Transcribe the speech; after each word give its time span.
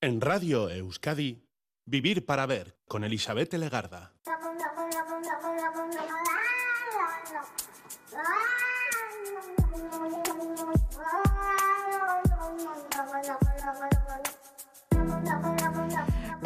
En 0.00 0.20
Radio 0.20 0.70
Euskadi, 0.70 1.42
Vivir 1.84 2.24
para 2.24 2.46
Ver 2.46 2.78
con 2.86 3.02
Elizabeth 3.02 3.52
Legarda. 3.54 4.14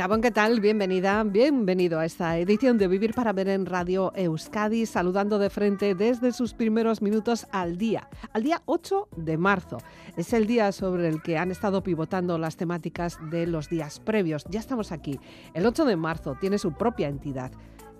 Gabón, 0.03 0.21
¿qué 0.21 0.32
tal? 0.32 0.59
Bienvenida, 0.59 1.23
bienvenido 1.23 2.00
a 2.00 2.05
esta 2.05 2.37
edición 2.37 2.77
de 2.77 2.89
Vivir 2.89 3.14
para 3.14 3.32
Ver 3.32 3.48
en 3.48 3.66
Radio 3.66 4.12
Euskadi, 4.17 4.85
saludando 4.85 5.39
de 5.39 5.48
frente 5.48 5.95
desde 5.95 6.32
sus 6.32 6.55
primeros 6.55 7.03
minutos 7.03 7.46
al 7.53 7.79
día, 7.79 8.09
al 8.32 8.43
día 8.43 8.62
8 8.67 9.11
de 9.14 9.39
marzo. 9.39 9.79
Es 10.17 10.32
el 10.32 10.49
día 10.49 10.73
sobre 10.73 11.07
el 11.07 11.23
que 11.23 11.39
han 11.39 11.53
estado 11.53 11.85
pivotando 11.85 12.36
las 12.36 12.57
temáticas 12.57 13.17
de 13.30 13.46
los 13.46 13.68
días 13.68 14.00
previos. 14.00 14.45
Ya 14.50 14.59
estamos 14.59 14.91
aquí. 14.91 15.21
El 15.54 15.67
8 15.67 15.85
de 15.85 15.95
marzo 15.95 16.37
tiene 16.40 16.59
su 16.59 16.73
propia 16.73 17.07
entidad. 17.07 17.53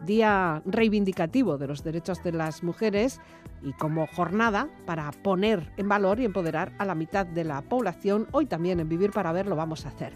Día 0.05 0.61
reivindicativo 0.67 1.57
de 1.57 1.69
los 1.69 1.85
derechos 1.85 2.21
de 2.25 2.33
las 2.33 2.65
mujeres 2.65 3.21
y 3.63 3.75
como 3.75 4.09
jornada 4.09 4.69
para 4.87 5.09
poner 5.13 5.73
en 5.77 5.89
valor 5.89 6.19
y 6.19 6.25
empoderar 6.25 6.73
a 6.81 6.85
la 6.85 6.97
mitad 6.97 7.27
de 7.27 7.45
la 7.45 7.63
población. 7.63 8.27
Hoy 8.33 8.47
también 8.47 8.81
en 8.81 8.89
Vivir 8.89 9.13
para 9.13 9.31
Ver 9.31 9.47
lo 9.47 9.55
vamos 9.55 9.87
a 9.87 9.91
hacer 9.91 10.13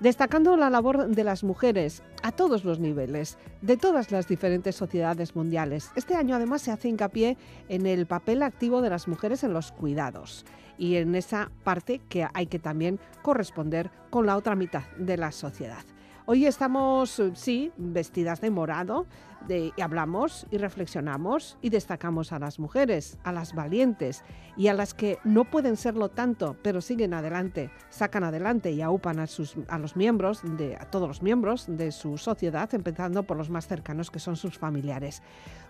destacando 0.00 0.56
la 0.56 0.70
labor 0.70 1.08
de 1.08 1.24
las 1.24 1.44
mujeres 1.44 2.02
a 2.22 2.32
todos 2.32 2.64
los 2.64 2.80
niveles, 2.80 3.38
de 3.62 3.76
todas 3.76 4.10
las 4.10 4.28
diferentes 4.28 4.76
sociedades 4.76 5.36
mundiales. 5.36 5.90
Este 5.96 6.14
año 6.14 6.36
además 6.36 6.62
se 6.62 6.72
hace 6.72 6.88
hincapié 6.88 7.36
en 7.68 7.86
el 7.86 8.06
papel 8.06 8.42
activo 8.42 8.82
de 8.82 8.90
las 8.90 9.08
mujeres 9.08 9.44
en 9.44 9.52
los 9.52 9.72
cuidados 9.72 10.44
y 10.78 10.96
en 10.96 11.14
esa 11.14 11.50
parte 11.64 12.00
que 12.08 12.26
hay 12.34 12.46
que 12.46 12.58
también 12.58 12.98
corresponder 13.22 13.90
con 14.10 14.26
la 14.26 14.36
otra 14.36 14.54
mitad 14.54 14.84
de 14.98 15.16
la 15.16 15.32
sociedad. 15.32 15.84
Hoy 16.28 16.44
estamos, 16.44 17.22
sí, 17.34 17.70
vestidas 17.76 18.40
de 18.40 18.50
morado, 18.50 19.06
y 19.48 19.80
hablamos 19.80 20.46
y 20.50 20.58
reflexionamos 20.58 21.56
y 21.62 21.70
destacamos 21.70 22.32
a 22.32 22.38
las 22.38 22.58
mujeres, 22.58 23.18
a 23.22 23.32
las 23.32 23.54
valientes 23.54 24.24
y 24.56 24.68
a 24.68 24.74
las 24.74 24.94
que 24.94 25.18
no 25.24 25.44
pueden 25.44 25.76
serlo 25.76 26.08
tanto, 26.08 26.56
pero 26.62 26.80
siguen 26.80 27.14
adelante, 27.14 27.70
sacan 27.90 28.24
adelante 28.24 28.72
y 28.72 28.82
aupan 28.82 29.20
a, 29.20 29.26
sus, 29.26 29.56
a 29.68 29.78
los 29.78 29.96
miembros, 29.96 30.40
de, 30.56 30.76
a 30.76 30.90
todos 30.90 31.08
los 31.08 31.22
miembros 31.22 31.66
de 31.68 31.92
su 31.92 32.18
sociedad, 32.18 32.72
empezando 32.74 33.22
por 33.22 33.36
los 33.36 33.50
más 33.50 33.66
cercanos 33.66 34.10
que 34.10 34.18
son 34.18 34.36
sus 34.36 34.58
familiares. 34.58 35.22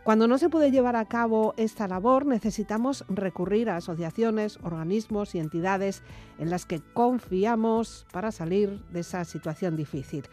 Cuando 0.04 0.28
no 0.28 0.38
se 0.38 0.48
puede 0.48 0.70
llevar 0.70 0.94
a 0.94 1.04
cabo 1.06 1.52
esta 1.56 1.88
labor, 1.88 2.26
necesitamos 2.26 3.04
recurrir 3.08 3.68
a 3.68 3.76
asociaciones, 3.76 4.58
organismos 4.62 5.34
y 5.34 5.40
entidades 5.40 6.02
en 6.38 6.48
las 6.48 6.64
que 6.64 6.80
confiamos 6.94 8.06
para 8.12 8.30
salir 8.30 8.80
de 8.90 9.00
esa 9.00 9.24
situación 9.24 9.76
difícil. 9.76 10.24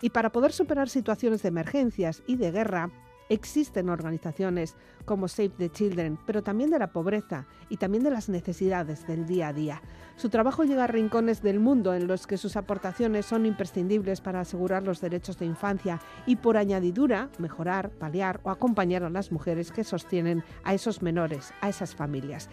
Y 0.00 0.10
para 0.10 0.32
poder 0.32 0.52
superar 0.52 0.88
situaciones 0.88 1.42
de 1.42 1.48
emergencias 1.48 2.22
y 2.26 2.36
de 2.36 2.50
guerra, 2.50 2.90
existen 3.30 3.88
organizaciones 3.88 4.76
como 5.04 5.28
Save 5.28 5.50
the 5.50 5.70
Children, 5.70 6.18
pero 6.26 6.42
también 6.42 6.70
de 6.70 6.78
la 6.78 6.92
pobreza 6.92 7.46
y 7.68 7.76
también 7.76 8.02
de 8.02 8.10
las 8.10 8.28
necesidades 8.28 9.06
del 9.06 9.26
día 9.26 9.48
a 9.48 9.52
día. 9.52 9.82
Su 10.16 10.28
trabajo 10.28 10.64
llega 10.64 10.84
a 10.84 10.88
rincones 10.88 11.40
del 11.40 11.60
mundo 11.60 11.94
en 11.94 12.06
los 12.06 12.26
que 12.26 12.36
sus 12.36 12.56
aportaciones 12.56 13.24
son 13.24 13.46
imprescindibles 13.46 14.20
para 14.20 14.40
asegurar 14.40 14.82
los 14.82 15.00
derechos 15.00 15.38
de 15.38 15.46
infancia 15.46 16.00
y 16.26 16.36
por 16.36 16.56
añadidura 16.56 17.30
mejorar, 17.38 17.90
paliar 17.90 18.40
o 18.42 18.50
acompañar 18.50 19.04
a 19.04 19.10
las 19.10 19.30
mujeres 19.30 19.70
que 19.70 19.84
sostienen 19.84 20.42
a 20.64 20.74
esos 20.74 21.00
menores, 21.00 21.54
a 21.60 21.68
esas 21.68 21.94
familias. 21.94 22.50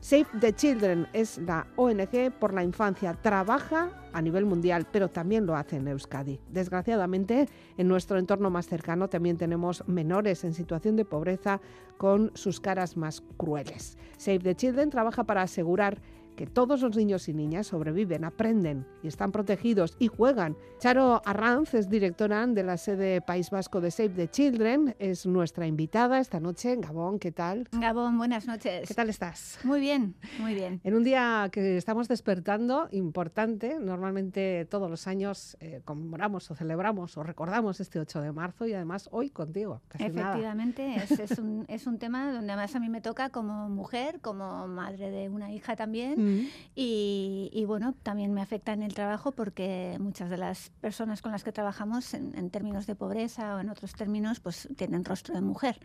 Save 0.00 0.26
the 0.40 0.54
Children 0.54 1.08
es 1.12 1.36
la 1.36 1.66
ONG 1.76 2.32
por 2.38 2.54
la 2.54 2.64
infancia. 2.64 3.12
Trabaja 3.12 3.90
a 4.14 4.22
nivel 4.22 4.46
mundial, 4.46 4.86
pero 4.90 5.08
también 5.08 5.44
lo 5.44 5.54
hace 5.54 5.76
en 5.76 5.86
Euskadi. 5.88 6.40
Desgraciadamente, 6.48 7.48
en 7.76 7.86
nuestro 7.86 8.18
entorno 8.18 8.48
más 8.48 8.66
cercano 8.66 9.08
también 9.08 9.36
tenemos 9.36 9.86
menores 9.86 10.42
en 10.44 10.54
situación 10.54 10.96
de 10.96 11.04
pobreza 11.04 11.60
con 11.98 12.32
sus 12.34 12.60
caras 12.60 12.96
más 12.96 13.22
crueles. 13.36 13.98
Save 14.16 14.38
the 14.38 14.54
Children 14.54 14.88
trabaja 14.88 15.24
para 15.24 15.42
asegurar 15.42 16.00
que 16.40 16.46
todos 16.46 16.80
los 16.80 16.96
niños 16.96 17.28
y 17.28 17.34
niñas 17.34 17.66
sobreviven, 17.66 18.24
aprenden 18.24 18.86
y 19.02 19.08
están 19.08 19.30
protegidos 19.30 19.94
y 19.98 20.06
juegan. 20.06 20.56
Charo 20.78 21.20
Arranz 21.26 21.74
es 21.74 21.90
directora 21.90 22.46
de 22.46 22.62
la 22.62 22.78
sede 22.78 23.20
País 23.20 23.50
Vasco 23.50 23.82
de 23.82 23.90
Save 23.90 24.08
the 24.08 24.28
Children, 24.28 24.96
es 24.98 25.26
nuestra 25.26 25.66
invitada 25.66 26.18
esta 26.18 26.40
noche. 26.40 26.76
Gabón, 26.76 27.18
¿qué 27.18 27.30
tal? 27.30 27.68
Gabón, 27.72 28.16
buenas 28.16 28.46
noches. 28.46 28.88
¿Qué 28.88 28.94
tal 28.94 29.10
estás? 29.10 29.58
Muy 29.64 29.80
bien, 29.80 30.14
muy 30.38 30.54
bien. 30.54 30.80
En 30.82 30.94
un 30.94 31.04
día 31.04 31.50
que 31.52 31.76
estamos 31.76 32.08
despertando, 32.08 32.88
importante, 32.90 33.78
normalmente 33.78 34.64
todos 34.64 34.88
los 34.88 35.06
años 35.08 35.58
eh, 35.60 35.82
conmemoramos 35.84 36.50
o 36.50 36.54
celebramos 36.54 37.18
o 37.18 37.22
recordamos 37.22 37.80
este 37.80 37.98
8 37.98 38.22
de 38.22 38.32
marzo 38.32 38.66
y 38.66 38.72
además 38.72 39.10
hoy 39.12 39.28
contigo. 39.28 39.82
Efectivamente, 39.92 40.96
Es, 41.22 41.38
un, 41.38 41.66
es 41.68 41.86
un 41.86 41.98
tema 41.98 42.32
donde 42.32 42.50
además 42.50 42.74
a 42.74 42.80
mí 42.80 42.88
me 42.88 43.02
toca 43.02 43.28
como 43.28 43.68
mujer, 43.68 44.20
como 44.22 44.66
madre 44.68 45.10
de 45.10 45.28
una 45.28 45.52
hija 45.52 45.76
también. 45.76 46.14
Y, 46.74 47.64
bueno, 47.66 47.94
también 48.02 48.32
me 48.32 48.40
afecta 48.40 48.72
en 48.72 48.82
el 48.82 48.94
trabajo 48.94 49.32
porque 49.32 49.96
muchas 50.00 50.30
de 50.30 50.36
las 50.36 50.70
personas 50.80 51.22
con 51.22 51.32
las 51.32 51.44
que 51.44 51.52
trabajamos 51.52 52.14
en, 52.14 52.50
términos 52.50 52.86
de 52.86 52.94
pobreza 52.94 53.56
o 53.56 53.60
en 53.60 53.68
otros 53.68 53.94
términos, 53.94 54.40
pues 54.40 54.68
tienen 54.76 55.04
rostro 55.04 55.34
de 55.34 55.40
mujer. 55.40 55.78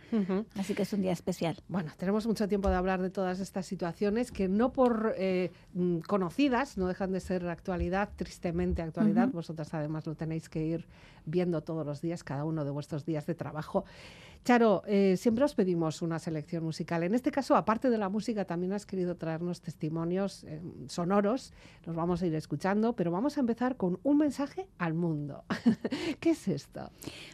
Así 0.57 0.73
que 0.73 0.83
es 0.83 0.93
un 0.93 1.01
día 1.01 1.11
especial. 1.11 1.57
Bueno, 1.67 1.91
tenemos 1.97 2.25
mucho 2.27 2.47
tiempo 2.47 2.69
de 2.69 2.75
hablar 2.75 3.01
de 3.01 3.09
todas 3.09 3.39
estas 3.39 3.65
situaciones 3.65 4.31
que 4.31 4.47
no 4.47 4.71
por 4.71 5.13
eh, 5.17 5.51
mm, 5.73 5.99
conocidas 5.99 6.77
no 6.77 6.87
dejan 6.87 7.11
de 7.11 7.19
ser 7.19 7.47
actualidad, 7.47 8.09
tristemente 8.15 8.81
actualidad. 8.81 9.29
Vosotras 9.29 9.73
además 9.73 10.05
lo 10.05 10.15
tenéis 10.15 10.49
que 10.49 10.65
ir 10.65 10.87
viendo 11.25 11.61
todos 11.61 11.85
los 11.85 12.01
días, 12.01 12.23
cada 12.23 12.45
uno 12.45 12.63
de 12.63 12.71
vuestros 12.71 13.05
días 13.05 13.25
de 13.25 13.35
trabajo. 13.35 13.85
Charo, 14.45 14.83
eh, 14.85 15.17
siempre 15.17 15.43
os 15.43 15.55
pedimos 15.55 16.03
una 16.03 16.19
selección 16.19 16.63
musical. 16.63 17.01
En 17.01 17.15
este 17.15 17.31
caso, 17.31 17.55
aparte 17.55 17.89
de 17.89 17.97
la 17.97 18.09
música, 18.09 18.45
también 18.45 18.73
has 18.73 18.85
querido 18.85 19.15
traernos 19.17 19.59
testimonios 19.59 20.43
eh, 20.43 20.61
sonoros. 20.87 21.51
Los 21.83 21.95
vamos 21.95 22.21
a 22.21 22.27
ir 22.27 22.35
escuchando, 22.35 22.93
pero 22.93 23.09
vamos 23.09 23.37
a 23.37 23.39
empezar 23.39 23.75
con 23.75 23.99
un 24.03 24.19
mensaje 24.19 24.67
al 24.77 24.93
mundo. 24.93 25.45
¿Qué 26.19 26.29
es 26.29 26.47
esto? 26.47 26.91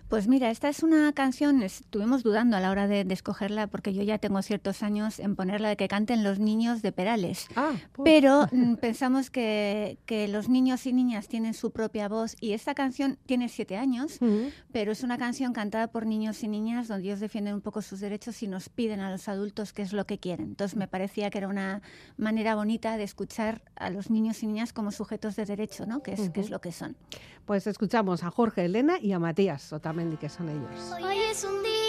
Pues 0.08 0.30
mira, 0.30 0.52
esta 0.52 0.70
es 0.70 0.84
una 0.84 1.12
canción, 1.12 1.64
estuvimos 1.64 2.24
dudando 2.24 2.56
a 2.56 2.62
la 2.62 2.72
hora 2.72 2.88
de, 2.88 3.06
escogerla, 3.10 3.68
porque 3.68 3.94
yo 3.94 4.04
ya 4.04 4.18
tengo 4.18 4.42
ciertos 4.42 4.82
años 4.82 5.20
en 5.20 5.36
ponerla 5.36 5.68
de 5.68 5.76
que 5.76 5.90
canten 5.90 6.24
los 6.24 6.40
niños 6.40 6.82
de 6.82 6.94
Perales. 6.94 7.48
Ah, 7.58 7.74
pues. 7.92 8.06
Pero 8.06 8.48
mm, 8.54 8.76
pensamos 8.80 9.30
que, 9.30 9.98
que, 10.06 10.30
los 10.30 10.48
niños 10.48 10.86
y 10.86 10.94
niñas 10.94 11.28
tienen 11.28 11.56
su 11.56 11.72
propia 11.72 12.08
voz 12.08 12.38
y 12.40 12.54
esta 12.54 12.74
canción 12.74 13.18
tiene 13.26 13.50
siete 13.50 13.76
años, 13.76 14.20
pero 14.72 14.94
es 14.94 15.04
una 15.04 15.18
canción 15.18 15.52
cantada 15.52 15.88
por 15.92 16.06
niños 16.06 16.42
y 16.44 16.48
niñas 16.48 16.88
donde 16.88 17.01
ellos 17.02 17.20
defienden 17.20 17.54
un 17.54 17.62
poco 17.62 17.82
sus 17.82 18.00
derechos 18.00 18.42
y 18.44 18.48
nos 18.48 18.70
piden 18.70 19.00
a 19.00 19.12
los 19.12 19.28
adultos 19.28 19.74
qué 19.74 19.82
es 19.82 19.94
lo 19.94 20.06
que 20.06 20.20
quieren. 20.20 20.48
Entonces 20.48 20.78
me 20.78 20.88
parecía 20.88 21.30
que 21.30 21.38
era 21.38 21.48
una 21.48 21.82
manera 22.18 22.56
bonita 22.56 22.98
de 22.98 23.04
escuchar 23.04 23.62
a 23.76 23.90
los 23.90 24.10
niños 24.10 24.42
y 24.44 24.48
niñas 24.48 24.74
como 24.74 24.92
sujetos 24.92 25.36
de 25.36 25.46
derecho, 25.46 25.86
¿no? 25.86 26.02
que, 26.02 26.14
es, 26.14 26.30
que 26.30 26.42
es 26.42 26.50
lo 26.50 26.62
que 26.62 26.72
son. 26.72 26.96
Pues 27.46 27.68
escuchamos 27.68 28.24
a 28.24 28.32
Jorge 28.32 28.66
Elena 28.66 29.00
y 29.00 29.12
a 29.12 29.20
Matías 29.20 29.74
Otamendi, 29.74 30.18
que 30.18 30.30
son 30.30 30.50
ellos. 30.50 30.92
Hoy 31.04 31.18
es 31.32 31.44
un 31.44 31.62
día 31.64 31.81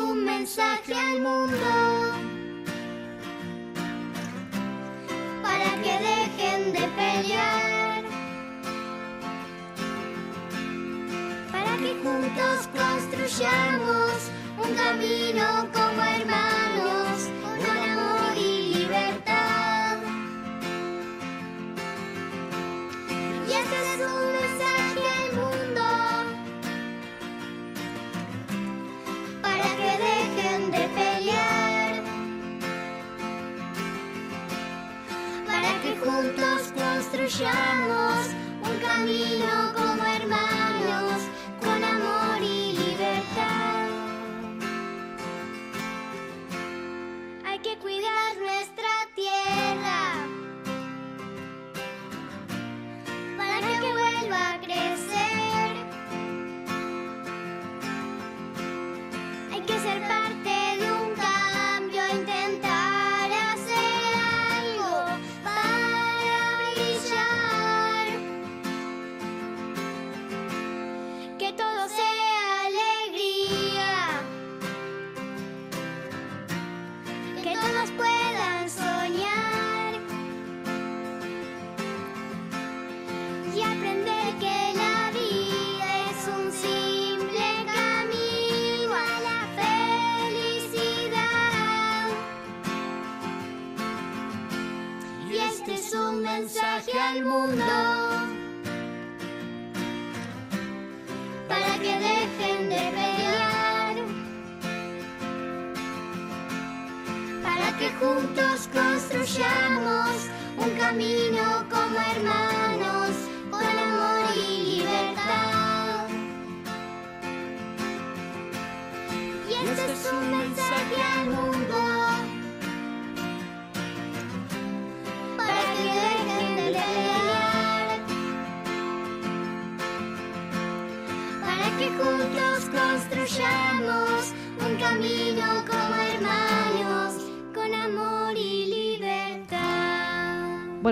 mensaje 0.00 0.94
al 0.94 1.20
mundo. 1.20 1.56
Para 5.42 5.70
que 5.82 5.98
dejen 6.08 6.72
de 6.72 6.88
pelear, 6.96 8.02
para 11.50 11.76
que 11.76 11.94
juntos 12.02 12.68
construyamos 12.74 14.30
un 14.56 14.74
camino 14.74 15.68
como 15.72 16.02
hermanos, 16.02 16.61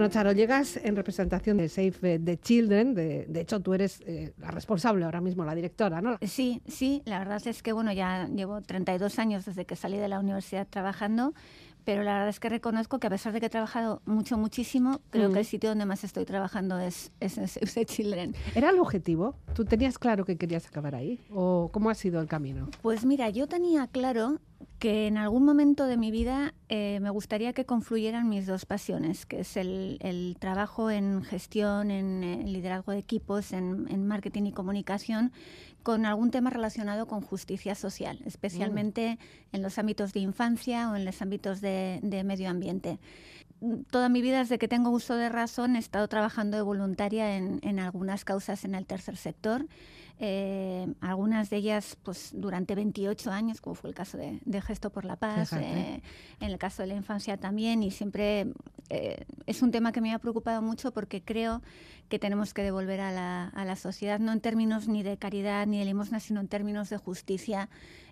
Bueno, 0.00 0.14
Charo, 0.14 0.32
llegas 0.32 0.78
en 0.78 0.96
representación 0.96 1.58
de 1.58 1.68
Save 1.68 2.20
the 2.20 2.38
Children. 2.38 2.94
De, 2.94 3.26
de 3.28 3.40
hecho, 3.42 3.60
tú 3.60 3.74
eres 3.74 4.00
eh, 4.06 4.32
la 4.38 4.50
responsable 4.50 5.04
ahora 5.04 5.20
mismo, 5.20 5.44
la 5.44 5.54
directora, 5.54 6.00
¿no? 6.00 6.16
Sí, 6.22 6.62
sí, 6.66 7.02
la 7.04 7.18
verdad 7.18 7.46
es 7.46 7.62
que 7.62 7.74
bueno, 7.74 7.92
ya 7.92 8.26
llevo 8.28 8.62
32 8.62 9.18
años 9.18 9.44
desde 9.44 9.66
que 9.66 9.76
salí 9.76 9.98
de 9.98 10.08
la 10.08 10.18
universidad 10.18 10.66
trabajando, 10.66 11.34
pero 11.84 12.02
la 12.02 12.12
verdad 12.14 12.28
es 12.28 12.40
que 12.40 12.48
reconozco 12.48 12.98
que 12.98 13.06
a 13.06 13.10
pesar 13.10 13.32
de 13.32 13.40
que 13.40 13.46
he 13.46 13.50
trabajado 13.50 14.02
mucho, 14.06 14.36
muchísimo, 14.38 15.00
creo 15.10 15.30
Mm. 15.30 15.32
que 15.32 15.38
el 15.40 15.44
sitio 15.46 15.68
donde 15.70 15.86
más 15.86 16.04
estoy 16.04 16.24
trabajando 16.24 16.78
es, 16.78 17.12
es 17.20 17.36
Children. 17.86 18.34
¿Era 18.54 18.70
el 18.70 18.78
objetivo? 18.78 19.34
¿Tú 19.54 19.64
tenías 19.64 19.98
claro 19.98 20.24
que 20.24 20.36
querías 20.36 20.66
acabar 20.66 20.94
ahí? 20.94 21.20
¿O 21.32 21.70
cómo 21.72 21.90
ha 21.90 21.94
sido 21.94 22.20
el 22.20 22.26
camino? 22.28 22.68
Pues 22.82 23.04
mira, 23.04 23.30
yo 23.30 23.46
tenía 23.46 23.86
claro 23.86 24.38
que 24.78 25.06
en 25.06 25.16
algún 25.18 25.44
momento 25.44 25.86
de 25.86 25.96
mi 25.96 26.10
vida 26.10 26.54
eh, 26.68 26.98
me 27.00 27.10
gustaría 27.10 27.52
que 27.52 27.64
confluyeran 27.66 28.28
mis 28.28 28.46
dos 28.46 28.64
pasiones, 28.66 29.26
que 29.26 29.40
es 29.40 29.56
el, 29.56 29.98
el 30.00 30.36
trabajo 30.38 30.90
en 30.90 31.22
gestión, 31.22 31.90
en, 31.90 32.22
eh, 32.24 32.42
liderazgo 32.46 32.92
de 32.92 32.98
equipos, 32.98 33.52
en, 33.52 33.86
en 33.90 34.06
marketing 34.06 34.44
y 34.46 34.52
comunicación, 34.52 35.32
con 35.82 36.06
algún 36.06 36.30
tema 36.30 36.50
relacionado 36.50 37.06
con 37.06 37.20
justicia 37.20 37.74
social, 37.74 38.20
especialmente 38.24 39.18
en 39.52 39.62
los 39.62 39.78
ámbitos 39.78 40.12
de 40.12 40.20
infancia 40.20 40.90
o 40.90 40.96
en 40.96 41.04
los 41.04 41.20
ámbitos 41.22 41.60
de, 41.60 42.00
de 42.02 42.24
medio 42.24 42.50
ambiente. 42.50 42.98
Mm, 43.60 43.82
Toda 43.90 44.08
mi 44.08 44.22
vida, 44.22 44.38
desde 44.38 44.58
que 44.58 44.68
tengo 44.68 44.90
uso 44.90 45.16
de 45.16 45.28
razón, 45.28 45.76
he 45.76 45.78
estado 45.78 46.08
trabajando 46.08 46.56
de 46.56 46.62
voluntaria 46.62 47.36
en, 47.36 47.60
en 47.62 47.78
algunas 47.78 48.24
causas 48.24 48.64
en 48.64 48.74
el 48.74 48.86
tercer 48.86 49.16
sector 49.16 49.66
eh, 50.22 50.86
algunas 51.00 51.48
de 51.48 51.56
ellas 51.56 51.96
pues 52.02 52.32
durante 52.34 52.74
28 52.74 53.30
años, 53.30 53.62
como 53.62 53.74
fue 53.74 53.88
el 53.88 53.96
caso 53.96 54.18
de, 54.18 54.38
de 54.44 54.60
Gesto 54.60 54.90
por 54.90 55.06
la 55.06 55.16
Paz, 55.16 55.54
eh, 55.54 56.02
en 56.40 56.50
el 56.50 56.58
caso 56.58 56.82
de 56.82 56.88
la 56.88 56.94
infancia 56.94 57.38
también, 57.38 57.82
y 57.82 57.90
siempre 57.90 58.52
eh, 58.90 59.24
es 59.46 59.62
un 59.62 59.70
tema 59.70 59.92
que 59.92 60.02
me 60.02 60.12
ha 60.12 60.18
preocupado 60.18 60.60
mucho 60.60 60.92
porque 60.92 61.22
creo 61.22 61.62
que 62.10 62.18
tenemos 62.18 62.52
que 62.52 62.62
devolver 62.62 63.00
a 63.00 63.12
la, 63.12 63.48
a 63.48 63.64
la 63.64 63.76
sociedad, 63.76 64.18
no 64.18 64.32
en 64.32 64.42
términos 64.42 64.88
ni 64.88 65.02
de 65.02 65.16
caridad 65.16 65.66
ni 65.66 65.78
de 65.78 65.86
limosna, 65.86 66.20
sino 66.20 66.40
en 66.40 66.48
términos 66.48 66.90
de 66.90 66.98
justicia, 66.98 67.70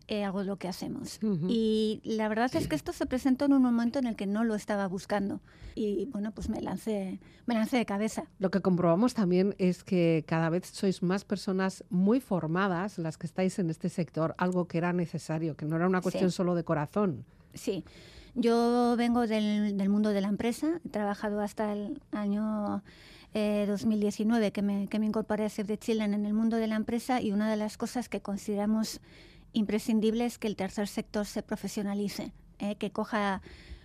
eh, 0.09 0.25
algo 0.25 0.41
de 0.41 0.47
lo 0.47 0.57
que 0.57 0.69
hacemos. 0.69 1.19
Ujú. 1.23 1.47
Y 1.49 2.01
la 2.05 2.29
verdad 2.29 2.51
es 2.57 2.67
que 2.67 2.75
esto 2.75 2.93
se 2.93 3.07
presentó 3.07 3.45
en 3.45 3.53
un 3.53 3.63
momento 3.63 3.99
en 3.99 4.07
el 4.07 4.17
que 4.17 4.27
no 4.27 4.43
lo 4.45 4.55
estaba 4.55 4.87
buscando. 4.89 5.41
Y 5.75 6.07
bueno, 6.07 6.33
pues 6.33 6.49
me 6.49 6.61
lancé, 6.61 7.21
me 7.47 7.55
lancé 7.55 7.77
de 7.77 7.87
cabeza. 7.87 8.25
Lo 8.41 8.51
que 8.51 8.61
comprobamos 8.61 9.15
también 9.15 9.55
es 9.59 9.85
que 9.85 10.25
cada 10.27 10.49
vez 10.51 10.67
sois 10.67 11.03
más 11.03 11.25
personas 11.25 11.85
muy 11.91 12.21
formadas 12.21 12.99
las 12.99 13.17
que 13.17 13.27
estáis 13.27 13.59
en 13.59 13.71
este 13.71 13.89
sector, 13.89 14.35
algo 14.39 14.67
que 14.67 14.79
era 14.79 14.93
necesario, 14.93 15.57
que 15.57 15.67
no 15.67 15.77
era 15.77 15.87
una 15.87 16.01
cuestión 16.01 16.31
Sí. 16.31 16.37
solo 16.37 16.55
de 16.57 16.65
corazón. 16.65 17.25
Sí, 17.55 17.85
yo 18.35 18.95
vengo 18.97 19.27
del, 19.27 19.77
del 19.77 19.89
mundo 19.89 20.11
de 20.11 20.21
la 20.21 20.29
empresa, 20.29 20.81
he 20.85 20.89
trabajado 20.89 21.41
hasta 21.41 21.73
el 21.73 22.01
año 22.13 22.83
eh, 23.35 23.65
2019 23.69 24.53
que 24.53 24.63
me, 24.63 24.89
que 24.89 24.99
me 24.99 25.07
incorporé 25.07 25.45
a 25.45 25.49
Save 25.49 25.69
the 25.69 25.79
Children 25.79 26.15
en 26.15 26.25
el 26.27 26.35
mundo 26.35 26.57
de 26.57 26.67
la 26.67 26.77
empresa 26.77 27.21
y 27.21 27.31
una 27.33 27.51
de 27.51 27.57
las 27.57 27.77
cosas 27.77 28.09
que 28.09 28.21
consideramos 28.21 29.01
imprescindible 29.53 30.25
es 30.25 30.39
que 30.39 30.49
el 30.49 30.57
tercer 30.57 30.89
sector 30.89 31.27
se 31.27 31.43
profesionalice, 31.43 32.33
eh, 32.59 32.77
que 32.77 32.91
coja 32.91 33.43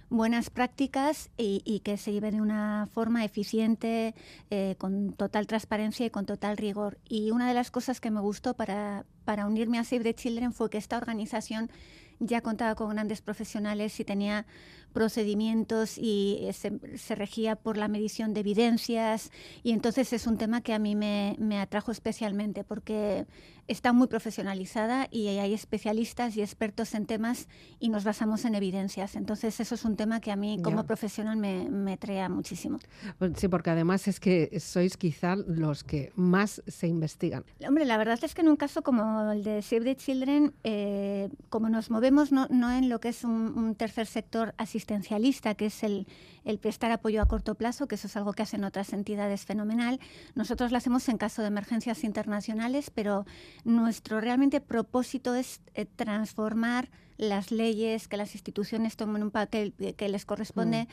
buenas 0.10 0.50
prácticas 0.50 1.32
y, 1.38 1.62
y 1.66 1.80
que 1.80 1.98
se 1.98 2.14
lleve 2.14 2.32
de 2.32 2.42
una 2.42 2.88
forma 2.92 3.26
eficiente, 3.26 4.14
eh, 4.52 4.76
con 4.78 5.14
total 5.14 5.48
transparencia 5.48 6.06
y 6.06 6.10
con 6.12 6.26
total 6.26 6.58
rigor. 6.58 7.00
Y 7.10 7.32
una 7.32 7.48
de 7.48 7.56
las 7.56 7.72
cosas 7.72 8.00
que 8.00 8.12
me 8.12 8.22
gustó 8.22 8.54
para, 8.54 9.06
para 9.26 9.48
unirme 9.48 9.80
a 9.80 9.84
Save 9.84 10.04
the 10.04 10.14
Children 10.14 10.54
fue 10.54 10.70
que 10.70 10.78
esta 10.78 10.98
organización 10.98 11.72
ya 12.20 12.42
contaba 12.42 12.76
con 12.76 12.90
grandes 12.90 13.22
profesionales 13.22 14.00
y 14.00 14.06
tenía 14.06 14.46
procedimientos 14.94 15.98
y 15.98 16.38
eh, 16.42 16.54
se, 16.54 16.98
se 16.98 17.16
regía 17.16 17.56
por 17.56 17.78
la 17.78 17.88
medición 17.88 18.34
de 18.34 18.42
evidencias 18.42 19.32
y 19.64 19.72
entonces 19.72 20.14
es 20.14 20.28
un 20.28 20.38
tema 20.38 20.62
que 20.62 20.74
a 20.74 20.80
mí 20.80 20.96
me, 20.96 21.36
me 21.40 21.60
atrajo 21.60 21.92
especialmente 21.92 22.64
porque 22.64 23.26
está 23.68 23.94
muy 23.94 24.08
profesionalizada 24.08 25.08
y 25.12 25.28
hay 25.28 25.54
especialistas 25.54 26.36
y 26.38 26.42
expertos 26.42 26.94
en 26.94 27.06
temas 27.06 27.48
y 27.80 27.90
nos 27.90 28.04
basamos 28.04 28.46
en 28.46 28.56
evidencias. 28.56 29.16
Entonces 29.16 29.60
eso 29.60 29.76
es 29.76 29.86
un 29.86 29.96
tema 29.96 30.20
que 30.20 30.32
a 30.32 30.36
mí 30.36 30.60
como 30.62 30.82
Ya. 30.82 30.84
profesional 30.88 31.38
me, 31.38 31.70
me 31.70 31.98
trae 31.98 32.28
muchísimo. 32.30 32.80
Pues 33.20 33.34
Sí, 33.36 33.48
porque 33.48 33.70
además 33.72 34.08
es 34.08 34.20
que 34.20 34.60
sois 34.60 34.98
quizá 34.98 35.36
los 35.36 35.84
que 35.84 36.12
más 36.16 36.62
se 36.68 36.88
investigan. 36.88 37.44
Hombre, 37.68 37.86
la 37.86 37.98
verdad 37.98 38.20
es 38.22 38.34
que 38.36 38.42
en 38.42 38.50
un 38.50 38.56
caso 38.56 38.82
como 38.84 39.32
el 39.32 39.44
de 39.44 39.62
Save 39.62 39.84
the 39.86 39.96
Children, 39.96 40.54
eh, 40.64 41.30
como 41.50 41.70
nos 41.70 41.90
movemos 41.90 42.32
no, 42.32 42.48
no 42.50 42.72
en 42.72 42.90
lo 42.90 43.00
que 43.00 43.10
es 43.10 43.24
un, 43.24 43.58
un 43.58 43.76
tercer 43.76 44.08
sector 44.08 44.54
asistencialista, 44.58 45.56
que 45.56 45.68
es 45.68 45.84
el, 45.84 46.08
el 46.46 46.60
prestar 46.60 46.92
apoyo 46.92 47.22
a 47.22 47.28
corto 47.28 47.56
plazo, 47.56 47.88
que 47.88 47.96
eso 47.96 48.08
es 48.08 48.16
algo 48.18 48.34
que 48.34 48.44
hacen 48.44 48.64
otras 48.64 48.94
entidades 48.94 49.46
fenomenal, 49.46 50.00
nosotros 50.36 50.72
lo 50.72 50.78
hacemos 50.78 51.08
en 51.10 51.18
caso 51.18 51.42
de 51.42 51.48
emergencias 51.48 52.04
internacionales, 52.04 52.90
pero 52.90 53.26
nuestro 53.64 54.20
realmente 54.22 54.62
propósito 54.62 55.36
es 55.36 55.62
eh, 55.74 55.86
transformar 55.86 56.90
las 57.18 57.52
leyes, 57.52 58.08
que 58.08 58.18
las 58.18 58.34
instituciones 58.34 58.96
tomen 58.98 59.22
un 59.24 59.32
papel 59.32 59.74
que- 59.74 60.10
les 60.10 60.26
corresponde 60.26 60.88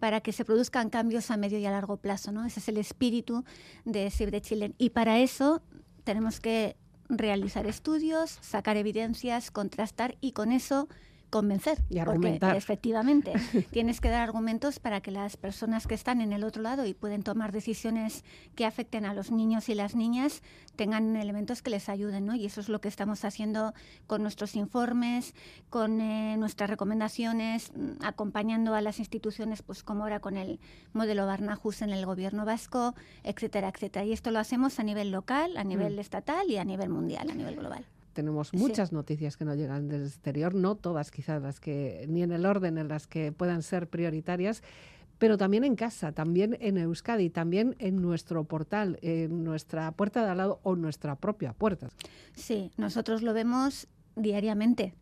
para 0.00 0.20
que 0.20 0.32
se 0.32 0.44
produzcan 0.44 0.88
cambios 0.90 1.30
a 1.30 1.36
medio 1.36 1.58
y 1.58 1.66
a 1.66 1.70
largo 1.70 1.98
plazo. 1.98 2.32
¿no? 2.32 2.44
Ese 2.46 2.60
es 2.60 2.68
el 2.68 2.78
espíritu 2.78 3.44
de 3.84 4.10
Save 4.10 4.30
the 4.30 4.40
Children. 4.40 4.74
Y 4.78 4.90
para 4.90 5.18
eso 5.18 5.62
tenemos 6.04 6.40
que 6.40 6.76
realizar 7.08 7.66
estudios, 7.66 8.38
sacar 8.40 8.76
evidencias, 8.76 9.50
contrastar 9.50 10.16
y 10.20 10.32
con 10.32 10.50
eso 10.50 10.88
convencer. 11.30 11.82
Y 11.88 11.98
argumentar. 11.98 12.56
efectivamente, 12.56 13.32
tienes 13.70 14.00
que 14.00 14.08
dar 14.08 14.22
argumentos 14.22 14.78
para 14.78 15.00
que 15.00 15.10
las 15.10 15.36
personas 15.36 15.86
que 15.86 15.94
están 15.94 16.20
en 16.20 16.32
el 16.32 16.44
otro 16.44 16.62
lado 16.62 16.86
y 16.86 16.94
pueden 16.94 17.22
tomar 17.22 17.52
decisiones 17.52 18.24
que 18.54 18.66
afecten 18.66 19.04
a 19.04 19.14
los 19.14 19.30
niños 19.30 19.68
y 19.68 19.74
las 19.74 19.94
niñas 19.94 20.42
tengan 20.76 21.16
elementos 21.16 21.62
que 21.62 21.70
les 21.70 21.88
ayuden, 21.88 22.26
¿no? 22.26 22.34
Y 22.34 22.46
eso 22.46 22.60
es 22.60 22.68
lo 22.68 22.80
que 22.80 22.88
estamos 22.88 23.24
haciendo 23.24 23.74
con 24.06 24.22
nuestros 24.22 24.56
informes, 24.56 25.34
con 25.70 26.00
eh, 26.00 26.36
nuestras 26.36 26.70
recomendaciones, 26.70 27.72
mm, 27.74 28.04
acompañando 28.04 28.74
a 28.74 28.80
las 28.80 28.98
instituciones, 28.98 29.62
pues 29.62 29.82
como 29.82 30.04
ahora 30.04 30.20
con 30.20 30.36
el 30.36 30.60
modelo 30.92 31.26
Barnahus 31.26 31.82
en 31.82 31.90
el 31.90 32.06
gobierno 32.06 32.44
vasco, 32.44 32.94
etcétera, 33.24 33.68
etcétera. 33.68 34.04
Y 34.04 34.12
esto 34.12 34.30
lo 34.30 34.38
hacemos 34.38 34.78
a 34.78 34.82
nivel 34.82 35.10
local, 35.10 35.56
a 35.56 35.64
nivel 35.64 35.96
mm. 35.96 36.00
estatal 36.00 36.50
y 36.50 36.58
a 36.58 36.64
nivel 36.64 36.88
mundial, 36.88 37.30
a 37.30 37.34
nivel 37.34 37.56
global 37.56 37.86
tenemos 38.16 38.54
muchas 38.54 38.92
noticias 38.92 39.36
que 39.36 39.44
nos 39.44 39.58
llegan 39.58 39.88
del 39.88 40.06
exterior, 40.06 40.54
no 40.54 40.74
todas 40.74 41.10
quizás 41.10 41.42
las 41.42 41.60
que, 41.60 42.06
ni 42.08 42.22
en 42.22 42.32
el 42.32 42.46
orden 42.46 42.78
en 42.78 42.88
las 42.88 43.06
que 43.06 43.30
puedan 43.30 43.62
ser 43.62 43.88
prioritarias, 43.88 44.62
pero 45.18 45.36
también 45.36 45.64
en 45.64 45.76
casa, 45.76 46.12
también 46.12 46.56
en 46.60 46.78
Euskadi, 46.78 47.28
también 47.28 47.76
en 47.78 48.00
nuestro 48.00 48.44
portal, 48.44 48.98
en 49.02 49.44
nuestra 49.44 49.92
puerta 49.92 50.24
de 50.24 50.30
al 50.30 50.38
lado 50.38 50.60
o 50.62 50.76
nuestra 50.76 51.16
propia 51.16 51.52
puerta. 51.52 51.90
Sí, 52.34 52.70
nosotros 52.78 53.20
lo 53.22 53.34
vemos 53.34 53.86
diariamente 54.14 54.94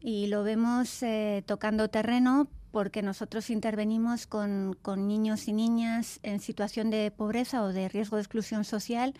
y 0.00 0.28
lo 0.28 0.44
vemos 0.44 1.02
eh, 1.02 1.42
tocando 1.46 1.90
terreno 1.90 2.48
porque 2.70 3.02
nosotros 3.02 3.50
intervenimos 3.50 4.28
con, 4.28 4.76
con, 4.80 5.08
niños 5.08 5.48
y 5.48 5.52
niñas 5.52 6.20
en 6.22 6.38
situación 6.38 6.90
de 6.90 7.10
pobreza 7.10 7.64
o 7.64 7.72
de 7.72 7.88
riesgo 7.88 8.16
de 8.16 8.22
exclusión 8.22 8.62
social 8.64 9.14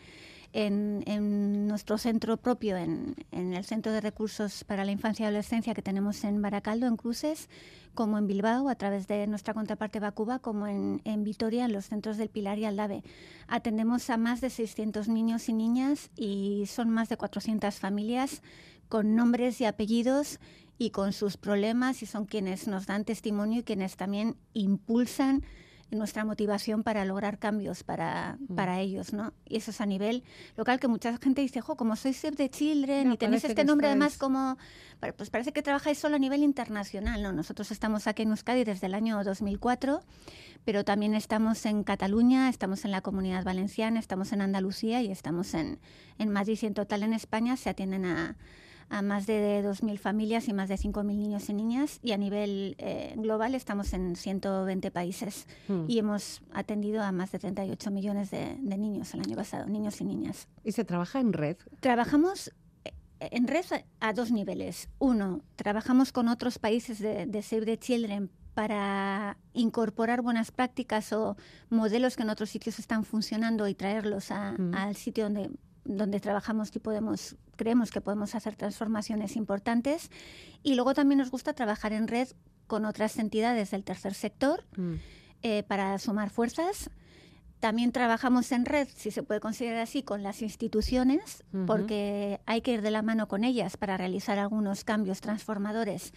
en, 0.52 1.66
nuestro 1.66 1.98
centro 1.98 2.36
propio, 2.36 2.76
en, 2.76 3.14
el 3.30 3.64
Centro 3.64 3.92
de 3.92 4.00
Recursos 4.00 4.64
para 4.64 4.84
la 4.84 4.92
Infancia 4.92 5.24
y 5.24 5.26
Adolescencia 5.26 5.74
que 5.74 5.82
tenemos 5.82 6.24
en 6.24 6.42
Baracaldo, 6.42 6.86
en 6.86 6.96
Cruces, 6.96 7.48
como 7.94 8.18
en 8.18 8.26
Bilbao, 8.26 8.68
a 8.68 8.74
través 8.74 9.08
de 9.08 9.26
nuestra 9.26 9.54
contraparte 9.54 10.00
Bacuba, 10.00 10.38
como 10.38 10.66
en, 10.66 11.00
en 11.04 11.24
Vitoria, 11.24 11.64
en 11.64 11.72
los 11.72 11.86
centros 11.86 12.16
del 12.16 12.28
Pilar 12.28 12.58
y 12.58 12.64
Aldave. 12.64 13.02
Atendemos 13.48 14.10
a 14.10 14.16
más 14.16 14.40
de 14.40 14.50
600 14.50 15.08
niños 15.08 15.48
y 15.48 15.52
niñas 15.52 16.10
y 16.16 16.64
son 16.66 16.90
más 16.90 17.08
de 17.08 17.16
400 17.16 17.74
familias 17.76 18.42
con 18.88 19.14
nombres 19.14 19.60
y 19.60 19.64
apellidos 19.64 20.40
y 20.78 20.90
con 20.90 21.12
sus 21.12 21.36
problemas 21.36 22.02
y 22.02 22.06
son 22.06 22.24
quienes 22.26 22.66
nos 22.66 22.86
dan 22.86 23.04
testimonio 23.04 23.60
y 23.60 23.62
quienes 23.64 23.96
también 23.96 24.36
impulsan 24.54 25.44
nuestra 25.90 26.24
motivación 26.24 26.82
para 26.82 27.04
lograr 27.04 27.38
cambios 27.38 27.82
para, 27.82 28.36
mm. 28.40 28.54
para 28.54 28.80
ellos, 28.80 29.12
¿no? 29.12 29.32
Y 29.44 29.56
eso 29.56 29.70
es 29.70 29.80
a 29.80 29.86
nivel 29.86 30.22
local, 30.56 30.78
que 30.80 30.88
mucha 30.88 31.16
gente 31.18 31.40
dice, 31.40 31.60
jo, 31.60 31.76
como 31.76 31.96
sois 31.96 32.16
Save 32.16 32.36
the 32.36 32.48
Children 32.48 33.12
y 33.12 33.16
tenéis 33.16 33.44
este 33.44 33.64
nombre 33.64 33.88
además 33.88 34.16
como, 34.16 34.56
pues 35.16 35.30
parece 35.30 35.52
que 35.52 35.62
trabajáis 35.62 35.98
solo 35.98 36.16
a 36.16 36.18
nivel 36.18 36.42
internacional, 36.42 37.22
¿no? 37.22 37.32
Nosotros 37.32 37.70
estamos 37.70 38.06
aquí 38.06 38.22
en 38.22 38.30
Euskadi 38.30 38.64
desde 38.64 38.86
el 38.86 38.94
año 38.94 39.22
2004, 39.24 40.02
pero 40.64 40.84
también 40.84 41.14
estamos 41.14 41.66
en 41.66 41.84
Cataluña, 41.84 42.48
estamos 42.48 42.84
en 42.84 42.90
la 42.90 43.00
Comunidad 43.00 43.44
Valenciana, 43.44 43.98
estamos 43.98 44.32
en 44.32 44.42
Andalucía 44.42 45.02
y 45.02 45.10
estamos 45.10 45.54
en, 45.54 45.80
en 46.18 46.30
Madrid 46.30 46.58
y 46.62 46.66
en 46.66 46.74
total 46.74 47.02
en 47.02 47.12
España 47.12 47.56
se 47.56 47.70
atienden 47.70 48.04
a 48.04 48.36
a 48.90 49.02
más 49.02 49.26
de 49.26 49.64
2.000 49.64 49.98
familias 49.98 50.48
y 50.48 50.52
más 50.52 50.68
de 50.68 50.74
5.000 50.74 51.04
niños 51.04 51.48
y 51.48 51.54
niñas 51.54 52.00
y 52.02 52.12
a 52.12 52.18
nivel 52.18 52.74
eh, 52.78 53.14
global 53.16 53.54
estamos 53.54 53.92
en 53.92 54.16
120 54.16 54.90
países 54.90 55.46
hmm. 55.68 55.84
y 55.86 55.98
hemos 55.98 56.42
atendido 56.52 57.02
a 57.02 57.12
más 57.12 57.30
de 57.32 57.38
38 57.38 57.90
millones 57.90 58.30
de, 58.30 58.56
niños 58.56 59.14
el 59.14 59.20
año 59.20 59.36
pasado, 59.36 59.66
niños 59.66 60.00
y 60.00 60.04
niñas. 60.04 60.48
¿Y 60.64 60.72
se 60.72 60.84
trabaja 60.84 61.20
en 61.20 61.32
red? 61.32 61.56
Trabajamos 61.78 62.52
eh, 62.84 62.92
en 63.20 63.46
red 63.46 63.64
a, 64.00 64.12
dos 64.12 64.32
niveles. 64.32 64.88
Uno, 64.98 65.42
trabajamos 65.54 66.12
con 66.12 66.28
otros 66.28 66.58
países 66.58 66.98
de, 66.98 67.42
Save 67.42 67.66
the 67.66 67.78
Children 67.78 68.30
para 68.54 69.38
incorporar 69.52 70.22
buenas 70.22 70.50
prácticas 70.50 71.12
o 71.12 71.36
modelos 71.68 72.16
que 72.16 72.24
en 72.24 72.30
otros 72.30 72.50
sitios 72.50 72.80
están 72.80 73.04
funcionando 73.04 73.68
y 73.68 73.74
traerlos 73.74 74.30
hmm. 74.30 74.74
al 74.74 74.96
sitio 74.96 75.24
donde 75.24 75.50
donde 75.84 76.20
trabajamos 76.20 76.70
y 76.74 76.78
podemos, 76.78 77.36
creemos 77.60 77.90
que 77.90 78.00
podemos 78.00 78.34
hacer 78.34 78.56
transformaciones 78.56 79.36
importantes. 79.36 80.10
Y 80.62 80.76
luego 80.76 80.94
también 80.94 81.18
nos 81.18 81.30
gusta 81.30 81.52
trabajar 81.52 81.92
en 81.92 82.08
red 82.08 82.28
con 82.66 82.86
otras 82.86 83.18
entidades 83.18 83.70
del 83.70 83.84
tercer 83.84 84.14
sector 84.14 84.64
mm. 84.78 84.94
eh, 85.42 85.62
para 85.64 85.98
sumar 85.98 86.30
fuerzas. 86.30 86.88
También 87.58 87.92
trabajamos 87.92 88.50
en 88.52 88.64
red, 88.64 88.88
si 88.96 89.10
se 89.10 89.22
puede 89.22 89.40
considerar 89.40 89.80
así, 89.82 90.02
con 90.02 90.22
las 90.22 90.40
instituciones, 90.40 91.44
porque 91.66 92.40
hay 92.46 92.62
que 92.62 92.72
ir 92.72 92.80
de 92.80 92.90
la 92.90 93.02
mano 93.02 93.28
con 93.28 93.44
ellas 93.44 93.76
para 93.76 93.98
realizar 93.98 94.38
algunos 94.38 94.82
cambios 94.82 95.20
transformadores 95.20 96.14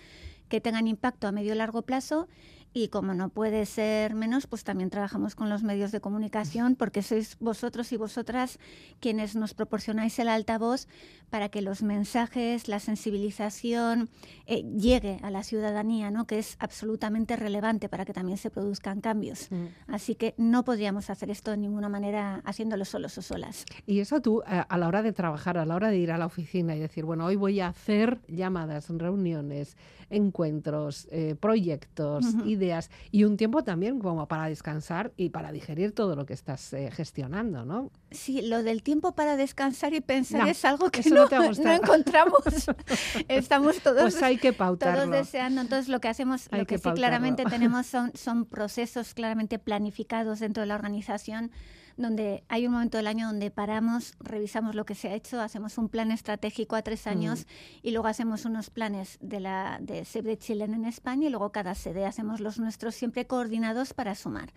que 0.48 0.62
tengan 0.62 0.88
impacto 0.88 1.28
a 1.28 1.34
medio 1.34 1.54
y 1.54 1.58
largo 1.58 1.82
plazo 1.82 2.30
y 2.74 2.88
como 2.88 3.14
no 3.14 3.30
puede 3.30 3.66
ser 3.66 4.16
menos, 4.16 4.48
pues 4.48 4.64
también 4.64 4.90
trabajamos 4.90 5.36
con 5.36 5.50
los 5.50 5.64
medios 5.64 5.92
de 5.92 6.02
comunicación 6.02 6.76
porque 6.76 7.04
sois 7.04 7.38
vosotros 7.40 7.92
y 7.92 7.98
vosotras 7.98 8.60
quienes 9.00 9.36
nos 9.36 9.54
proporcionáis 9.54 10.18
el 10.20 10.28
altavoz 10.28 10.88
para 11.30 11.50
que 11.50 11.62
los 11.62 11.84
mensajes, 11.84 12.68
la 12.68 12.80
sensibilización 12.80 14.10
eh, 14.46 14.64
llegue 14.78 15.20
a 15.24 15.32
la 15.32 15.44
ciudadanía, 15.44 16.12
¿no? 16.12 16.26
que 16.26 16.40
es 16.40 16.58
absolutamente 16.60 17.36
relevante 17.36 17.90
para 17.90 18.06
que 18.06 18.14
también 18.14 18.38
se 18.38 18.50
produzcan 18.50 19.02
cambios. 19.02 19.52
Mm. 19.52 19.66
Así 19.88 20.16
que 20.16 20.34
no 20.38 20.64
podríamos 20.64 21.10
hacer 21.10 21.30
esto 21.30 21.52
de 21.52 21.58
ninguna 21.58 21.90
manera 21.90 22.42
haciéndolo 22.46 22.86
solos 22.86 23.18
o 23.18 23.22
solas. 23.22 23.66
Y 23.86 24.00
eso 24.00 24.22
tú, 24.22 24.42
eh, 24.48 24.64
a 24.68 24.78
la 24.78 24.88
hora 24.88 25.02
de 25.02 25.14
trabajar, 25.14 25.58
a 25.58 25.66
la 25.66 25.76
hora 25.76 25.90
de 25.90 25.98
ir 25.98 26.12
a 26.12 26.18
la 26.18 26.26
oficina 26.26 26.76
y 26.76 26.80
decir, 26.80 27.06
bueno, 27.06 27.26
hoy 27.26 27.36
voy 27.36 27.60
a 27.60 27.68
hacer 27.68 28.20
llamadas, 28.28 28.90
reuniones, 28.90 29.78
encuentros, 30.14 31.08
eh, 31.12 31.36
proyectos, 31.40 32.26
ideas 32.46 32.92
y 33.12 33.24
un 33.24 33.36
tiempo 33.36 33.64
también 33.64 34.00
como 34.00 34.28
para 34.28 34.48
descansar 34.48 35.12
y 35.18 35.30
para 35.30 35.52
digerir 35.52 35.92
todo 35.92 36.16
lo 36.16 36.26
que 36.26 36.34
estás 36.34 36.72
eh, 36.74 36.92
gestionando, 36.92 37.66
¿no? 37.66 37.92
Sí, 38.12 38.44
lo 38.44 38.62
del 38.62 38.84
tiempo 38.84 39.14
para 39.16 39.36
descansar 39.36 39.94
y 39.94 40.02
pensar 40.02 40.48
es 40.48 40.64
algo 40.66 40.92
que 40.92 41.02
no, 41.10 41.28
no, 41.28 41.72
encontramos. 41.72 42.44
Estamos 43.28 43.80
todos, 43.80 44.02
pues 44.02 44.22
hay 44.22 44.38
que 44.38 44.54
pautarlo. 44.54 45.06
todos 45.06 45.12
deseando. 45.12 45.62
Entonces 45.62 45.90
lo 45.90 46.00
que 46.00 46.10
hacemos, 46.10 46.48
lo 46.52 46.60
que, 46.60 46.66
que 46.66 46.78
sí 46.78 46.90
claramente 46.92 47.44
tenemos 47.46 47.86
son, 47.88 48.12
son 48.16 48.46
procesos 48.46 49.14
claramente 49.16 49.58
planificados 49.58 50.40
dentro 50.40 50.62
de 50.62 50.68
la 50.68 50.76
organización 50.76 51.52
donde 51.98 52.44
hay 52.48 52.66
un 52.66 52.74
momento 52.74 52.98
del 52.98 53.08
año 53.08 53.28
donde 53.28 53.52
paramos, 53.52 54.14
revisamos 54.20 54.76
lo 54.76 54.86
que 54.86 54.96
se 54.96 55.10
ha 55.10 55.14
hecho, 55.14 55.42
hacemos 55.42 55.78
un 55.78 55.90
plan 55.90 56.12
estratégico 56.12 56.76
a 56.76 56.82
tres 56.82 57.08
años 57.08 57.46
y 57.82 57.92
luego 57.92 58.08
hacemos 58.08 58.46
unos 58.46 58.70
planes 58.70 59.18
de 59.22 59.40
la 59.40 59.78
de 59.82 60.06
Save 60.06 60.36
the 60.36 60.38
Children 60.38 60.74
en 60.74 60.86
España 60.86 61.28
y 61.28 61.30
luego 61.30 61.52
cada 61.52 61.76
sede 61.76 62.06
hacemos 62.06 62.40
los 62.40 62.60
nuestros 62.60 62.96
siempre 62.96 63.28
coordinados 63.28 63.94
para 63.94 64.16
sumar. 64.16 64.54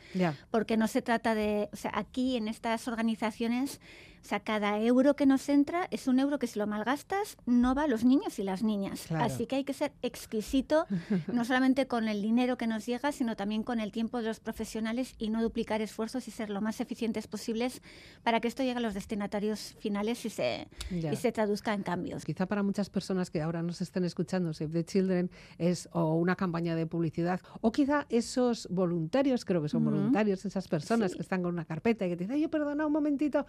Porque 0.51 0.77
no 0.77 0.89
se 0.89 1.03
trata 1.03 1.35
de, 1.35 1.69
o 1.73 1.77
sea, 1.77 1.93
aquí 1.95 2.37
en 2.37 2.49
estas 2.49 2.89
organizaciones 2.89 3.81
o 4.27 4.29
sea, 4.29 4.41
cada 4.41 4.81
euro 4.81 5.15
que 5.15 5.25
nos 5.25 5.49
entra 5.49 5.87
es 5.93 6.09
un 6.09 6.19
euro 6.19 6.41
que 6.41 6.49
si 6.49 6.59
lo 6.59 6.67
malgastas 6.67 7.37
no 7.47 7.77
va 7.77 7.85
a 7.85 7.87
los 7.87 8.03
niños 8.03 8.41
y 8.41 8.43
las 8.43 8.65
niñas. 8.65 9.13
Así 9.13 9.47
que 9.47 9.55
hay 9.55 9.63
que 9.63 9.73
ser 9.73 9.93
exquisito, 10.03 10.85
no 11.33 11.45
solamente 11.45 11.87
con 11.87 12.09
el 12.09 12.23
dinero 12.23 12.59
que 12.59 12.67
nos 12.67 12.85
llega, 12.87 13.13
sino 13.13 13.37
también 13.37 13.63
con 13.63 13.79
el 13.79 13.93
tiempo 13.93 14.19
de 14.19 14.25
los 14.25 14.41
profesionales 14.41 15.15
y 15.19 15.31
no 15.31 15.41
duplicar 15.45 15.81
esfuerzos 15.81 16.27
y 16.27 16.33
ser 16.33 16.51
lo 16.51 16.61
más 16.61 16.81
eficientes 16.81 17.29
posibles 17.29 17.83
para 18.25 18.41
que 18.41 18.49
esto 18.49 18.65
llegue 18.65 18.79
a 18.79 18.81
los 18.81 18.95
destinatarios 18.95 19.77
finales 19.79 20.25
y 20.25 20.31
se, 20.31 20.67
y 20.91 21.15
se 21.15 21.31
traduzca 21.31 21.73
en 21.73 21.85
cambios. 21.85 22.25
Quizá 22.25 22.47
para 22.47 22.65
muchas 22.65 22.91
personas 22.91 23.31
que 23.31 23.43
ahora 23.43 23.63
nos 23.63 23.81
estén 23.81 24.03
escuchando, 24.03 24.53
Save 24.53 24.73
the 24.73 24.85
Children 24.85 25.31
es 25.59 25.89
o 25.93 26.17
una 26.17 26.35
campaña 26.35 26.75
de 26.75 26.85
publicidad 26.89 27.41
o 27.61 27.71
quizá 27.71 28.07
esos 28.09 28.67
voluntarios, 28.73 29.45
creo 29.45 29.63
que 29.63 29.69
son 29.69 29.85
voluntarios, 29.85 30.45
esas 30.45 30.67
personas 30.67 31.15
que 31.15 31.23
están 31.23 31.45
con 31.45 31.55
una 31.55 31.65
carpeta 31.65 32.05
y 32.07 32.09
que 32.09 32.17
te 32.17 32.25
dicen, 32.25 32.35
oye, 32.35 32.49
perdona 32.49 32.87
un 32.87 32.93
momentito, 32.93 33.47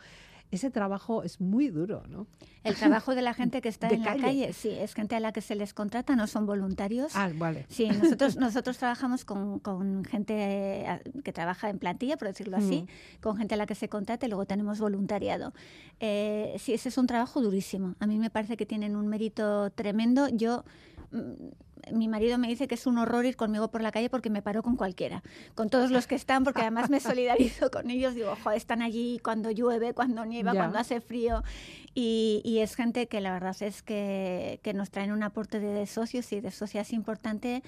ese 0.51 0.71
trabajo 0.71 1.23
es 1.23 1.41
muy 1.41 1.69
duro, 1.69 2.03
¿no? 2.07 2.27
El 2.63 2.75
trabajo 2.75 3.15
de 3.15 3.21
la 3.21 3.33
gente 3.33 3.61
que 3.61 3.69
está 3.69 3.87
en 3.89 4.03
la 4.03 4.17
calle, 4.17 4.51
sí, 4.53 4.69
es 4.69 4.93
gente 4.93 5.15
a 5.15 5.19
la 5.19 5.31
que 5.31 5.41
se 5.41 5.55
les 5.55 5.73
contrata, 5.73 6.15
no 6.15 6.27
son 6.27 6.45
voluntarios. 6.45 7.15
Ah, 7.15 7.29
vale. 7.33 7.65
Sí, 7.69 7.87
nosotros, 7.87 8.35
nosotros 8.37 8.77
trabajamos 8.77 9.23
con, 9.25 9.59
con 9.59 10.03
gente 10.03 10.33
eh, 10.33 11.01
que 11.23 11.31
trabaja 11.31 11.69
en 11.69 11.79
plantilla, 11.79 12.17
por 12.17 12.27
decirlo 12.27 12.57
así, 12.57 12.83
mm. 12.83 13.21
con 13.21 13.37
gente 13.37 13.55
a 13.55 13.57
la 13.57 13.65
que 13.65 13.75
se 13.75 13.87
contrata 13.89 14.25
y 14.25 14.29
luego 14.29 14.45
tenemos 14.45 14.79
voluntariado. 14.79 15.53
Eh, 15.99 16.55
sí, 16.59 16.73
ese 16.73 16.89
es 16.89 16.97
un 16.97 17.07
trabajo 17.07 17.41
durísimo. 17.41 17.95
A 17.99 18.07
mí 18.07 18.17
me 18.17 18.29
parece 18.29 18.57
que 18.57 18.65
tienen 18.65 18.95
un 18.95 19.07
mérito 19.07 19.69
tremendo. 19.71 20.27
Yo 20.29 20.63
mi 21.91 22.07
marido 22.07 22.37
me 22.37 22.47
dice 22.47 22.67
que 22.67 22.75
es 22.75 22.85
un 22.85 22.97
horror 22.97 23.25
ir 23.25 23.35
conmigo 23.35 23.69
por 23.69 23.81
la 23.81 23.91
calle 23.91 24.09
porque 24.09 24.29
me 24.29 24.41
paro 24.41 24.63
con 24.63 24.75
cualquiera, 24.75 25.23
con 25.55 25.69
todos 25.69 25.91
los 25.91 26.07
que 26.07 26.15
están, 26.15 26.43
porque 26.43 26.61
además 26.61 26.89
me 26.89 26.99
solidarizo 26.99 27.71
con 27.71 27.89
ellos. 27.89 28.15
Digo, 28.15 28.35
joder, 28.43 28.57
están 28.57 28.81
allí 28.81 29.19
cuando 29.23 29.51
llueve, 29.51 29.93
cuando 29.93 30.25
nieva, 30.25 30.53
cuando 30.53 30.79
hace 30.79 31.01
frío. 31.01 31.43
Y, 31.93 32.59
es 32.59 32.75
gente 32.75 33.07
que 33.07 33.21
la 33.21 33.31
verdad 33.31 33.55
es 33.61 33.81
que, 33.81 34.59
que 34.63 34.73
nos 34.73 34.91
traen 34.91 35.11
un 35.11 35.23
aporte 35.23 35.59
de 35.59 35.85
socios 35.87 36.31
y 36.31 36.41
de 36.41 36.51
socias 36.51 36.93
importante 36.93 37.63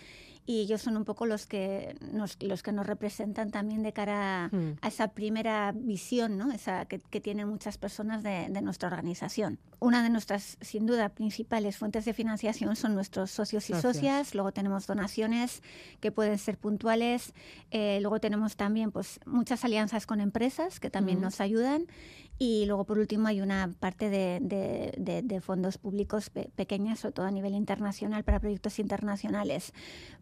y 0.46 0.62
ellos 0.62 0.82
son 0.82 0.98
un 0.98 1.06
poco 1.06 1.26
los 1.26 1.46
que 1.46 1.96
nos, 2.12 2.42
los 2.42 2.64
que 2.64 2.72
nos 2.72 2.88
representan 2.88 3.52
también 3.52 3.84
de 3.84 3.94
cara 3.94 4.50
hmm. 4.52 4.78
a, 4.82 4.88
esa 4.88 5.10
primera 5.10 5.72
visión 5.76 6.38
¿no? 6.38 6.52
esa 6.52 6.86
que, 6.86 7.00
tienen 7.20 7.48
muchas 7.48 7.78
personas 7.78 8.24
de, 8.24 8.50
nuestra 8.62 8.88
organización. 8.88 9.60
Una 9.80 10.04
de 10.04 10.10
nuestras, 10.10 10.58
sin 10.62 10.86
duda, 10.86 11.10
principales 11.10 11.78
fuentes 11.78 12.06
de 12.06 12.14
financiación 12.14 12.76
son 12.76 12.96
nuestros 12.96 13.32
socios 13.32 13.70
y 13.70 13.74
socias, 13.74 13.96
socias, 13.96 14.36
luego 14.36 14.52
tenemos 14.52 14.88
donaciones 14.88 15.62
que 16.00 16.12
pueden 16.12 16.38
ser 16.38 16.58
puntuales, 16.58 17.34
eh, 17.72 18.00
luego 18.02 18.20
tenemos 18.20 18.56
también 18.56 18.92
pues 18.92 19.20
muchas 19.26 19.64
alianzas 19.64 20.06
con 20.06 20.20
empresas 20.20 20.80
que 20.80 20.90
también 20.90 21.22
nos 21.22 21.42
ayudan 21.42 21.86
y 22.42 22.66
luego, 22.68 22.86
por 22.86 22.98
último, 23.00 23.28
hay 23.28 23.42
una 23.42 23.70
parte 23.82 24.10
de, 24.10 25.42
fondos 25.42 25.78
públicos 25.78 26.30
pequeñas, 26.30 27.00
sobre 27.00 27.12
todo 27.12 27.26
a 27.26 27.32
nivel 27.32 27.54
internacional, 27.54 28.24
para 28.24 28.40
proyectos 28.40 28.80
internacionales. 28.80 29.74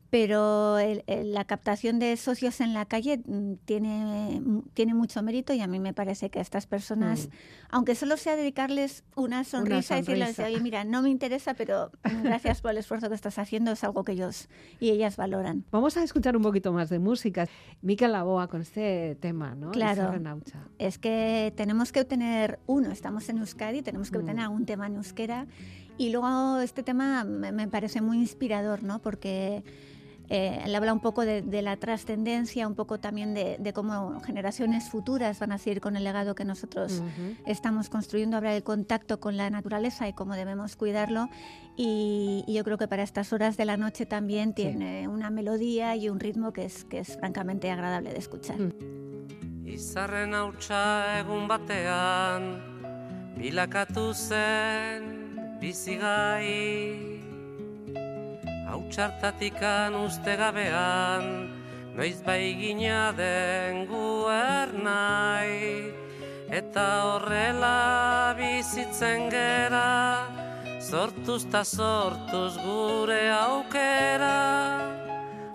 Pero 0.09 0.77
la 1.07 1.45
captación 1.45 1.99
de 1.99 2.15
socios 2.15 2.61
en 2.61 2.73
la 2.73 2.85
calle 2.85 3.21
mm, 3.25 3.55
tiene, 3.65 4.41
tiene 4.73 4.93
mucho 4.93 5.21
mérito 5.21 5.53
y 5.53 5.59
a 5.59 5.67
mí 5.67 5.79
me 5.79 5.93
parece 5.93 6.29
que 6.29 6.39
a 6.39 6.41
estas 6.41 6.65
personas, 6.65 7.27
mm. 7.27 7.31
aunque 7.71 7.93
solo 7.93 8.15
sea 8.15 8.37
dedicarles 8.37 9.03
una 9.15 9.43
sonrisa, 9.43 9.97
y 9.97 10.01
decirles, 10.01 10.39
oye, 10.39 10.61
mira, 10.61 10.85
no 10.85 11.01
me 11.01 11.09
interesa, 11.09 11.55
pero 11.55 11.91
gracias 12.23 12.61
por 12.61 12.71
el 12.71 12.77
esfuerzo 12.77 13.09
que 13.09 13.15
estás 13.15 13.37
haciendo, 13.37 13.73
es 13.73 13.83
algo 13.83 14.05
que 14.05 14.13
ellos 14.13 14.47
y 14.79 14.91
ellas 14.91 15.17
valoran. 15.17 15.65
Vamos 15.71 15.97
a 15.97 16.03
escuchar 16.03 16.37
un 16.37 16.43
poquito 16.43 16.71
más 16.71 16.89
de 16.89 16.99
música. 16.99 17.47
Miquel 17.81 18.13
Laboa 18.13 18.47
con 18.47 18.61
este 18.61 19.17
tema, 19.19 19.55
¿no? 19.55 19.71
Claro. 19.71 20.13
Es 20.79 20.97
que 20.97 21.53
tenemos 21.57 21.91
que 21.91 22.06
tener 22.07 22.59
uno, 22.65 22.91
estamos 22.91 23.29
en 23.29 23.37
Euskadi, 23.39 23.81
tenemos 23.81 24.09
que 24.11 24.19
mm. 24.19 24.25
tener 24.25 24.43
algún 24.43 24.65
tema 24.65 24.87
en 24.87 24.95
euskera 24.95 25.47
y 25.97 26.09
luego 26.09 26.59
este 26.59 26.83
tema 26.83 27.23
me, 27.23 27.67
parece 27.67 28.01
muy 28.01 28.19
inspirador, 28.19 28.83
¿no? 28.83 28.99
Porque 28.99 29.63
eh, 30.29 30.61
él 30.63 30.75
habla 30.75 30.93
un 30.93 30.99
poco 30.99 31.25
de, 31.25 31.61
la 31.61 31.77
trascendencia, 31.77 32.67
un 32.67 32.75
poco 32.75 32.99
también 32.99 33.33
de, 33.33 33.73
cómo 33.73 34.19
generaciones 34.21 34.89
futuras 34.89 35.39
van 35.39 35.53
a 35.53 35.57
seguir 35.57 35.81
con 35.81 35.95
el 35.95 36.03
legado 36.03 36.35
que 36.35 36.45
nosotros 36.45 37.01
estamos 37.45 37.89
construyendo, 37.89 38.37
habla 38.37 38.51
del 38.51 38.63
contacto 38.63 39.19
con 39.19 39.37
la 39.37 39.49
naturaleza 39.49 40.07
y 40.07 40.13
cómo 40.13 40.35
debemos 40.35 40.75
cuidarlo. 40.75 41.29
Y, 41.75 42.43
yo 42.47 42.63
creo 42.63 42.77
que 42.77 42.87
para 42.87 43.03
estas 43.03 43.33
horas 43.33 43.57
de 43.57 43.65
la 43.65 43.77
noche 43.77 44.05
también 44.05 44.53
tiene 44.53 45.07
una 45.07 45.29
melodía 45.29 45.95
y 45.95 46.09
un 46.09 46.19
ritmo 46.19 46.53
que 46.53 46.65
es, 46.65 46.85
que 46.85 46.99
es 46.99 47.17
francamente 47.17 47.71
agradable 47.71 48.11
de 48.11 48.19
escuchar. 48.19 48.59
Mm. 48.59 49.56
Izarren 49.67 50.31
hautsa 50.31 50.81
egun 51.17 51.43
batean 51.51 52.45
Bilakatu 53.35 54.13
zen 54.15 55.03
bizigai 55.59 56.95
Hautsartatikan 58.69 59.97
uste 59.99 60.37
gabean 60.39 61.27
Noiz 61.97 62.21
baigina 62.23 63.11
den 63.17 63.83
guer 63.91 64.71
nahi. 64.87 65.91
Eta 66.47 66.87
horrela 67.09 68.33
bizitzen 68.39 69.27
gera 69.33 70.23
Sortuz 70.79 71.43
ta 71.51 71.65
sortuz 71.65 72.55
gure 72.63 73.21
aukera. 73.35 74.35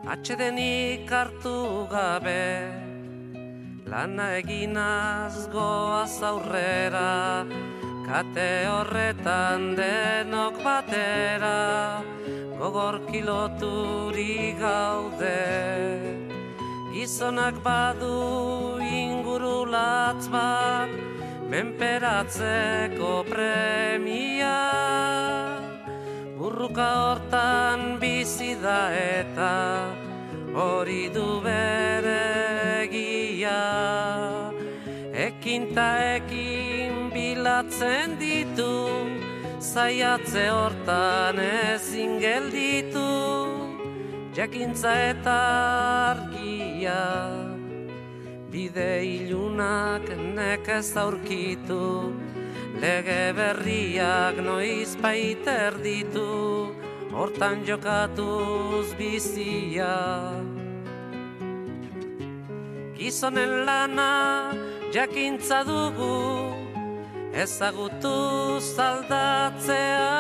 Atxedenik 0.05 1.09
hartu 1.09 1.87
gabe 1.89 2.92
Lana 3.93 4.27
eginaz 4.41 5.53
goaz 5.53 6.23
aurrera, 6.25 7.45
kate 8.07 8.65
horretan 8.73 9.67
denok 9.77 10.57
batera, 10.65 12.01
gogor 12.57 12.97
kiloturi 13.11 14.57
gaude. 14.63 15.43
Gizonak 16.95 17.61
badu 17.67 18.81
ingurulatz 18.81 20.25
bat, 20.37 20.97
menperatzeko 21.53 23.13
premia. 23.29 24.57
Burruka 26.39 26.89
hortan 27.03 28.01
bizi 28.01 28.57
da 28.65 28.81
eta, 29.03 29.53
hori 30.57 31.05
du 31.13 31.29
bere 31.45 32.52
egia 33.43 34.53
Ekin 35.13 35.77
ekin 35.77 37.11
bilatzen 37.13 38.19
ditu 38.21 39.07
Zaiatze 39.61 40.49
hortan 40.51 41.39
ezin 41.39 42.19
gelditu. 42.19 43.47
Jakintza 44.35 44.93
eta 45.11 45.39
argia 46.11 47.03
Bide 48.51 49.05
ilunak 49.05 50.09
nekez 50.35 50.97
aurkitu. 50.97 52.13
Lege 52.81 53.33
berriak 53.37 54.37
noiz 54.43 54.97
baiter 54.97 55.79
ditu 55.85 56.75
hortan 57.13 57.65
jokatuz 57.65 58.95
bizia. 58.99 59.93
Gizonen 63.03 63.67
lana 63.67 64.55
jakintza 64.95 65.65
dugu, 65.67 66.55
ezagutu 67.35 68.63
zaldatzea. 68.63 70.13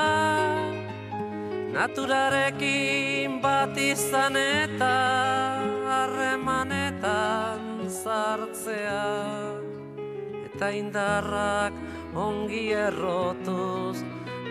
Naturarekin 1.76 3.38
bat 3.44 3.78
izan 3.78 4.34
eta 4.40 4.96
harremanetan 5.92 7.86
zartzea. 7.86 9.06
Eta 10.50 10.74
indarrak 10.74 11.78
ongi 12.18 12.64
errotuz, 12.74 14.02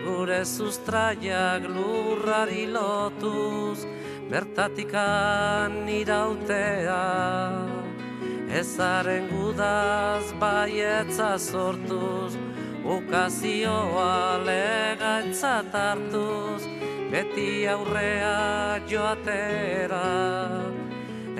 gure 0.06 0.40
sustraiak 0.48 1.68
lurrari 1.68 2.64
lotuz, 2.80 3.84
bertatikan 4.32 5.84
irautea. 6.00 7.81
Ezaren 8.52 9.30
gudaz 9.32 10.28
baietza 10.40 11.38
sortuz, 11.38 12.36
ukazioa 12.84 14.44
legaitzat 14.44 15.72
hartuz, 15.72 16.60
beti 17.10 17.64
aurrea 17.74 18.78
joatera. 18.90 20.04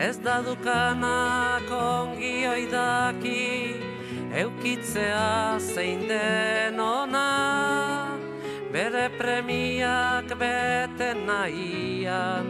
Ez 0.01 0.16
da 0.25 0.40
dukanak 0.40 1.68
ongi 1.68 2.46
oidaki, 2.48 3.77
eukitzea 4.33 5.61
zein 5.61 6.09
den 6.09 6.81
ona 6.81 7.29
bere 8.72 9.11
premiak 9.18 10.33
bete 10.40 11.12
nahian, 11.27 12.46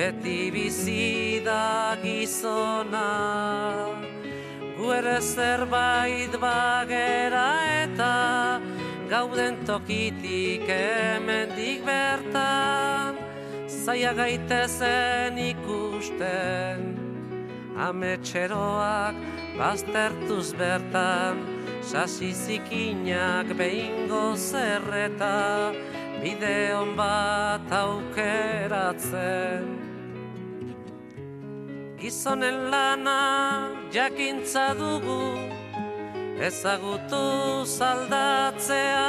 beti 0.00 0.48
bizi 0.48 1.44
da 1.44 1.96
gizona. 2.02 3.08
Guere 4.78 5.18
zerbait 5.20 6.32
bagera 6.40 7.48
eta 7.82 8.14
gauden 9.10 9.54
tokitik 9.68 10.64
emendik 10.76 11.84
bertan, 11.84 13.18
zaia 13.68 14.12
gaitezen 14.16 15.36
ikusten, 15.50 16.78
ametxeroak 17.88 19.20
baztertuz 19.58 20.48
bertan, 20.62 21.44
sasi 21.92 22.32
zikinak 22.32 23.52
behingo 23.60 24.24
zerreta 24.48 25.36
bideon 26.24 26.96
bat 26.96 27.68
aukeratzen 27.84 29.80
gizonen 32.00 32.70
lana 32.72 33.20
jakintza 33.92 34.74
dugu 34.74 35.36
ezagutu 36.48 37.24
zaldatzea. 37.64 39.08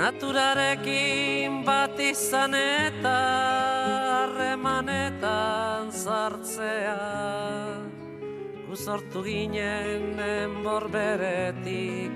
Naturarekin 0.00 1.64
bat 1.66 1.98
izan 2.00 2.54
eta 2.54 3.18
harremanetan 4.16 5.90
zartzea 5.90 6.98
sortu 8.80 9.22
ginen 9.22 10.18
enbor 10.18 10.88
beretik, 10.88 12.14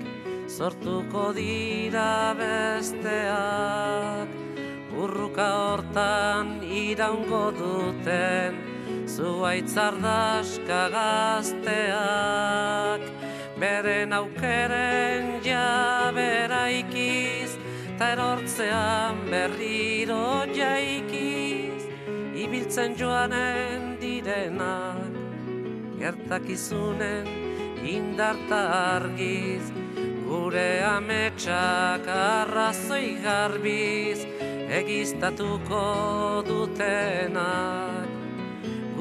sortuko 0.49 1.33
dira 1.37 2.33
besteak, 2.39 4.27
urruka 4.97 5.49
hortan 5.59 6.55
iraungo 6.65 7.43
duten, 7.59 8.74
zuaitzardaska 9.15 10.81
gazteak, 10.95 11.53
beren 13.59 14.11
aukeren 14.13 15.39
jabera 15.45 16.63
ikiz, 16.81 17.51
ta 17.97 18.05
erortzean 18.15 19.15
berriro 19.29 20.43
jaikiz, 20.57 21.83
ibiltzen 22.43 22.91
joanen 22.99 23.95
direnak, 24.01 25.13
gertakizunen 26.01 27.25
indarta 27.95 28.61
argiz, 28.97 29.65
gure 30.27 30.71
ametsak 30.89 32.03
arrazoi 32.17 33.09
garbiz, 33.23 34.19
egiztatuko 34.81 35.85
dutenak 36.49 38.14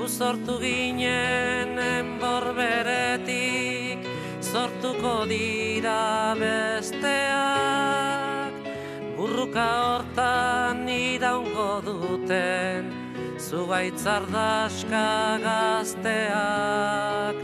Guzortu 0.05 0.61
ginen 0.61 1.81
enborberetik 1.81 4.05
sortuko 4.45 5.25
dira 5.25 6.37
besteak. 6.37 8.53
Burruka 9.17 9.65
hortan 9.87 10.85
iraungo 10.93 11.81
duten 11.89 12.93
Zugaitzardaska 13.41 15.41
gazteak. 15.47 17.41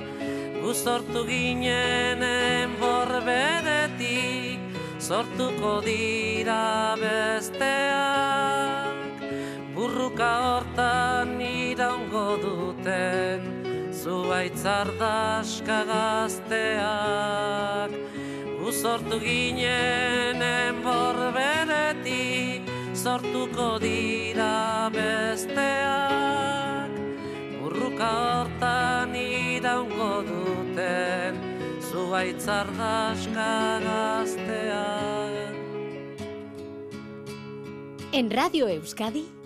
Guzortu 0.60 1.24
ginen 1.32 2.20
enborberetik 2.28 4.60
sortuko 5.00 5.80
dira 5.88 6.92
besteak 7.00 8.89
Burruka 9.90 10.30
hortan 10.46 11.42
iraungo 11.42 12.38
duten 12.38 13.42
Zuaitzardaska 13.90 15.82
gazteak. 15.88 17.90
Guzortu 18.60 19.18
ginen 19.18 20.38
enborberetik 20.46 22.70
Sortuko 22.94 23.82
dira 23.82 24.86
besteak. 24.94 26.94
Burruka 27.58 28.10
hortan 28.20 29.10
iraungo 29.18 30.22
duten 30.30 31.34
Zuaitzardaska 31.90 33.50
gazteak. 33.88 35.50
En 38.12 38.30
Radio 38.30 38.68
Euskadi, 38.68 39.39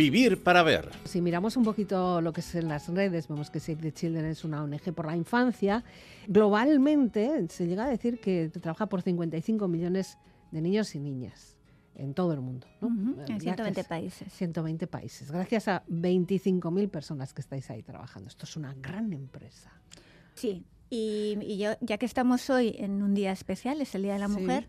Vivir 0.00 0.42
para 0.42 0.62
ver. 0.62 0.88
Si 1.04 1.20
miramos 1.20 1.56
un 1.58 1.62
poquito 1.64 2.22
lo 2.22 2.32
que 2.32 2.40
es 2.40 2.54
en 2.54 2.68
las 2.68 2.88
redes, 2.88 3.28
vemos 3.28 3.50
que 3.50 3.60
Save 3.60 3.82
the 3.82 3.92
Children 3.92 4.24
es 4.24 4.44
una 4.44 4.62
ONG 4.62 4.94
por 4.94 5.04
la 5.06 5.14
infancia. 5.14 5.84
Globalmente 6.26 7.46
se 7.48 7.66
llega 7.66 7.84
a 7.84 7.88
decir 7.88 8.18
que 8.18 8.48
trabaja 8.48 8.86
por 8.88 9.02
55 9.02 9.68
millones 9.68 10.16
de 10.52 10.62
niños 10.62 10.94
y 10.94 11.00
niñas 11.00 11.56
en 11.96 12.14
todo 12.14 12.32
el 12.32 12.40
mundo. 12.40 12.66
¿no? 12.80 12.88
Ujú, 12.88 13.20
Eh, 13.20 13.24
en 13.28 13.40
120 13.40 13.62
gracias- 13.82 13.86
países. 13.88 14.32
120 14.32 14.86
países. 14.86 15.30
Gracias 15.30 15.68
a 15.68 15.82
25.000 15.88 16.88
personas 16.88 17.34
que 17.34 17.42
estáis 17.42 17.68
ahí 17.70 17.82
trabajando. 17.82 18.28
Esto 18.28 18.46
es 18.46 18.56
una 18.56 18.72
gran 18.80 19.12
empresa. 19.12 19.70
Sí, 20.34 20.64
y, 20.88 21.36
y 21.42 21.58
yo, 21.58 21.72
ya 21.82 21.98
que 21.98 22.06
estamos 22.06 22.48
hoy 22.48 22.74
en 22.78 23.02
un 23.02 23.12
día 23.12 23.32
especial, 23.32 23.80
es 23.82 23.94
el 23.94 24.02
Día 24.02 24.14
de 24.14 24.20
la 24.20 24.28
Sí. 24.28 24.40
Mujer, 24.40 24.66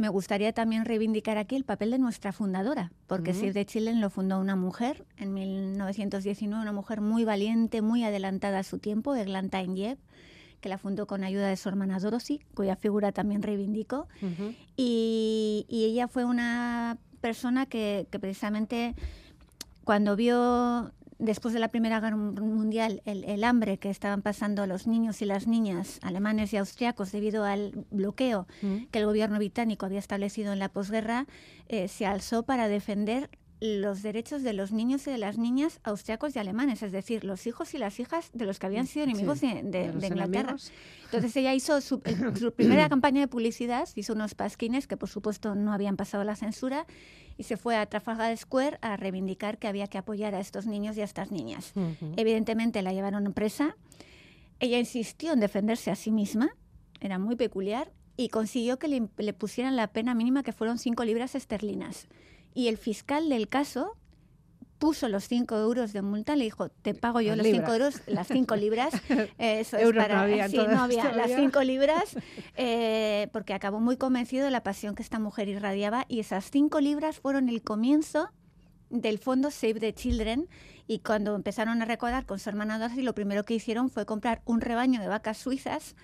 me 0.00 0.08
gustaría 0.08 0.54
también 0.54 0.86
reivindicar 0.86 1.36
aquí 1.36 1.56
el 1.56 1.64
papel 1.64 1.90
de 1.90 1.98
nuestra 1.98 2.32
fundadora, 2.32 2.90
porque. 3.06 3.34
Save 3.34 3.52
the 3.52 3.66
Children 3.66 4.00
lo 4.00 4.08
fundó 4.08 4.40
una 4.40 4.56
mujer 4.56 5.04
en 5.18 5.34
1919, 5.34 6.62
una 6.62 6.72
mujer 6.72 7.02
muy 7.02 7.24
valiente, 7.26 7.82
muy 7.82 8.02
adelantada 8.02 8.60
a 8.60 8.62
su 8.62 8.78
tiempo, 8.78 9.14
Eglantine 9.14 9.76
Jeb, 9.76 9.98
que 10.62 10.70
la 10.70 10.78
fundó 10.78 11.06
con 11.06 11.22
ayuda 11.22 11.48
de 11.48 11.56
su 11.58 11.68
hermana 11.68 11.98
Dorothy, 11.98 12.40
cuya 12.54 12.76
figura 12.76 13.12
también 13.12 13.42
reivindico. 13.42 14.08
Y, 14.74 15.66
y 15.68 15.84
ella 15.84 16.08
fue 16.08 16.24
una 16.24 16.96
persona 17.20 17.66
que, 17.66 18.06
que 18.10 18.18
precisamente 18.18 18.94
cuando 19.84 20.16
vio 20.16 20.92
después 21.20 21.54
de 21.54 21.60
la 21.60 21.68
Primera 21.68 22.00
Guerra 22.00 22.16
Mundial 22.16 23.02
el, 23.04 23.24
el 23.24 23.44
hambre 23.44 23.78
que 23.78 23.90
estaban 23.90 24.22
pasando 24.22 24.66
los 24.66 24.86
niños 24.86 25.22
y 25.22 25.26
las 25.26 25.46
niñas 25.46 25.98
alemanes 26.02 26.52
y 26.52 26.56
austriacos 26.56 27.12
debido 27.12 27.44
al 27.44 27.84
bloqueo 27.90 28.46
Mm. 28.62 28.86
que 28.90 28.98
el 28.98 29.06
gobierno 29.06 29.36
británico 29.36 29.86
había 29.86 29.98
establecido 30.00 30.52
en 30.52 30.58
la 30.58 30.68
posguerra, 30.70 31.26
eh, 31.68 31.88
se 31.88 32.06
alzó 32.06 32.42
para 32.42 32.66
defender 32.68 33.30
los 33.62 34.02
derechos 34.02 34.42
de 34.42 34.54
los 34.54 34.72
niños 34.72 35.06
y 35.06 35.10
de 35.10 35.18
las 35.18 35.36
niñas 35.36 35.80
austriacos 35.84 36.34
y 36.34 36.38
alemanes, 36.38 36.82
es 36.82 36.92
decir, 36.92 37.24
los 37.24 37.46
hijos 37.46 37.74
y 37.74 37.78
las 37.78 38.00
hijas 38.00 38.30
de 38.32 38.46
los 38.46 38.58
que 38.58 38.64
habían 38.64 38.86
sido 38.86 39.04
enemigos 39.04 39.40
Sí, 39.40 39.48
de, 39.52 39.62
de- 39.62 39.68
de 39.88 39.92
los 39.92 40.00
de 40.00 40.06
Inglaterra. 40.06 40.40
enemigos. 40.40 40.72
Entonces 41.04 41.36
ella 41.36 41.52
hizo 41.52 41.78
su, 41.82 42.00
su 42.38 42.52
primera 42.56 42.88
campaña 42.88 43.20
de 43.20 43.28
publicidad, 43.28 43.86
hizo 43.96 44.14
unos 44.14 44.34
pasquines 44.34 44.86
que 44.86 44.96
por 44.96 45.10
supuesto 45.10 45.54
no 45.54 45.74
habían 45.74 45.98
pasado 45.98 46.24
la 46.24 46.36
censura 46.36 46.86
y 47.40 47.44
se 47.44 47.56
fue 47.56 47.74
a 47.74 47.86
Trafalgar 47.86 48.36
Square 48.36 48.76
a 48.82 48.98
reivindicar 48.98 49.56
que 49.56 49.66
había 49.66 49.86
que 49.86 49.96
apoyar 49.96 50.34
a 50.34 50.40
estos 50.40 50.66
niños 50.66 50.94
y 50.98 51.00
a 51.00 51.04
estas 51.04 51.32
niñas. 51.32 51.72
Evidentemente 52.18 52.82
la 52.82 52.92
llevaron 52.92 53.32
presa. 53.32 53.78
Ella 54.58 54.78
insistió 54.78 55.32
en 55.32 55.40
defenderse 55.40 55.90
a 55.90 55.96
sí 55.96 56.10
misma, 56.10 56.50
era 57.00 57.18
muy 57.18 57.36
peculiar, 57.36 57.92
y 58.18 58.28
consiguió 58.28 58.78
que 58.78 58.88
le, 58.88 59.08
le 59.16 59.32
pusieran 59.32 59.74
la 59.74 59.86
pena 59.86 60.14
mínima 60.14 60.42
que 60.42 60.52
fueron 60.52 60.76
cinco 60.76 61.02
libras 61.02 61.34
esterlinas. 61.34 62.08
Y 62.52 62.68
el 62.68 62.76
fiscal 62.76 63.30
del 63.30 63.48
caso 63.48 63.96
puso 64.80 65.08
los 65.08 65.28
cinco 65.28 65.56
euros 65.56 65.92
de 65.92 66.02
multa, 66.02 66.34
le 66.34 66.44
dijo, 66.44 66.70
te 66.70 66.94
pago 66.94 67.20
yo 67.20 67.36
Las 67.36 67.46
los 67.46 67.46
cinco 67.46 67.70
libras. 67.72 67.94
euros, 67.94 68.02
las 68.08 68.26
cinco 68.26 68.56
libras. 68.56 68.94
Eso 69.38 69.76
es 69.76 69.82
Euros 69.84 70.02
no 70.02 70.08
para, 70.08 70.22
había 70.22 70.48
sí, 70.48 70.56
no 70.56 70.80
había 70.82 71.04
las 71.04 71.12
todavía. 71.12 71.36
cinco 71.36 71.62
libras, 71.62 72.16
eh, 72.56 73.28
porque 73.32 73.54
acabó 73.54 73.78
muy 73.78 73.96
convencido 73.96 74.44
de 74.46 74.50
la 74.50 74.62
pasión 74.64 74.96
que 74.96 75.02
esta 75.02 75.20
mujer 75.20 75.48
irradiaba 75.48 76.06
y 76.08 76.18
esas 76.18 76.50
cinco 76.50 76.80
libras 76.80 77.20
fueron 77.20 77.48
el 77.48 77.62
comienzo 77.62 78.30
del 78.88 79.18
fondo 79.18 79.50
Save 79.52 79.74
the 79.74 79.94
Children 79.94 80.48
y 80.88 80.98
cuando 81.00 81.36
empezaron 81.36 81.80
a 81.82 81.84
recordar 81.84 82.26
con 82.26 82.40
su 82.40 82.48
hermana 82.48 82.78
Darcy, 82.78 83.02
lo 83.02 83.14
primero 83.14 83.44
que 83.44 83.54
hicieron 83.54 83.90
fue 83.90 84.06
comprar 84.06 84.40
un 84.46 84.60
rebaño 84.60 85.00
de 85.00 85.06
vacas 85.06 85.36
suizas 85.38 85.94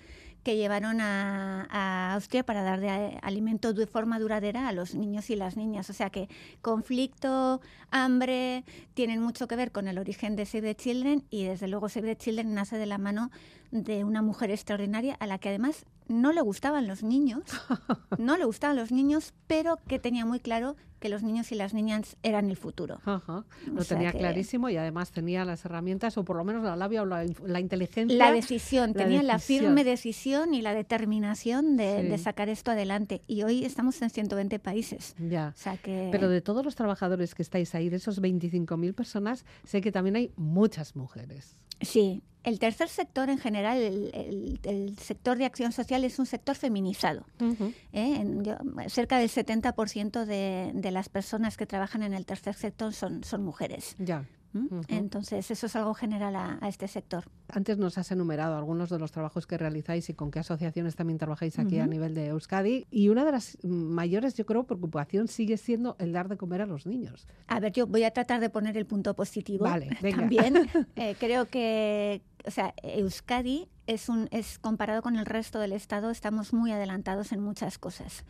que 0.47 0.55
llevaron 0.55 1.01
a, 1.01 1.67
a 1.69 2.13
Austria 2.13 2.45
para 2.45 2.63
dar 2.63 2.79
de 2.79 3.19
alimento 3.21 3.73
de 3.73 3.85
forma 3.85 4.17
duradera 4.17 4.69
a 4.69 4.71
los 4.71 4.95
niños 4.95 5.29
y 5.29 5.35
las 5.35 5.57
niñas. 5.57 5.89
O 5.89 5.93
sea 5.93 6.09
que 6.09 6.29
conflicto, 6.61 7.59
hambre, 7.91 8.63
tienen 8.93 9.21
mucho 9.21 9.49
que 9.49 9.57
ver 9.57 9.73
con 9.73 9.89
el 9.89 9.97
origen 9.97 10.37
de 10.37 10.45
Save 10.45 10.73
the 10.73 10.75
Children 10.75 11.25
y 11.29 11.43
desde 11.43 11.67
luego 11.67 11.89
Save 11.89 12.15
the 12.15 12.15
Children 12.15 12.53
nace 12.53 12.77
de 12.77 12.85
la 12.85 12.97
mano 12.97 13.29
de 13.71 14.05
una 14.05 14.21
mujer 14.21 14.49
extraordinaria 14.49 15.15
a 15.15 15.27
la 15.27 15.37
que 15.37 15.49
además 15.49 15.85
no 16.07 16.31
le 16.31 16.39
gustaban 16.39 16.87
los 16.87 17.03
niños, 17.03 17.43
no 18.17 18.37
le 18.37 18.45
gustaban 18.45 18.77
los 18.77 18.93
niños, 18.93 19.33
pero 19.47 19.75
que 19.85 19.99
tenía 19.99 20.25
muy 20.25 20.39
claro 20.39 20.77
que 20.99 21.09
los 21.09 21.23
niños 21.23 21.51
y 21.51 21.55
las 21.55 21.73
niñas 21.73 22.17
eran 22.23 22.49
el 22.49 22.57
futuro. 22.57 22.99
Ajá, 23.05 23.45
Lo 23.67 23.81
O 23.81 23.83
sea 23.83 23.97
tenía 23.97 24.11
que- 24.11 24.17
clarísimo 24.17 24.69
y 24.69 24.77
además 24.77 25.11
tenía 25.11 25.45
las 25.45 25.63
herramientas 25.65 26.17
o 26.17 26.23
por 26.25 26.35
lo 26.37 26.43
menos 26.43 26.63
la 26.63 26.75
labia 26.75 27.03
o 27.03 27.05
la, 27.05 27.25
la 27.45 27.59
inteligencia. 27.59 28.17
La 28.17 28.31
decisión, 28.31 28.93
la 28.95 29.03
tenía 29.03 29.23
la 29.23 29.33
decisión. 29.35 29.65
firme 29.65 29.83
decisión 29.83 30.53
y 30.53 30.61
la 30.61 30.73
determinación 30.73 31.77
de, 31.77 32.01
Sí. 32.01 32.07
de 32.09 32.17
sacar 32.17 32.49
esto 32.49 32.71
adelante. 32.71 33.21
Y 33.27 33.43
hoy 33.43 33.63
estamos 33.63 34.01
en 34.01 34.09
120 34.09 34.59
países. 34.59 35.15
Ya. 35.19 35.53
O 35.55 35.59
sea 35.59 35.77
que... 35.77 36.09
Pero 36.11 36.29
de 36.29 36.41
todos 36.41 36.65
los 36.65 36.75
trabajadores 36.75 37.35
que 37.35 37.41
estáis 37.43 37.73
ahí, 37.75 37.89
de 37.89 37.97
esos 37.97 38.21
25.000 38.21 38.93
personas, 38.93 39.45
sé 39.63 39.81
que 39.81 39.91
también 39.91 40.15
hay 40.15 40.31
muchas 40.35 40.95
mujeres. 40.95 41.55
Sí, 41.81 42.23
el 42.43 42.57
tercer 42.59 42.87
sector 42.89 43.29
en 43.29 43.37
general, 43.37 43.77
el, 43.77 44.09
el- 44.13 44.59
el 44.63 44.97
sector 44.97 45.37
de 45.37 45.45
acción 45.45 45.71
social 45.71 46.03
es 46.03 46.17
un 46.17 46.25
sector 46.25 46.55
feminizado. 46.55 47.25
¿eh? 47.39 48.15
En- 48.19 48.43
yo- 48.43 48.57
cerca 48.87 49.19
del 49.19 49.29
70% 49.29 50.25
de, 50.25 50.71
de 50.73 50.86
las 50.91 51.09
personas 51.09 51.57
que 51.57 51.65
trabajan 51.65 52.03
en 52.03 52.13
el 52.13 52.25
tercer 52.25 52.55
sector 52.55 52.93
son, 52.93 53.23
son 53.23 53.43
mujeres. 53.43 53.95
Ya. 53.99 54.25
¿m? 54.53 54.65
Ujú. 54.71 54.81
Entonces, 54.87 55.51
eso 55.51 55.65
es 55.65 55.75
algo 55.75 55.93
general 55.93 56.35
a, 56.35 56.57
a 56.61 56.69
este 56.69 56.87
sector. 56.87 57.25
Antes 57.49 57.77
nos 57.77 57.97
has 57.97 58.11
enumerado 58.11 58.57
algunos 58.57 58.89
de 58.89 58.97
los 58.97 59.11
trabajos 59.11 59.45
que 59.45 59.57
realizáis 59.57 60.09
y 60.09 60.13
con 60.13 60.31
qué 60.31 60.39
asociaciones 60.39 60.95
también 60.95 61.17
trabajáis 61.19 61.59
aquí 61.59 61.79
a 61.79 61.83
Ujú. 61.83 61.91
nivel 61.91 62.13
de 62.15 62.27
Euskadi. 62.27 62.87
Y 62.89 63.09
una 63.09 63.25
de 63.25 63.33
las 63.33 63.57
mayores, 63.63 64.33
yo 64.35 64.45
creo, 64.45 64.63
preocupación 64.65 65.27
sigue 65.27 65.57
siendo 65.57 65.95
el 65.99 66.13
dar 66.13 66.29
de 66.29 66.37
comer 66.37 66.61
a 66.61 66.65
los 66.65 66.85
niños. 66.85 67.27
A 67.47 67.59
ver, 67.59 67.73
yo 67.73 67.87
voy 67.87 68.03
a 68.03 68.11
tratar 68.11 68.39
de 68.39 68.49
poner 68.49 68.77
el 68.77 68.85
punto 68.85 69.13
positivo. 69.15 69.65
Vale, 69.65 69.89
venga. 70.01 70.19
También 70.21 70.55
eh, 70.95 71.15
creo 71.19 71.45
que, 71.47 72.21
o 72.45 72.51
sea, 72.51 72.73
Euskadi 72.83 73.67
es 73.85 74.09
un 74.09 74.27
es 74.31 74.59
comparado 74.59 75.01
con 75.01 75.17
el 75.17 75.25
resto 75.25 75.59
del 75.59 75.71
estado 75.73 76.09
estamos 76.09 76.53
muy 76.53 76.71
adelantados 76.71 77.31
en 77.31 77.41
muchas 77.41 77.77
cosas. 77.77 78.23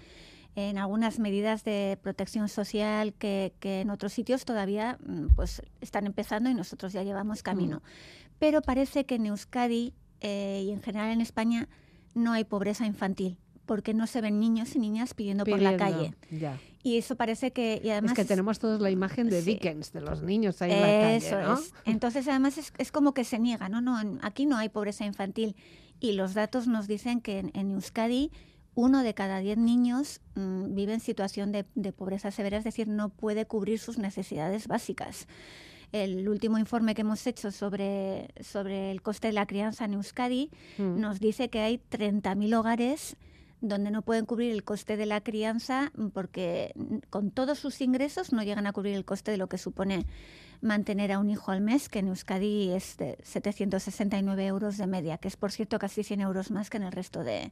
En 0.58 0.80
algunas 0.80 1.20
medidas 1.20 1.63
de 1.63 2.00
protección 2.02 2.50
social 2.50 3.13
que, 3.13 3.54
que 3.60 3.82
en 3.82 3.91
otros 3.91 4.12
sitios 4.12 4.43
todavía 4.43 4.98
mm, 5.06 5.28
pues 5.36 5.62
están 5.82 6.08
empezando 6.08 6.50
y 6.50 6.56
nosotros 6.56 6.93
ya 6.93 7.04
llevamos 7.04 7.43
camino. 7.43 7.84
Pero 8.39 8.63
parece 8.63 9.06
que 9.06 9.15
en 9.15 9.28
Euskadi 9.28 9.93
eh, 10.20 10.63
y 10.65 10.72
en 10.72 10.82
general 10.82 11.12
en 11.12 11.22
España 11.22 11.70
no 12.15 12.34
hay 12.34 12.43
pobreza 12.43 12.88
infantil 12.88 13.38
porque 13.67 13.93
no 13.93 14.08
se 14.08 14.20
ven 14.20 14.39
niños 14.39 14.76
y 14.76 14.80
niñas 14.80 15.13
pidiendo, 15.13 15.43
por 15.43 15.62
la 15.62 15.78
Pidiendo, 15.78 15.98
calle. 15.98 16.15
Ya. 16.32 16.58
Y 16.82 16.98
eso 16.98 17.15
parece 17.17 17.52
que... 17.52 17.80
Y 17.84 17.89
además 17.89 18.13
es 18.13 18.15
que 18.15 18.26
tenemos 18.26 18.58
todos 18.58 18.82
la 18.82 18.89
imagen 18.89 19.30
de 19.30 19.41
sí. 19.41 19.52
Dickens, 19.52 19.91
de 19.91 20.02
los 20.02 20.24
niños 20.24 20.60
ahí 20.62 20.72
en 20.72 20.82
la 20.82 20.88
calle, 20.88 21.43
¿no? 21.43 21.54
es. 21.60 21.74
Entonces, 21.86 22.28
además, 22.30 22.58
es, 22.58 22.74
es 22.80 22.91
como 22.91 23.13
que 23.13 23.26
se 23.26 23.38
niega, 23.38 23.70
¿no? 23.70 23.82
no 23.82 24.00
aquí 24.24 24.48
no 24.48 24.58
hay 24.58 24.70
pobreza 24.70 25.06
infantil. 25.06 25.56
Y 26.00 26.13
los 26.13 26.34
datos 26.34 26.65
nos 26.65 26.88
dicen 26.88 27.20
que 27.20 27.39
en, 27.39 27.52
en 27.54 27.72
Euskadi 27.72 28.32
uno 28.78 29.02
de 29.02 29.16
cada 29.16 29.40
diez 29.40 29.58
niños 29.58 30.22
mm, 30.36 30.76
vive 30.76 30.94
en 30.94 31.00
situación 31.00 31.52
de, 31.52 31.66
de 31.74 31.92
pobreza 31.92 32.30
severa, 32.30 32.58
es 32.58 32.63
decir, 32.63 32.88
no 32.88 33.10
puede 33.10 33.48
cubrir 33.48 33.80
sus 33.80 33.98
necesidades 33.98 34.68
básicas. 34.68 35.28
El 35.92 36.30
último 36.30 36.60
informe 36.60 36.94
que 36.94 37.02
hemos 37.02 37.26
hecho 37.26 37.52
sobre, 37.52 38.28
sobre 38.40 38.92
el 38.92 39.02
coste 39.02 39.28
de 39.30 39.34
la 39.34 39.48
crianza 39.48 39.86
en 39.86 39.96
Euskadi 39.96 40.52
Mm. 40.78 41.00
nos 41.00 41.20
dice 41.20 41.50
que 41.50 41.62
hay 41.62 41.82
30.000 41.90 42.56
hogares 42.56 43.16
donde 43.62 43.91
no 43.91 44.02
pueden 44.02 44.26
cubrir 44.26 44.52
el 44.52 44.63
coste 44.63 44.98
de 44.98 45.06
la 45.06 45.22
crianza 45.22 45.91
mm, 45.96 46.08
porque 46.08 46.74
mm, 46.76 46.98
con 47.10 47.32
todos 47.32 47.60
sus 47.60 47.82
ingresos 47.82 48.32
no 48.32 48.43
llegan 48.43 48.67
a 48.67 48.74
cubrir 48.74 48.96
el 48.96 49.06
coste 49.06 49.32
de 49.32 49.38
lo 49.38 49.48
que 49.48 49.58
supone 49.58 50.06
mantener 50.62 51.12
a 51.12 51.20
un 51.20 51.30
hijo 51.30 51.52
al 51.52 51.62
mes, 51.62 51.89
que 51.89 52.00
en 52.00 52.08
Euskadi 52.08 52.72
es 52.72 52.98
de 52.98 53.17
769 53.24 54.46
euros 54.46 54.78
de 54.78 54.88
media, 54.88 55.17
que 55.17 55.28
es 55.28 55.38
por 55.38 55.52
cierto 55.52 55.78
casi 55.80 56.04
100 56.04 56.22
euros 56.22 56.52
más 56.52 56.70
que 56.70 56.78
en 56.78 56.84
el 56.84 56.91
resto 56.91 57.24
de, 57.24 57.52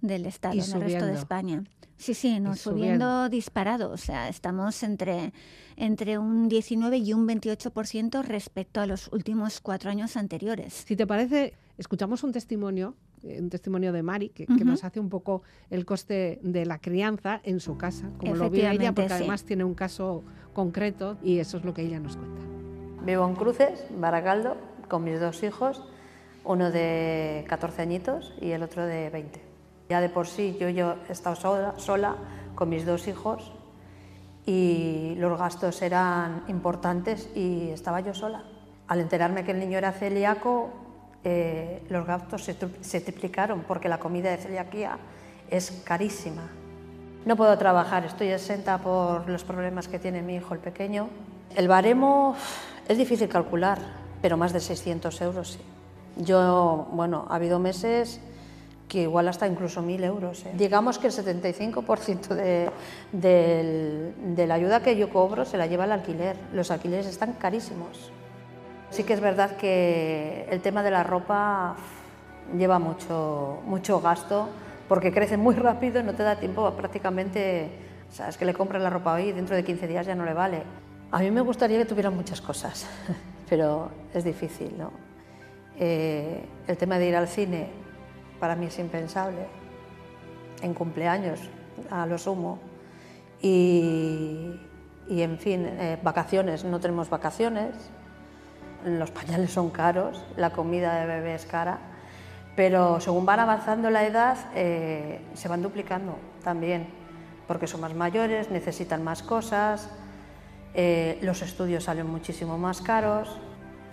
del 0.00 0.26
Estado, 0.26 0.54
en 0.54 0.60
el 0.60 0.80
resto 0.80 1.06
de 1.06 1.14
España. 1.14 1.64
Sí, 1.96 2.14
sí, 2.14 2.40
no, 2.40 2.56
subiendo, 2.56 3.28
disparado, 3.28 3.90
o 3.90 3.96
sea, 3.96 4.28
estamos 4.28 4.82
entre, 4.82 5.32
entre 5.76 6.18
un 6.18 6.48
19 6.48 6.98
y 6.98 7.12
un 7.12 7.28
28% 7.28 8.22
respecto 8.22 8.80
a 8.80 8.86
los 8.86 9.08
últimos 9.12 9.60
cuatro 9.60 9.90
años 9.90 10.16
anteriores. 10.16 10.84
Si 10.86 10.96
te 10.96 11.06
parece, 11.06 11.54
escuchamos 11.78 12.24
un 12.24 12.32
testimonio 12.32 12.96
un 13.22 13.50
testimonio 13.50 13.92
de 13.92 14.02
Mari, 14.02 14.28
que, 14.30 14.46
nos 14.64 14.84
hace 14.84 15.00
un 15.00 15.08
poco 15.08 15.42
el 15.70 15.84
coste 15.84 16.40
de 16.42 16.66
la 16.66 16.78
crianza 16.78 17.40
en 17.44 17.60
su 17.60 17.76
casa, 17.76 18.10
como 18.18 18.34
lo 18.34 18.50
ve 18.50 18.70
ella, 18.70 18.92
porque 18.92 19.12
además 19.12 19.44
tiene 19.44 19.64
un 19.64 19.74
caso 19.74 20.22
concreto 20.52 21.16
y 21.22 21.38
eso 21.38 21.58
es 21.58 21.64
lo 21.64 21.74
que 21.74 21.82
ella 21.82 22.00
nos 22.00 22.16
cuenta. 22.16 22.42
Vivo 23.04 23.26
en 23.26 23.34
Cruces, 23.34 23.84
Baracaldo, 23.98 24.56
con 24.88 25.04
mis 25.04 25.18
dos 25.20 25.42
hijos, 25.42 25.82
uno 26.44 26.70
de 26.70 27.44
14 27.48 27.82
añitos 27.82 28.34
y 28.40 28.50
el 28.50 28.62
otro 28.62 28.84
de 28.86 29.10
20. 29.10 29.40
Ya 29.88 30.00
de 30.00 30.08
por 30.08 30.26
sí 30.26 30.56
yo, 30.60 30.68
yo 30.68 30.96
he 31.08 31.12
estado 31.12 31.36
sola, 31.36 31.74
sola 31.78 32.16
con 32.54 32.68
mis 32.68 32.86
dos 32.86 33.08
hijos 33.08 33.52
y 34.46 35.14
los 35.16 35.38
gastos 35.38 35.82
eran 35.82 36.44
importantes 36.48 37.28
y 37.34 37.70
estaba 37.70 38.00
yo 38.00 38.14
sola. 38.14 38.44
Al 38.88 39.00
enterarme 39.00 39.44
que 39.44 39.52
el 39.52 39.60
niño 39.60 39.78
era 39.78 39.92
celíaco, 39.92 40.70
eh, 41.24 41.82
los 41.88 42.06
gastos 42.06 42.44
se, 42.44 42.56
se, 42.80 43.00
triplicaron 43.00 43.62
porque 43.62 43.88
la 43.88 43.98
comida 43.98 44.30
de 44.30 44.38
celiaquía 44.38 44.98
es 45.50 45.82
carísima. 45.84 46.42
No 47.24 47.36
puedo 47.36 47.56
trabajar, 47.56 48.04
estoy 48.04 48.28
exenta 48.28 48.78
por 48.78 49.28
los 49.28 49.44
problemas 49.44 49.86
que 49.86 50.00
tiene 50.00 50.22
mi 50.22 50.36
hijo 50.36 50.54
el 50.54 50.60
pequeño. 50.60 51.08
El 51.54 51.68
baremo 51.68 52.34
es 52.88 52.98
difícil 52.98 53.28
calcular, 53.28 53.78
pero 54.20 54.36
más 54.36 54.52
de 54.52 54.60
600 54.60 55.20
euros 55.20 55.52
sí. 55.52 55.60
Yo, 56.16 56.88
bueno, 56.92 57.26
ha 57.30 57.36
habido 57.36 57.58
meses 57.58 58.20
que 58.88 59.02
igual 59.02 59.28
hasta 59.28 59.46
incluso 59.46 59.80
1.000 59.82 60.04
euros. 60.04 60.44
¿eh? 60.44 60.52
Digamos 60.54 60.98
que 60.98 61.06
el 61.06 61.12
75% 61.12 62.34
de, 62.34 62.70
de 63.12 64.46
la 64.46 64.54
ayuda 64.54 64.82
que 64.82 64.96
yo 64.96 65.08
cobro 65.08 65.44
se 65.44 65.56
la 65.56 65.66
lleva 65.66 65.84
el 65.84 65.92
alquiler. 65.92 66.36
Los 66.52 66.70
alquileres 66.70 67.06
están 67.06 67.32
carísimos. 67.34 68.12
Sí 68.92 69.04
que 69.04 69.14
es 69.14 69.20
verdad 69.20 69.56
que 69.56 70.46
el 70.50 70.60
tema 70.60 70.82
de 70.82 70.90
la 70.90 71.02
ropa 71.02 71.76
lleva 72.54 72.78
mucho, 72.78 73.62
mucho 73.64 74.02
gasto 74.02 74.50
porque 74.86 75.10
crece 75.10 75.38
muy 75.38 75.54
rápido 75.54 76.00
y 76.00 76.02
no 76.02 76.12
te 76.12 76.22
da 76.22 76.36
tiempo 76.36 76.70
prácticamente, 76.72 77.70
o 78.20 78.22
es 78.22 78.36
que 78.36 78.44
le 78.44 78.52
compras 78.52 78.82
la 78.82 78.90
ropa 78.90 79.14
hoy 79.14 79.30
y 79.30 79.32
dentro 79.32 79.56
de 79.56 79.64
15 79.64 79.88
días 79.88 80.04
ya 80.04 80.14
no 80.14 80.26
le 80.26 80.34
vale. 80.34 80.62
A 81.10 81.20
mí 81.20 81.30
me 81.30 81.40
gustaría 81.40 81.78
que 81.78 81.86
tuvieran 81.86 82.14
muchas 82.14 82.42
cosas, 82.42 82.86
pero 83.48 83.90
es 84.12 84.24
difícil, 84.24 84.76
¿no? 84.76 84.92
Eh, 85.78 86.44
el 86.66 86.76
tema 86.76 86.98
de 86.98 87.08
ir 87.08 87.16
al 87.16 87.28
cine 87.28 87.68
para 88.38 88.56
mí 88.56 88.66
es 88.66 88.78
impensable, 88.78 89.46
en 90.60 90.74
cumpleaños 90.74 91.40
a 91.90 92.04
lo 92.04 92.18
sumo. 92.18 92.58
Y, 93.40 94.60
y 95.08 95.22
en 95.22 95.38
fin, 95.38 95.64
eh, 95.66 95.98
vacaciones, 96.02 96.62
no 96.62 96.78
tenemos 96.78 97.08
vacaciones, 97.08 97.90
los 98.84 99.10
pañales 99.10 99.52
son 99.52 99.70
caros, 99.70 100.24
la 100.36 100.50
comida 100.50 101.00
de 101.00 101.06
bebé 101.06 101.34
es 101.34 101.46
cara, 101.46 101.78
pero 102.56 103.00
según 103.00 103.24
van 103.24 103.40
avanzando 103.40 103.90
la 103.90 104.04
edad 104.04 104.36
eh, 104.54 105.20
se 105.34 105.48
van 105.48 105.62
duplicando 105.62 106.16
también, 106.42 106.88
porque 107.46 107.66
son 107.66 107.80
más 107.80 107.94
mayores, 107.94 108.50
necesitan 108.50 109.02
más 109.02 109.22
cosas, 109.22 109.88
eh, 110.74 111.18
los 111.22 111.42
estudios 111.42 111.84
salen 111.84 112.06
muchísimo 112.06 112.58
más 112.58 112.80
caros. 112.80 113.38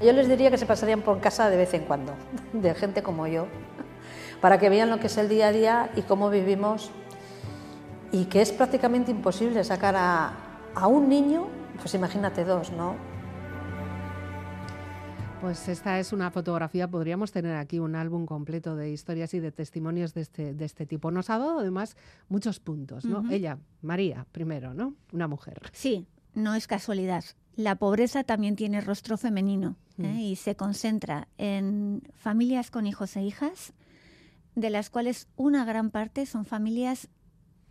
Yo 0.02 0.14
les 0.14 0.30
diría 0.30 0.50
que 0.50 0.58
se 0.58 0.66
pasarían 0.66 1.02
por 1.02 1.20
casa 1.20 1.50
de 1.50 1.58
vez 1.58 1.74
en 1.74 1.84
cuando, 1.84 2.14
de 2.54 2.74
gente 2.74 3.04
como 3.04 3.28
yo, 3.28 3.48
para 4.42 4.58
que 4.58 4.70
vean 4.70 4.90
lo 4.90 5.00
que 5.00 5.08
es 5.08 5.18
el 5.18 5.28
día 5.28 5.48
a 5.48 5.52
día 5.52 5.90
y 5.96 6.04
cómo 6.04 6.30
vivimos 6.30 6.92
y 8.12 8.26
que 8.26 8.42
es 8.42 8.52
prácticamente 8.52 9.12
imposible 9.12 9.64
sacar 9.64 9.96
a, 9.98 10.34
a 10.74 10.88
un 10.88 11.10
niño, 11.10 11.48
pues 11.80 11.94
imagínate 11.94 12.44
dos, 12.44 12.72
¿no? 12.72 13.09
Pues 15.42 15.70
esta 15.70 16.00
es 16.00 16.12
una 16.12 16.32
fotografía, 16.32 16.90
podríamos 16.90 17.32
tener 17.32 17.56
aquí 17.56 17.80
un 17.80 17.96
álbum 17.96 18.26
completo 18.26 18.76
de 18.76 18.92
historias 18.92 19.34
y 19.34 19.40
de 19.40 19.54
testimonios 19.54 20.14
de 20.14 20.22
este, 20.22 20.54
de 20.54 20.66
este 20.66 20.86
tipo. 20.86 21.12
Nos 21.12 21.30
ha 21.30 21.38
dado 21.38 21.60
además 21.60 21.96
muchos 22.28 22.60
puntos, 22.60 23.06
¿no? 23.06 23.24
Ella, 23.32 23.58
María, 23.82 24.28
primero, 24.34 24.74
¿no? 24.74 24.96
Una 25.14 25.30
mujer. 25.30 25.62
Sí, 25.72 26.08
no 26.34 26.56
es 26.56 26.68
casualidad. 26.68 27.24
La 27.56 27.76
pobreza 27.76 28.26
también 28.26 28.58
tiene 28.58 28.82
rostro 28.82 29.18
femenino 29.18 29.78
¿eh? 29.98 30.14
mm. 30.14 30.20
y 30.20 30.36
se 30.36 30.56
concentra 30.56 31.30
en 31.38 32.04
familias 32.16 32.70
con 32.70 32.86
hijos 32.86 33.16
e 33.16 33.24
hijas, 33.24 33.74
de 34.56 34.70
las 34.70 34.90
cuales 34.90 35.30
una 35.38 35.64
gran 35.64 35.90
parte 35.90 36.26
son 36.26 36.46
familias 36.46 37.08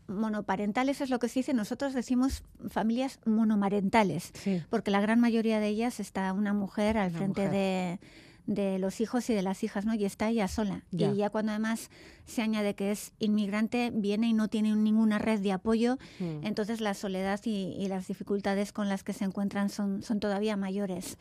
monoparentales 0.09 1.01
es 1.01 1.11
lo 1.11 1.19
que 1.19 1.29
se 1.29 1.41
dice, 1.41 1.55
nosotros 1.55 1.95
decimos 1.95 2.43
familias 2.69 3.21
monomarentales, 3.25 4.33
porque 4.71 4.91
la 4.91 5.01
gran 5.01 5.21
mayoría 5.21 5.61
de 5.61 5.69
ellas 5.69 6.01
está 6.01 6.33
una 6.33 6.53
mujer 6.53 6.99
al 6.99 7.11
frente 7.11 7.49
De, 7.49 8.01
de, 8.47 8.79
los 8.79 9.01
hijos 9.01 9.29
y 9.29 9.35
de 9.35 9.43
las 9.43 9.63
hijas, 9.63 9.85
¿no? 9.85 9.95
Y 9.95 10.05
está 10.07 10.31
ella 10.31 10.49
sola. 10.49 10.83
Y 10.91 11.15
ya 11.15 11.29
cuando 11.29 11.53
además 11.53 11.91
se 12.25 12.43
añade 12.43 12.75
que 12.75 12.91
es 12.91 13.13
inmigrante, 13.19 13.91
viene 13.95 14.29
y 14.29 14.33
no 14.33 14.49
tiene 14.49 14.75
ninguna 14.75 15.19
red 15.19 15.41
de 15.41 15.53
apoyo, 15.53 15.99
mm. 16.19 16.47
entonces 16.47 16.81
la 16.81 16.95
soledad 16.95 17.41
y, 17.45 17.87
las 17.89 18.09
dificultades 18.09 18.73
con 18.73 18.89
las 18.89 19.05
que 19.05 19.13
se 19.13 19.25
encuentran 19.25 19.69
son, 19.69 20.03
son 20.03 20.19
todavía 20.21 20.57
mayores. 20.57 21.19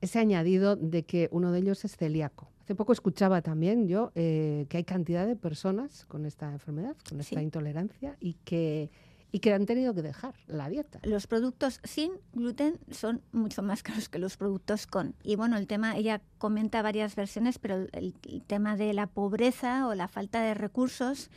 Ese 0.00 0.18
añadido 0.18 0.76
de 0.76 1.02
que 1.02 1.28
uno 1.32 1.52
de 1.52 1.58
ellos 1.58 1.84
es 1.84 1.96
celíaco. 1.96 2.48
Hace 2.70 2.76
poco 2.76 2.92
escuchaba 2.92 3.42
también 3.42 3.88
yo 3.88 4.12
eh, 4.14 4.66
que 4.68 4.76
hay 4.76 4.84
cantidad 4.84 5.26
de 5.26 5.34
personas 5.34 6.04
con 6.06 6.24
esta 6.24 6.52
enfermedad, 6.52 6.94
con 7.08 7.18
esta 7.18 7.42
intolerancia 7.42 8.16
y 8.20 8.34
que 8.44 8.92
y 9.32 9.40
que 9.40 9.52
han 9.52 9.66
tenido 9.66 9.92
que 9.92 10.02
dejar 10.02 10.36
la 10.46 10.68
dieta. 10.68 11.00
Los 11.02 11.26
productos 11.26 11.80
sin 11.82 12.12
gluten 12.32 12.78
son 12.92 13.22
mucho 13.32 13.64
más 13.64 13.82
caros 13.82 14.08
que 14.08 14.20
los 14.20 14.36
productos 14.36 14.86
con. 14.86 15.16
Y 15.24 15.34
bueno, 15.34 15.56
el 15.56 15.66
tema, 15.66 15.96
ella 15.96 16.22
comenta 16.38 16.80
varias 16.80 17.16
versiones, 17.16 17.58
pero 17.58 17.88
el, 17.90 18.14
tema 18.46 18.76
de 18.76 18.94
la 18.94 19.08
pobreza 19.08 19.88
o 19.88 19.96
la 19.96 20.06
falta 20.06 20.40
de 20.40 20.54
recursos 20.54 21.28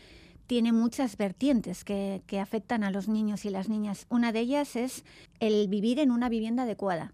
tiene 0.46 0.72
muchas 0.72 1.17
vertientes 1.17 1.84
que, 1.84 2.22
que 2.28 2.39
afectan 2.39 2.84
a 2.84 2.91
los 2.91 3.08
niños 3.08 3.43
y 3.46 3.50
las 3.50 3.69
niñas. 3.69 4.06
Una 4.10 4.32
de 4.32 4.41
ellas 4.41 4.76
es 4.76 5.04
el 5.39 5.67
vivir 5.67 5.98
en 5.98 6.12
una 6.12 6.30
vivienda 6.30 6.62
adecuada 6.62 7.12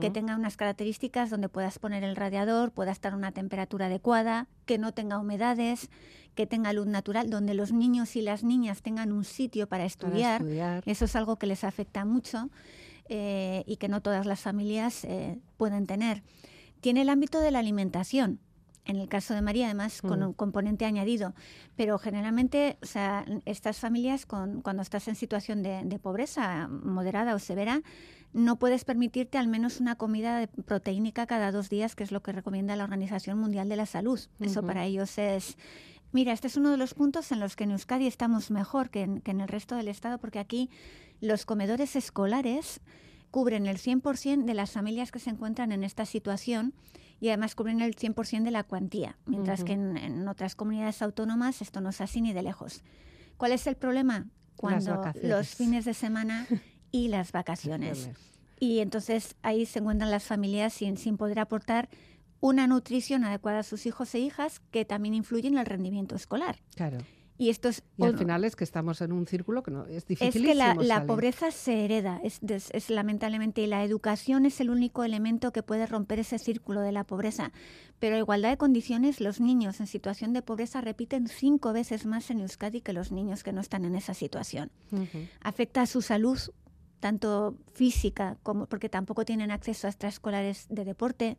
que 0.00 0.10
tenga 0.10 0.36
unas 0.36 0.56
características 0.56 1.30
donde 1.30 1.48
puedas 1.48 1.78
poner 1.80 2.04
el 2.04 2.14
radiador, 2.14 2.70
pueda 2.70 2.92
estar 2.92 3.12
a 3.12 3.16
una 3.16 3.32
temperatura 3.32 3.86
adecuada, 3.86 4.46
que 4.66 4.78
no 4.78 4.92
tenga 4.92 5.18
humedades, 5.18 5.90
que 6.34 6.46
tenga 6.46 6.72
luz 6.72 6.86
natural, 6.86 7.28
donde 7.28 7.54
los 7.54 7.72
niños 7.72 8.14
y 8.16 8.22
las 8.22 8.44
niñas 8.44 8.82
tengan 8.82 9.12
un 9.12 9.24
sitio 9.24 9.68
para 9.68 9.84
estudiar. 9.84 10.44
Eso 10.86 11.04
es 11.04 11.16
algo 11.16 11.36
que 11.36 11.46
les 11.46 11.64
afecta 11.64 12.04
mucho 12.04 12.50
eh, 13.08 13.64
y 13.66 13.76
que 13.76 13.88
no 13.88 14.00
todas 14.00 14.26
las 14.26 14.40
familias 14.40 15.04
eh, 15.04 15.40
pueden 15.56 15.86
tener. 15.86 16.22
Tiene 16.80 17.02
el 17.02 17.08
ámbito 17.08 17.40
de 17.40 17.50
la 17.50 17.58
alimentación. 17.58 18.40
En 18.86 18.96
el 18.96 19.08
caso 19.08 19.32
de 19.32 19.40
María, 19.40 19.64
además, 19.64 20.02
con 20.02 20.20
mm. 20.20 20.26
un 20.26 20.32
componente 20.34 20.84
añadido. 20.84 21.32
Pero 21.74 21.98
generalmente, 21.98 22.76
o 22.82 22.86
sea, 22.86 23.24
estas 23.46 23.78
familias, 23.78 24.26
con, 24.26 24.60
cuando 24.60 24.82
estás 24.82 25.08
en 25.08 25.14
situación 25.14 25.62
de 25.62 25.98
pobreza 25.98 26.68
moderada 26.68 27.34
o 27.34 27.38
severa, 27.38 27.82
no 28.34 28.56
puedes 28.56 28.84
permitirte 28.84 29.38
al 29.38 29.46
menos 29.46 29.80
una 29.80 29.94
comida 29.94 30.48
proteínica 30.66 31.24
cada 31.26 31.52
dos 31.52 31.70
días, 31.70 31.94
que 31.94 32.02
es 32.02 32.10
lo 32.10 32.20
que 32.20 32.32
recomienda 32.32 32.74
la 32.74 32.82
Organización 32.82 33.38
Mundial 33.38 33.68
de 33.68 33.76
la 33.76 33.86
Salud. 33.86 34.20
Eso 34.40 34.62
para 34.62 34.84
ellos 34.84 35.16
es... 35.18 35.56
Mira, 36.10 36.32
este 36.32 36.48
es 36.48 36.56
uno 36.56 36.70
de 36.70 36.76
los 36.76 36.94
puntos 36.94 37.30
en 37.32 37.40
los 37.40 37.54
que 37.54 37.64
en 37.64 37.70
Euskadi 37.70 38.06
estamos 38.06 38.50
mejor 38.50 38.90
que 38.90 39.02
en, 39.02 39.40
el 39.40 39.48
resto 39.48 39.76
del 39.76 39.88
Estado, 39.88 40.18
porque 40.18 40.40
aquí 40.40 40.68
los 41.20 41.46
comedores 41.46 41.94
escolares 41.96 42.80
cubren 43.30 43.66
el 43.66 43.78
100% 43.78 44.44
de 44.44 44.54
las 44.54 44.72
familias 44.72 45.12
que 45.12 45.20
se 45.20 45.30
encuentran 45.30 45.70
en 45.70 45.84
esta 45.84 46.04
situación 46.04 46.74
y 47.20 47.28
además 47.28 47.54
cubren 47.54 47.80
el 47.80 47.94
100% 47.94 48.42
de 48.42 48.50
la 48.50 48.64
cuantía, 48.64 49.16
mientras 49.26 49.62
que 49.62 49.72
en, 49.72 50.26
otras 50.26 50.56
comunidades 50.56 51.02
autónomas 51.02 51.62
esto 51.62 51.80
no 51.80 51.90
es 51.90 52.00
así 52.00 52.20
ni 52.20 52.32
de 52.32 52.42
lejos. 52.42 52.82
¿Cuál 53.36 53.52
es 53.52 53.66
el 53.68 53.76
problema? 53.76 54.26
Cuando 54.56 55.02
los 55.22 55.54
fines 55.54 55.84
de 55.84 55.94
semana 55.94 56.46
y 56.94 57.08
las 57.08 57.32
vacaciones. 57.32 58.08
Y 58.60 58.78
entonces 58.78 59.34
ahí 59.42 59.66
se 59.66 59.80
encuentran 59.80 60.12
las 60.12 60.22
familias 60.24 60.72
sin, 60.74 60.96
sin 60.96 61.16
poder 61.16 61.40
aportar 61.40 61.88
una 62.38 62.68
nutrición 62.68 63.24
adecuada 63.24 63.58
a 63.58 63.62
sus 63.64 63.84
hijos 63.84 64.14
e 64.14 64.20
hijas 64.20 64.60
que 64.70 64.84
también 64.84 65.12
influye 65.14 65.48
en 65.48 65.58
el 65.58 65.66
rendimiento 65.66 66.14
escolar. 66.14 66.56
Claro. 66.76 66.98
Y 67.36 67.48
esto 67.50 67.68
es, 67.68 67.82
Y 67.96 68.04
al 68.04 68.16
final 68.16 68.44
es 68.44 68.54
que 68.54 68.62
estamos 68.62 69.00
en 69.00 69.10
un 69.10 69.26
círculo 69.26 69.64
que 69.64 69.72
no 69.72 69.86
es 69.86 69.96
es 69.96 70.06
difícil. 70.06 70.44
que 70.46 70.54
la, 70.54 70.74
la 70.76 71.04
pobreza 71.04 71.50
se 71.50 71.84
hereda, 71.84 72.20
es, 72.22 72.38
des- 72.42 72.70
es 72.72 72.90
lamentablemente, 72.90 73.60
y 73.62 73.66
la 73.66 73.82
educación 73.82 74.46
es 74.46 74.60
el 74.60 74.70
único 74.70 75.02
elemento 75.02 75.50
que 75.50 75.64
puede 75.64 75.86
romper 75.86 76.20
ese 76.20 76.38
círculo 76.38 76.80
de 76.80 76.92
la 76.92 77.02
pobreza. 77.02 77.50
Pero 77.98 78.16
igualdad 78.18 78.50
de 78.50 78.56
condiciones, 78.56 79.20
los 79.20 79.40
niños 79.40 79.80
en 79.80 79.88
situación 79.88 80.32
de 80.32 80.42
pobreza 80.42 80.80
repiten 80.80 81.26
cinco 81.26 81.72
veces 81.72 82.06
más 82.06 82.30
en 82.30 82.38
Euskadi 82.38 82.80
que 82.82 82.92
los 82.92 83.10
niños 83.10 83.42
que 83.42 83.52
no 83.52 83.60
están 83.60 83.84
en 83.84 83.96
esa 83.96 84.14
situación. 84.14 84.70
Afecta 85.40 85.82
a 85.82 85.86
su 85.86 86.02
salud, 86.02 86.38
tanto 87.00 87.56
física 87.72 88.36
como 88.42 88.66
porque 88.66 88.88
tampoco 88.88 89.24
tienen 89.24 89.50
acceso 89.50 89.86
a 89.86 89.90
extraescolares 89.90 90.66
de 90.70 90.84
deporte, 90.84 91.36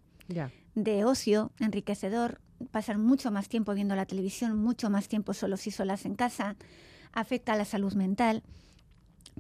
de 0.76 1.06
ocio 1.06 1.52
enriquecedor, 1.60 2.42
pasan 2.72 3.02
mucho 3.04 3.32
más 3.32 3.48
tiempo 3.50 3.74
viendo 3.74 3.96
la 3.96 4.06
televisión, 4.06 4.58
mucho 4.58 4.90
más 4.90 5.08
tiempo 5.08 5.34
solos 5.34 5.68
y 5.68 5.72
solas 5.72 6.06
en 6.06 6.16
casa, 6.16 6.56
afecta 7.14 7.54
a 7.54 7.58
la 7.58 7.66
salud 7.66 7.94
mental. 7.94 8.44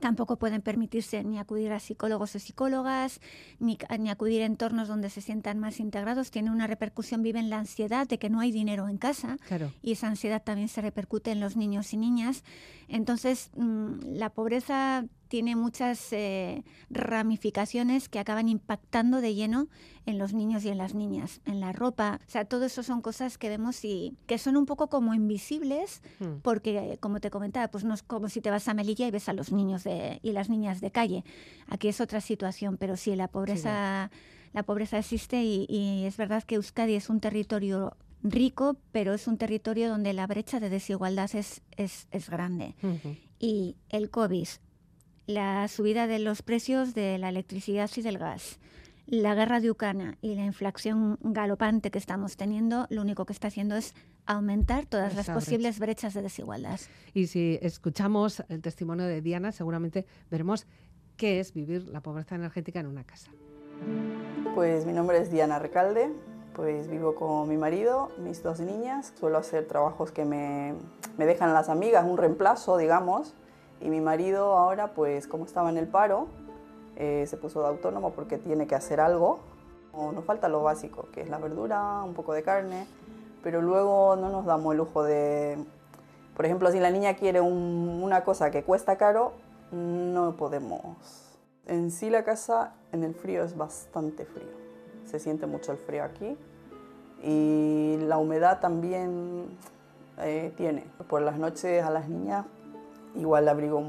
Tampoco 0.01 0.35
pueden 0.37 0.61
permitirse 0.61 1.23
ni 1.23 1.39
acudir 1.39 1.71
a 1.71 1.79
psicólogos 1.79 2.35
o 2.35 2.39
psicólogas, 2.39 3.21
ni, 3.59 3.77
ni 3.97 4.09
acudir 4.09 4.41
a 4.41 4.45
entornos 4.45 4.89
donde 4.89 5.09
se 5.09 5.21
sientan 5.21 5.57
más 5.57 5.79
integrados. 5.79 6.31
Tiene 6.31 6.51
una 6.51 6.67
repercusión, 6.67 7.21
viven 7.23 7.49
la 7.49 7.59
ansiedad 7.59 8.05
de 8.05 8.19
que 8.19 8.29
no 8.29 8.41
hay 8.41 8.51
dinero 8.51 8.89
en 8.89 8.97
casa 8.97 9.37
Claro. 9.47 9.71
y 9.81 9.93
esa 9.93 10.07
ansiedad 10.07 10.43
también 10.43 10.67
se 10.67 10.81
repercute 10.81 11.31
en 11.31 11.39
los 11.39 11.55
niños 11.55 11.93
y 11.93 11.97
niñas. 11.97 12.43
Entonces, 12.89 13.51
mm, 13.55 13.99
la 14.15 14.31
pobreza 14.31 15.05
tiene 15.27 15.55
muchas 15.55 16.11
eh, 16.13 16.63
ramificaciones 16.89 18.09
que 18.09 18.19
acaban 18.19 18.49
impactando 18.49 19.21
de 19.21 19.33
lleno 19.33 19.67
en 20.05 20.17
los 20.19 20.33
niños 20.33 20.63
y 20.65 20.69
en 20.69 20.77
las 20.77 20.93
niñas, 20.93 21.41
en 21.45 21.59
la 21.59 21.71
ropa. 21.71 22.19
O 22.27 22.29
sea, 22.29 22.45
todo 22.45 22.65
eso 22.65 22.83
son 22.83 23.01
cosas 23.01 23.37
que 23.37 23.49
vemos 23.49 23.83
y 23.83 24.15
que 24.27 24.37
son 24.37 24.57
un 24.57 24.65
poco 24.65 24.87
como 24.89 25.13
invisibles, 25.13 26.01
Mm. 26.19 26.41
porque, 26.43 26.97
como 27.01 27.19
te 27.19 27.31
comentaba, 27.31 27.67
pues 27.69 27.83
no 27.83 27.93
es 27.93 28.03
como 28.03 28.29
si 28.29 28.41
te 28.41 28.51
vas 28.51 28.67
a 28.67 28.73
Melilla 28.73 29.07
y 29.07 29.11
ves 29.11 29.27
a 29.29 29.33
los 29.33 29.51
niños 29.51 29.83
de, 29.83 30.19
y 30.21 30.31
las 30.33 30.49
niñas 30.49 30.81
de 30.81 30.91
calle. 30.91 31.23
Aquí 31.67 31.87
es 31.87 31.99
otra 32.01 32.21
situación, 32.21 32.77
pero 32.77 32.95
sí, 32.97 33.15
la 33.15 33.27
pobreza, 33.27 34.11
la 34.53 34.63
pobreza 34.63 34.99
existe 34.99 35.43
y, 35.43 35.65
y 35.69 36.05
es 36.05 36.17
verdad 36.17 36.43
que 36.43 36.55
Euskadi 36.55 36.93
es 36.95 37.09
un 37.09 37.19
territorio 37.19 37.95
rico, 38.23 38.77
pero 38.91 39.13
es 39.13 39.27
un 39.27 39.37
territorio 39.37 39.89
donde 39.89 40.13
la 40.13 40.27
brecha 40.27 40.59
de 40.59 40.69
desigualdad 40.69 41.29
es, 41.35 41.61
es, 41.77 42.07
es 42.11 42.29
grande. 42.29 42.75
Y 43.39 43.75
el 43.89 44.09
COVID, 44.09 44.47
la 45.27 45.67
subida 45.67 46.07
de 46.07 46.19
los 46.19 46.41
precios 46.41 46.93
de 46.93 47.17
la 47.17 47.29
electricidad 47.29 47.89
y 47.95 48.01
del 48.01 48.17
gas, 48.17 48.59
la 49.07 49.35
guerra 49.35 49.59
de 49.59 49.69
Ucrania 49.69 50.17
y 50.21 50.35
la 50.35 50.45
inflación 50.45 51.17
galopante 51.21 51.91
que 51.91 51.99
estamos 51.99 52.37
teniendo, 52.37 52.87
lo 52.89 53.01
único 53.01 53.25
que 53.25 53.33
está 53.33 53.47
haciendo 53.47 53.75
es 53.75 53.93
aumentar 54.25 54.85
todas 54.85 55.13
Esa 55.13 55.17
las 55.17 55.29
posibles 55.29 55.79
brechas 55.79 56.13
de 56.13 56.23
desigualdad. 56.23 56.79
Y 57.13 57.27
si 57.27 57.59
escuchamos 57.61 58.43
el 58.49 58.61
testimonio 58.61 59.05
de 59.05 59.21
Diana, 59.21 59.51
seguramente 59.51 60.05
veremos 60.31 60.65
qué 61.17 61.39
es 61.39 61.53
vivir 61.53 61.87
la 61.87 62.01
pobreza 62.01 62.35
energética 62.35 62.79
en 62.79 62.87
una 62.87 63.03
casa. 63.03 63.31
Pues 64.55 64.85
mi 64.85 64.93
nombre 64.93 65.19
es 65.19 65.31
Diana 65.31 65.59
Recalde, 65.59 66.11
pues 66.55 66.87
vivo 66.87 67.13
con 67.15 67.47
mi 67.47 67.57
marido, 67.57 68.09
mis 68.17 68.41
dos 68.41 68.59
niñas. 68.59 69.13
Suelo 69.19 69.37
hacer 69.37 69.67
trabajos 69.67 70.11
que 70.11 70.25
me, 70.25 70.73
me 71.17 71.25
dejan 71.25 71.53
las 71.53 71.69
amigas, 71.69 72.05
un 72.05 72.17
reemplazo, 72.17 72.77
digamos. 72.77 73.35
Y 73.85 73.89
mi 73.91 74.01
marido 74.01 74.53
ahora, 74.57 74.93
pues 74.95 75.27
como 75.27 75.45
estaba 75.45 75.69
en 75.69 75.77
el 75.77 75.87
paro, 75.87 76.25
eh, 76.95 77.25
se 77.27 77.37
puso 77.37 77.61
de 77.61 77.67
autónomo 77.67 78.13
porque 78.13 78.39
tiene 78.39 78.65
que 78.65 78.73
hacer 78.73 78.99
algo. 78.99 79.37
O 79.93 80.11
nos 80.11 80.25
falta 80.25 80.49
lo 80.49 80.63
básico, 80.63 81.07
que 81.13 81.21
es 81.21 81.29
la 81.29 81.37
verdura, 81.37 82.01
un 82.03 82.15
poco 82.15 82.33
de 82.33 82.41
carne, 82.41 82.87
pero 83.43 83.61
luego 83.61 84.15
no 84.15 84.29
nos 84.29 84.43
damos 84.45 84.71
el 84.71 84.79
lujo 84.79 85.03
de... 85.03 85.63
Por 86.35 86.45
ejemplo, 86.45 86.71
si 86.71 86.79
la 86.79 86.89
niña 86.89 87.15
quiere 87.15 87.41
un- 87.41 88.01
una 88.03 88.23
cosa 88.23 88.49
que 88.49 88.63
cuesta 88.63 88.97
caro, 88.97 89.33
no 89.71 90.35
podemos. 90.35 91.37
En 91.67 91.91
sí 91.91 92.09
la 92.09 92.23
casa 92.23 92.73
en 92.91 93.03
el 93.03 93.13
frío 93.13 93.43
es 93.43 93.55
bastante 93.55 94.25
frío. 94.25 94.49
Se 95.05 95.19
siente 95.19 95.45
mucho 95.45 95.71
el 95.71 95.77
frío 95.77 96.03
aquí. 96.03 96.35
Y 97.23 97.97
la 98.01 98.17
humedad 98.17 98.59
también 98.59 99.45
eh, 100.17 100.51
tiene. 100.57 100.85
Por 101.07 101.21
las 101.21 101.37
noches 101.37 101.83
a 101.85 101.89
las 101.91 102.09
niñas 102.09 102.45
igual 103.15 103.45
le 103.45 103.51
abrigo, 103.51 103.83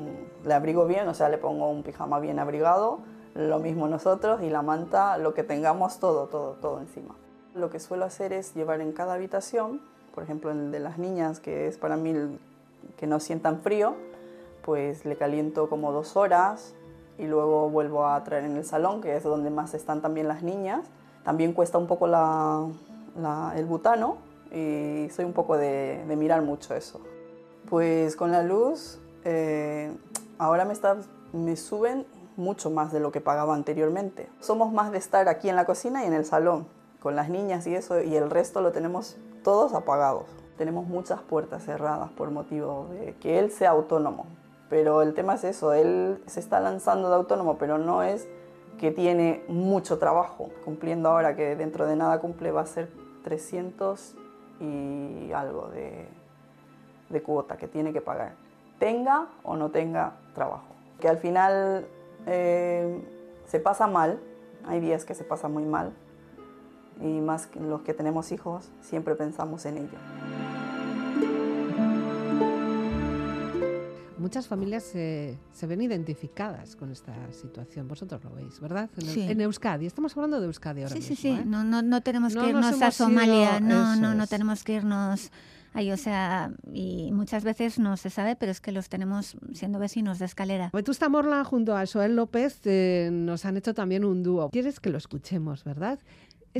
le 0.45 0.55
abrigo 0.55 0.87
bien, 0.87 1.09
o 1.09 1.15
sea, 1.15 1.29
le 1.29 1.39
pongo 1.39 1.69
un 1.71 1.83
pijama 1.83 2.19
bien 2.21 2.39
abrigado, 2.39 3.01
lo 3.35 3.59
mismo 3.59 3.89
nosotros, 3.89 4.43
y 4.43 4.51
la 4.51 4.63
manta, 4.63 5.19
lo 5.19 5.35
que 5.35 5.43
tengamos, 5.43 5.99
todo, 5.99 6.27
todo, 6.27 6.53
todo 6.55 6.81
encima. 6.81 7.15
Lo 7.55 7.71
que 7.71 7.81
suelo 7.81 8.05
hacer 8.05 8.33
es 8.33 8.55
llevar 8.55 8.81
en 8.81 8.93
cada 8.93 9.15
habitación, 9.15 9.81
por 10.15 10.23
ejemplo, 10.25 10.51
el 10.51 10.71
de 10.71 10.81
las 10.81 10.99
niñas, 10.99 11.41
que 11.41 11.67
es 11.67 11.77
para 11.79 11.97
mí 11.97 12.11
el 12.11 12.39
que 12.97 13.07
no 13.07 13.21
sientan 13.21 13.61
frío, 13.61 13.95
pues 14.65 15.05
le 15.05 15.17
caliento 15.17 15.69
como 15.69 15.93
dos 15.93 16.17
horas 16.17 16.75
y 17.19 17.27
luego 17.27 17.69
vuelvo 17.71 18.07
a 18.07 18.23
traer 18.25 18.45
en 18.45 18.57
el 18.57 18.65
salón, 18.65 19.01
que 19.01 19.17
es 19.17 19.23
donde 19.23 19.51
más 19.51 19.75
están 19.75 20.01
también 20.03 20.29
las 20.29 20.43
niñas. 20.43 20.87
También 21.25 21.53
cuesta 21.53 21.79
un 21.79 21.87
poco 21.87 22.07
la- 22.07 22.67
la- 23.21 23.53
el 23.57 23.65
butano 23.67 24.17
y 24.53 25.09
soy 25.11 25.25
un 25.25 25.33
poco 25.33 25.57
de, 25.57 26.05
de 26.07 26.17
mirar 26.17 26.43
mucho 26.43 26.75
eso. 26.75 27.01
Pues 27.69 28.17
con 28.17 28.33
la 28.33 28.43
luz, 28.43 28.99
eh, 29.29 29.93
ahora 30.39 30.65
me, 30.65 30.73
está, 30.73 30.97
me 31.33 31.57
suben 31.57 32.07
mucho 32.37 32.71
más 32.71 32.93
de 32.93 33.01
lo 33.01 33.11
que 33.11 33.21
pagaba 33.21 33.57
anteriormente. 33.57 34.29
Somos 34.39 34.73
más 34.73 34.93
de 34.93 34.99
estar 34.99 35.29
aquí 35.29 35.49
en 35.49 35.57
la 35.57 35.65
cocina 35.65 36.05
y 36.05 36.07
en 36.07 36.13
el 36.13 36.25
salón, 36.25 36.69
con 37.01 37.17
las 37.17 37.29
niñas 37.29 37.67
y 37.67 37.75
eso, 37.75 38.01
y 38.01 38.15
el 38.15 38.31
resto 38.31 38.61
lo 38.61 38.71
tenemos 38.71 39.17
todos 39.43 39.75
apagados. 39.75 40.27
Tenemos 40.57 40.87
muchas 40.87 41.21
puertas 41.23 41.65
cerradas 41.65 42.11
por 42.13 42.31
motivo 42.31 42.87
de 42.93 43.17
que 43.17 43.41
él 43.41 43.51
sea 43.51 43.71
autónomo. 43.71 44.27
Pero 44.71 45.03
el 45.03 45.13
tema 45.13 45.35
es 45.35 45.43
eso, 45.43 45.73
él 45.73 46.23
se 46.27 46.39
está 46.39 46.61
lanzando 46.61 47.09
de 47.09 47.17
autónomo, 47.17 47.59
pero 47.59 47.79
no 47.79 48.05
es 48.05 48.29
que 48.79 48.93
tiene 48.93 49.45
mucho 49.49 49.99
trabajo, 49.99 50.51
cumpliendo 50.65 51.09
ahora 51.09 51.35
que 51.35 51.57
dentro 51.57 51.87
de 51.87 51.97
nada 51.97 52.21
cumple 52.21 52.53
va 52.53 52.61
a 52.61 52.67
ser 52.67 52.91
300 53.25 54.15
y 54.61 55.33
algo 55.33 55.69
de, 55.69 56.07
de 57.09 57.23
cuota 57.23 57.57
que 57.57 57.69
tiene 57.69 57.93
que 57.93 58.01
pagar, 58.01 58.35
tenga 58.79 59.29
o 59.43 59.57
no 59.57 59.71
tenga 59.71 60.15
trabajo. 60.35 60.67
Que 61.01 61.09
al 61.09 61.19
final 61.19 61.87
eh, 62.27 63.01
se 63.47 63.61
pasa 63.61 63.87
mal, 63.87 64.19
hay 64.67 64.81
días 64.81 65.05
que 65.05 65.15
se 65.15 65.25
pasa 65.25 65.49
muy 65.49 65.65
mal, 65.65 65.93
y 67.01 67.21
más 67.21 67.47
que 67.47 67.61
los 67.61 67.83
que 67.83 67.93
tenemos 67.95 68.33
hijos, 68.33 68.71
siempre 68.81 69.15
pensamos 69.15 69.67
en 69.67 69.77
ello. 69.79 69.99
Muchas 74.19 74.49
familias 74.49 74.83
se, 74.83 75.39
se 75.53 75.67
ven 75.67 75.83
identificadas 75.83 76.75
con 76.75 76.91
esta 76.91 77.13
situación. 77.33 77.87
Vosotros 77.87 78.25
lo 78.25 78.31
veis, 78.31 78.59
¿verdad? 78.61 78.89
En, 78.97 79.07
Sí. 79.07 79.23
en 79.31 79.41
Euskadi. 79.43 79.87
Estamos 79.87 80.17
hablando 80.17 80.41
de 80.41 80.47
Euskadi 80.47 80.83
ahora 80.83 80.95
Sí, 80.95 81.01
mismo. 81.01 81.17
sí, 81.17 81.23
sí. 81.23 81.29
¿eh? 81.29 81.43
No, 81.47 81.63
no, 81.63 81.83
no 81.83 82.01
tenemos 82.01 82.35
No 82.35 82.45
que 82.45 82.53
nos 82.53 82.65
irnos 82.67 82.83
a 82.83 82.91
Somalia. 82.91 83.59
ido- 83.59 83.61
no, 83.61 83.93
eso 83.93 84.01
no, 84.01 84.15
no 84.15 84.25
es. 84.25 84.31
tenemos 84.31 84.65
que 84.65 84.73
irnos 84.73 85.31
ahí. 85.77 85.93
O 85.93 85.97
sea, 85.97 86.51
y 86.73 87.11
muchas 87.13 87.45
veces 87.45 87.79
no 87.79 87.97
se 87.97 88.11
sabe, 88.11 88.37
pero 88.37 88.51
es 88.51 88.61
que 88.61 88.73
los 88.73 88.89
tenemos 88.89 89.37
siendo 89.53 89.79
vecinos 89.79 90.19
de 90.19 90.25
escalera. 90.25 90.71
Vetusta 90.73 91.09
Morla 91.09 91.45
junto 91.45 91.77
a 91.77 91.85
Joel 91.87 92.17
López 92.17 92.61
eh, 92.65 93.11
nos 93.13 93.45
han 93.45 93.57
hecho 93.57 93.75
también 93.75 94.05
un 94.05 94.23
dúo. 94.23 94.51
¿Quieres 94.51 94.81
que 94.81 94.91
lo 94.91 94.99
escuchemos, 94.99 95.65
verdad? 95.65 95.99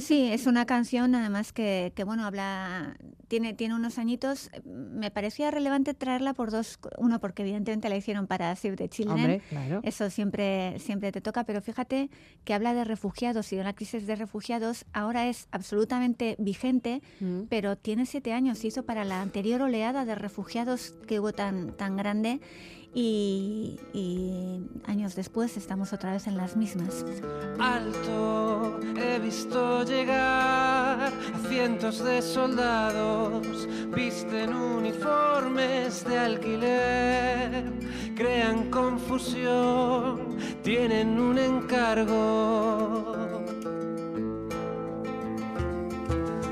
Sí, 0.01 0.31
es 0.33 0.47
una 0.47 0.67
canción 0.67 1.15
además 1.15 1.53
que, 1.53 1.93
que, 1.95 2.05
bueno, 2.05 2.25
habla, 2.25 2.97
tiene, 3.29 3.55
tiene 3.55 3.75
unos 3.75 3.99
añitos. 3.99 4.51
Me 4.65 5.11
parecía 5.11 5.51
relevante 5.51 5.95
traerla 5.95 6.35
por 6.35 6.51
dos, 6.51 6.79
uno 6.99 7.19
porque 7.21 7.43
evidentemente 7.43 7.89
la 7.89 7.97
hicieron 7.97 8.27
para 8.27 8.55
Save 8.57 8.77
the 8.77 8.89
Children. 8.89 9.19
Hombre, 9.19 9.43
claro. 9.49 9.81
Eso 9.83 10.11
siempre, 10.11 10.79
siempre 10.79 11.13
te 11.13 11.21
toca, 11.21 11.45
pero 11.45 11.61
fíjate 11.63 12.11
que 12.45 12.55
habla 12.55 12.75
de 12.75 12.85
refugiados 12.85 13.53
y 13.53 13.57
de 13.57 13.65
la 13.65 13.73
crisis 13.75 14.07
de 14.07 14.17
refugiados. 14.17 14.85
Ahora 14.93 15.29
es 15.29 15.49
absolutamente 15.51 16.37
vigente, 16.39 17.03
Mm. 17.21 17.43
pero 17.49 17.77
tiene 17.77 18.07
siete 18.07 18.33
años. 18.33 18.59
Se 18.59 18.69
hizo 18.69 18.85
para 18.85 19.05
la 19.05 19.23
anterior 19.23 19.63
oleada 19.63 20.05
de 20.05 20.15
refugiados 20.15 20.95
que 21.07 21.21
hubo 21.21 21.33
tan, 21.33 21.77
tan 21.77 21.97
grande 21.97 22.41
y, 22.99 23.79
años 24.87 25.15
después 25.15 25.57
estamos 25.59 25.93
otra 25.93 26.13
vez 26.13 26.27
en 26.27 26.37
las 26.39 26.57
mismas. 26.57 27.05
Alto, 27.59 28.81
he 28.97 29.19
visto 29.19 29.85
llegar 29.85 31.13
a 31.13 31.49
cientos 31.49 32.03
de 32.03 32.23
soldados, 32.23 33.69
visten 33.95 34.55
uniformes 34.55 36.05
de 36.07 36.19
alquiler, 36.19 37.65
crean 38.15 38.71
confusión, 38.71 40.39
tienen 40.63 41.21
un 41.21 41.39
encargo. 41.39 43.15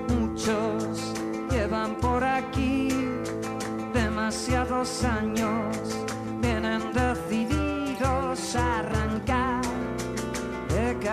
Muchos 0.08 1.14
llevan 1.50 1.94
por 1.96 2.22
aquí 2.22 2.88
demasiados 3.94 5.04
años, 5.04 6.04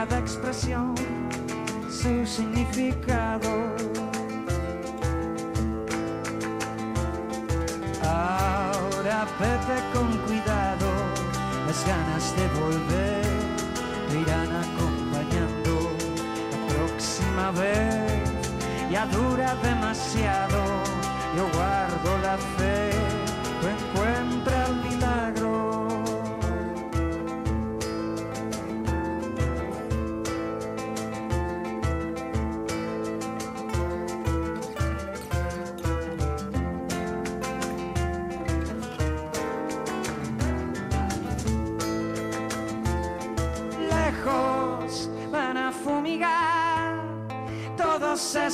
cada 0.02 0.18
expresión 0.18 0.96
su 1.88 2.26
significado. 2.26 3.52
Ah, 8.04 8.72
vete 9.40 9.78
con 9.94 10.08
cuidado, 10.26 10.90
las 11.68 11.86
ganas 11.86 12.26
de 12.36 12.46
volver 12.62 13.26
te 14.10 14.16
irán 14.22 14.52
acompañando 14.66 15.74
la 16.52 16.60
próxima 16.74 17.52
vez. 17.52 18.24
Ya 18.90 19.06
dura 19.06 19.54
demasiado, 19.62 20.62
yo 21.38 21.44
guardo 21.54 22.10
la 22.24 22.38
fe, 22.56 22.61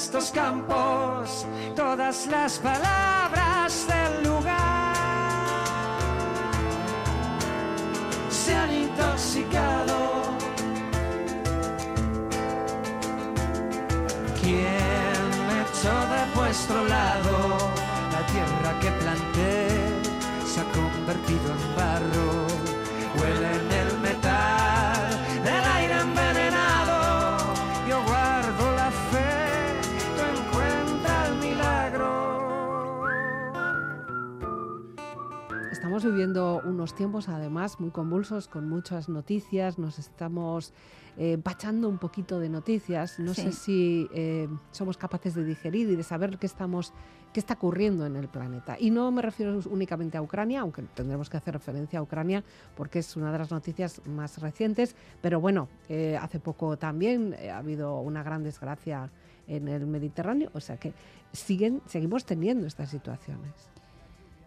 estos 0.07 0.31
campos, 0.31 1.45
todas 1.75 2.27
las 2.27 2.59
palabras 2.59 3.46
tiempos 36.97 37.29
además 37.29 37.79
muy 37.79 37.91
convulsos 37.91 38.47
con 38.49 38.67
muchas 38.67 39.07
noticias, 39.07 39.77
nos 39.77 39.99
estamos 39.99 40.73
eh, 41.17 41.33
empachando 41.33 41.87
un 41.87 41.97
poquito 41.97 42.39
de 42.39 42.49
noticias, 42.49 43.17
no 43.19 43.33
Sí. 43.33 43.43
sé 43.43 43.51
si 43.53 44.07
eh, 44.13 44.49
somos 44.71 44.97
capaces 44.97 45.33
de 45.35 45.45
digerir 45.45 45.89
y 45.89 45.95
de 45.95 46.03
saber 46.03 46.37
qué, 46.37 46.45
estamos, 46.45 46.93
qué 47.33 47.39
está 47.39 47.53
ocurriendo 47.53 48.05
en 48.05 48.15
el 48.15 48.27
planeta. 48.27 48.77
Y 48.79 48.89
no 48.91 49.09
me 49.11 49.21
refiero 49.21 49.59
únicamente 49.69 50.17
a 50.17 50.21
Ucrania, 50.21 50.61
aunque 50.61 50.81
tendremos 50.93 51.29
que 51.29 51.37
hacer 51.37 51.53
referencia 51.53 51.99
a 51.99 52.01
Ucrania 52.01 52.43
porque 52.75 52.99
es 52.99 53.15
una 53.15 53.31
de 53.31 53.37
las 53.39 53.51
noticias 53.51 54.01
más 54.07 54.39
recientes, 54.39 54.95
pero 55.21 55.39
bueno, 55.39 55.69
eh, 55.89 56.17
hace 56.21 56.39
poco 56.39 56.77
también 56.77 57.35
eh, 57.39 57.49
ha 57.51 57.59
habido 57.59 57.99
una 58.01 58.21
gran 58.23 58.43
desgracia 58.43 59.09
en 59.47 59.67
el 59.69 59.87
Mediterráneo, 59.87 60.49
o 60.53 60.59
sea 60.59 60.77
que 60.77 60.93
siguen, 61.31 61.81
seguimos 61.85 62.25
teniendo 62.25 62.67
estas 62.67 62.89
situaciones. 62.89 63.53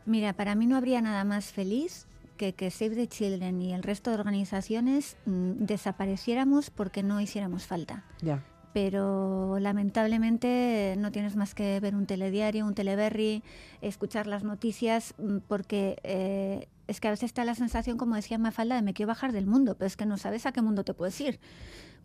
Mira, 0.06 0.32
para 0.34 0.54
mí 0.54 0.66
no 0.66 0.76
habría 0.76 1.00
nada 1.00 1.24
más 1.24 1.52
feliz 1.52 2.06
que 2.40 2.54
que 2.54 2.70
Save 2.70 2.96
the 2.96 3.06
Children 3.06 3.60
y 3.60 3.74
el 3.74 3.82
resto 3.82 4.10
de 4.10 4.16
organizaciones 4.16 5.18
mm, 5.26 5.66
desapareciéramos 5.66 6.70
porque 6.70 7.02
no 7.02 7.20
hiciéramos 7.20 7.66
falta. 7.66 8.04
Ya. 8.22 8.42
Pero 8.72 9.58
lamentablemente 9.58 10.94
no 10.96 11.12
tienes 11.12 11.36
más 11.36 11.54
que 11.54 11.78
ver 11.80 11.94
un 11.94 12.06
telediario, 12.06 12.64
un 12.64 12.74
teleberry, 12.74 13.42
escuchar 13.82 14.26
las 14.26 14.42
noticias, 14.42 15.12
mm, 15.18 15.38
porque 15.48 15.98
eh, 16.02 16.68
es 16.86 16.98
que 16.98 17.08
a 17.08 17.10
veces 17.10 17.24
está 17.24 17.44
la 17.44 17.54
sensación, 17.54 17.98
como 17.98 18.14
decía 18.14 18.38
Mafalda, 18.38 18.76
de 18.76 18.82
me 18.82 18.94
quiero 18.94 19.08
bajar 19.08 19.32
del 19.32 19.46
mundo, 19.46 19.74
pero 19.76 19.86
es 19.86 19.98
que 19.98 20.06
no 20.06 20.16
sabes 20.16 20.46
a 20.46 20.52
qué 20.52 20.62
mundo 20.62 20.82
te 20.82 20.94
puedes 20.94 21.20
ir, 21.20 21.40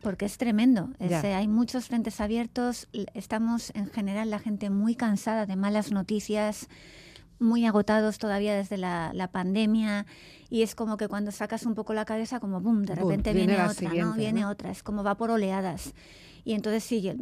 porque 0.02 0.26
es 0.26 0.38
tremendo. 0.38 0.90
Es, 1.00 1.24
eh, 1.24 1.34
hay 1.34 1.48
muchos 1.48 1.88
frentes 1.88 2.20
abiertos, 2.20 2.90
estamos 3.14 3.72
en 3.74 3.90
general 3.90 4.30
la 4.30 4.40
gente 4.40 4.70
muy 4.70 4.96
cansada 4.96 5.46
de 5.46 5.56
malas 5.56 5.94
noticias, 5.94 6.68
muy 7.40 7.66
agotados 7.66 8.18
todavía 8.18 8.56
desde 8.56 8.78
la, 8.78 9.12
la 9.14 9.30
pandemia 9.30 10.06
y 10.50 10.62
es 10.62 10.76
como 10.76 10.98
que 10.98 11.08
cuando 11.08 11.32
sacas 11.32 11.66
un 11.66 11.76
poco 11.76 11.94
la 11.94 12.06
cabeza 12.06 12.40
como 12.40 12.62
boom, 12.62 12.84
de 12.84 12.96
Boom, 12.96 13.10
repente 13.10 13.34
viene 13.34 13.62
otra, 13.62 13.94
¿no? 13.94 14.14
Viene 14.14 14.42
¿no? 14.42 14.50
otra, 14.50 14.72
es 14.72 14.84
como 14.84 15.04
va 15.04 15.16
por 15.16 15.32
oleadas. 15.32 15.94
Y 16.46 16.54
entonces 16.54 16.84
sí, 16.84 17.10
eh, 17.10 17.18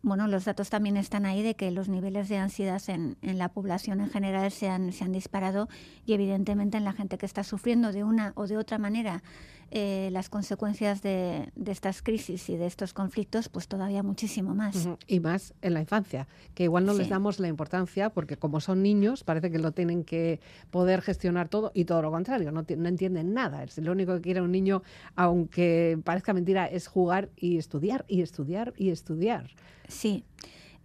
bueno, 0.00 0.28
los 0.28 0.44
datos 0.44 0.70
también 0.70 0.96
están 0.96 1.26
ahí 1.26 1.42
de 1.42 1.56
que 1.56 1.72
los 1.72 1.88
niveles 1.88 2.28
de 2.28 2.38
ansiedad 2.38 2.80
en, 2.86 3.16
en 3.20 3.36
la 3.36 3.48
población 3.48 4.00
en 4.00 4.08
general 4.08 4.50
se 4.52 4.68
han, 4.68 4.92
se 4.92 5.02
han 5.04 5.12
disparado 5.12 5.68
y 6.06 6.14
evidentemente 6.14 6.78
en 6.78 6.84
la 6.84 6.92
gente 6.92 7.18
que 7.18 7.26
está 7.26 7.42
sufriendo 7.42 7.92
de 7.92 8.04
una 8.04 8.32
o 8.36 8.46
de 8.46 8.56
otra 8.56 8.78
manera 8.78 9.24
eh, 9.72 10.08
las 10.10 10.28
consecuencias 10.28 11.00
de, 11.00 11.48
de 11.54 11.70
estas 11.70 12.02
crisis 12.02 12.48
y 12.50 12.56
de 12.56 12.66
estos 12.66 12.92
conflictos, 12.92 13.48
pues 13.48 13.68
todavía 13.68 14.02
muchísimo 14.02 14.52
más. 14.52 14.88
Y 15.06 15.20
más 15.20 15.54
en 15.62 15.74
la 15.74 15.80
infancia, 15.80 16.26
que 16.54 16.64
igual 16.64 16.84
no 16.84 16.92
les 16.92 17.08
damos 17.08 17.38
la 17.38 17.46
importancia 17.46 18.10
porque 18.10 18.36
como 18.36 18.60
son 18.60 18.82
niños 18.82 19.22
parece 19.22 19.52
que 19.52 19.60
lo 19.60 19.70
tienen 19.70 20.02
que 20.02 20.40
poder 20.72 21.02
gestionar 21.02 21.48
todo 21.48 21.70
y 21.72 21.84
todo 21.84 22.02
lo 22.02 22.10
contrario, 22.10 22.50
no, 22.50 22.64
no 22.68 22.88
entienden 22.88 23.32
nada. 23.32 23.62
Es 23.62 23.78
lo 23.78 23.92
único 23.92 24.16
que 24.16 24.22
quiere 24.22 24.40
un 24.40 24.50
niño, 24.50 24.82
aunque 25.14 26.00
parezca 26.02 26.32
mentira, 26.32 26.66
es 26.66 26.88
jugar 26.88 27.28
y 27.36 27.56
estudiar 27.56 28.04
y 28.08 28.22
estudiar 28.22 28.59
y 28.76 28.90
estudiar. 28.90 29.50
Sí. 29.88 30.24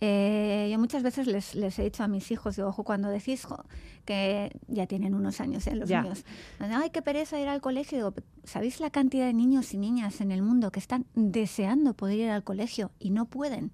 Eh, 0.02 0.68
yo 0.72 0.78
muchas 0.78 1.04
veces 1.04 1.26
les, 1.26 1.56
les 1.56 1.80
he 1.80 1.84
dicho 1.84 2.04
a 2.04 2.08
mis 2.10 2.30
hijos, 2.30 2.58
digo, 2.58 2.68
ojo, 2.68 2.84
cuando 2.84 3.10
decís 3.10 3.46
jo, 3.46 3.64
que 4.04 4.52
ya 4.68 4.88
tienen 4.88 5.16
unos 5.16 5.40
años, 5.40 5.66
¿eh? 5.68 5.76
los 5.76 5.88
Ya. 5.88 6.02
míos, 6.02 6.26
ay, 6.60 6.90
qué 6.90 7.02
pereza 7.02 7.40
ir 7.40 7.48
al 7.48 7.62
colegio, 7.62 7.98
digo, 8.00 8.14
¿sabéis 8.44 8.82
la 8.82 8.90
cantidad 8.90 9.26
de 9.26 9.34
niños 9.34 9.74
y 9.74 9.78
niñas 9.78 10.20
en 10.20 10.32
el 10.34 10.42
mundo 10.42 10.70
que 10.72 10.82
están 10.82 11.06
deseando 11.16 11.94
poder 11.94 12.20
ir 12.20 12.30
al 12.30 12.44
colegio 12.44 12.92
y 13.00 13.12
no 13.12 13.26
pueden? 13.26 13.72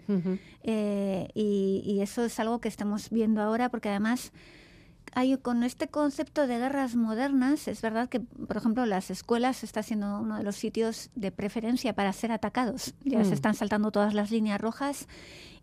Eh, 0.63 1.27
y, 1.33 1.81
y 1.85 2.01
eso 2.01 2.23
es 2.23 2.39
algo 2.39 2.61
que 2.61 2.67
estamos 2.69 3.09
viendo 3.09 3.41
ahora 3.41 3.69
porque 3.69 3.89
además 3.89 4.31
hay 5.13 5.37
con 5.37 5.63
este 5.63 5.87
concepto 5.89 6.47
de 6.47 6.57
guerras 6.57 6.95
modernas, 6.95 7.67
es 7.67 7.81
verdad 7.81 8.07
que, 8.09 8.19
por 8.21 8.57
ejemplo, 8.57 8.85
las 8.85 9.11
escuelas 9.11 9.63
está 9.63 9.83
siendo 9.83 10.19
uno 10.19 10.37
de 10.37 10.43
los 10.43 10.55
sitios 10.55 11.09
de 11.15 11.31
preferencia 11.31 11.93
para 11.93 12.13
ser 12.13 12.31
atacados. 12.31 12.93
Ya 13.03 13.19
Mm. 13.19 13.25
se 13.25 13.33
están 13.33 13.53
saltando 13.55 13.91
todas 13.91 14.13
las 14.13 14.31
líneas 14.31 14.59
rojas 14.61 15.07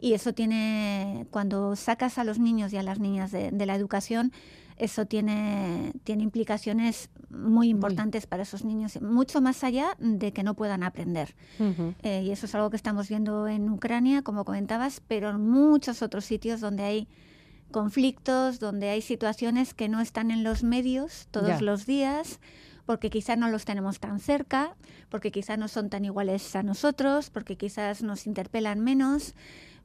y 0.00 0.12
eso 0.12 0.32
tiene, 0.34 1.26
cuando 1.30 1.76
sacas 1.76 2.18
a 2.18 2.24
los 2.24 2.38
niños 2.38 2.72
y 2.72 2.76
a 2.76 2.82
las 2.82 2.98
niñas 2.98 3.30
de, 3.32 3.50
de 3.50 3.66
la 3.66 3.74
educación, 3.74 4.32
eso 4.76 5.06
tiene, 5.06 5.92
tiene 6.04 6.22
implicaciones 6.22 7.10
muy 7.30 7.68
importantes 7.68 8.26
para 8.26 8.44
esos 8.44 8.64
niños, 8.64 9.00
mucho 9.02 9.40
más 9.40 9.64
allá 9.64 9.88
de 9.98 10.32
que 10.32 10.44
no 10.44 10.54
puedan 10.54 10.82
aprender. 10.84 11.34
Eh, 12.04 12.22
y 12.24 12.30
eso 12.30 12.46
es 12.46 12.54
algo 12.54 12.70
que 12.70 12.76
estamos 12.76 13.08
viendo 13.08 13.48
en 13.48 13.68
Ucrania, 13.70 14.22
como 14.22 14.44
comentabas, 14.44 15.02
pero 15.08 15.30
en 15.30 15.40
muchos 15.50 16.00
otros 16.02 16.24
sitios 16.26 16.60
donde 16.60 16.84
hay 16.84 17.08
conflictos, 17.70 18.60
donde 18.60 18.88
hay 18.90 19.02
situaciones 19.02 19.74
que 19.74 19.88
no 19.88 20.00
están 20.00 20.30
en 20.30 20.44
los 20.44 20.62
medios 20.62 21.28
todos 21.30 21.62
los 21.62 21.86
días, 21.86 22.40
porque 22.86 23.10
quizás 23.10 23.36
no 23.36 23.48
los 23.48 23.64
tenemos 23.64 24.00
tan 24.00 24.18
cerca, 24.18 24.74
porque 25.10 25.30
quizás 25.30 25.58
no 25.58 25.68
son 25.68 25.90
tan 25.90 26.04
iguales 26.04 26.56
a 26.56 26.62
nosotros, 26.62 27.30
porque 27.30 27.56
quizás 27.56 28.02
nos 28.02 28.26
interpelan 28.26 28.80
menos, 28.80 29.34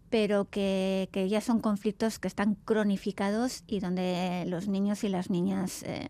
pero 0.10 0.46
que, 0.50 1.10
que 1.12 1.28
ya 1.28 1.42
son 1.42 1.60
conflictos 1.60 2.20
que 2.20 2.28
están 2.28 2.56
cronificados 2.66 3.64
y 3.68 3.80
donde 3.80 4.46
los 4.48 4.68
niños 4.68 5.04
y 5.04 5.10
las 5.10 5.30
niñas 5.30 5.84
eh, 5.84 6.08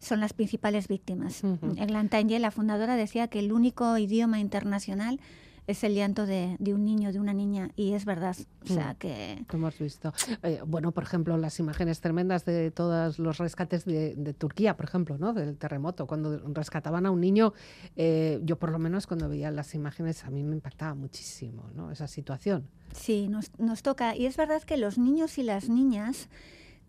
son 0.00 0.20
las 0.20 0.32
principales 0.32 0.88
víctimas. 0.88 1.42
Eglan 1.76 2.08
Tange, 2.08 2.38
la 2.40 2.50
fundadora, 2.50 2.96
decía 2.96 3.28
que 3.28 3.38
el 3.38 3.52
único 3.52 3.96
idioma 3.96 4.40
internacional 4.40 5.20
es 5.66 5.84
el 5.84 5.94
llanto 5.94 6.26
de, 6.26 6.56
de 6.58 6.74
un 6.74 6.84
niño, 6.84 7.12
de 7.12 7.20
una 7.20 7.32
niña, 7.32 7.70
y 7.76 7.92
es 7.92 8.04
verdad. 8.04 8.36
O 8.64 8.66
sea, 8.66 8.94
Mm. 8.94 8.96
que 8.96 9.44
hemos 9.52 9.78
visto. 9.78 10.12
Eh, 10.42 10.60
bueno, 10.66 10.90
por 10.92 11.04
ejemplo, 11.04 11.36
las 11.36 11.58
imágenes 11.60 12.00
tremendas 12.00 12.44
de 12.44 12.70
todos 12.70 13.18
los 13.18 13.38
rescates 13.38 13.84
de, 13.84 14.14
de 14.16 14.34
Turquía, 14.34 14.76
por 14.76 14.86
ejemplo, 14.86 15.18
¿no? 15.18 15.32
Del 15.32 15.56
terremoto, 15.56 16.06
cuando 16.06 16.38
rescataban 16.52 17.06
a 17.06 17.10
un 17.10 17.20
niño, 17.20 17.52
eh, 17.96 18.40
yo 18.44 18.58
por 18.58 18.70
lo 18.72 18.78
menos 18.78 19.06
cuando 19.06 19.28
veía 19.28 19.50
las 19.50 19.74
imágenes 19.74 20.24
a 20.24 20.30
mí 20.30 20.42
me 20.42 20.56
impactaba 20.56 20.94
muchísimo, 20.94 21.70
¿no? 21.74 21.90
Esa 21.92 22.06
situación. 22.08 22.68
sí, 22.92 23.28
nos, 23.28 23.50
nos 23.58 23.82
toca. 23.82 24.16
Y 24.16 24.26
es 24.26 24.36
verdad 24.36 24.62
que 24.62 24.76
los 24.76 24.98
niños 24.98 25.38
y 25.38 25.42
las 25.44 25.68
niñas 25.68 26.28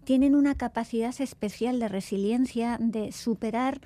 tienen 0.03 0.35
una 0.35 0.55
capacidad 0.55 1.13
especial 1.21 1.79
de 1.79 1.87
resiliencia, 1.87 2.77
de 2.81 3.11
superar, 3.11 3.79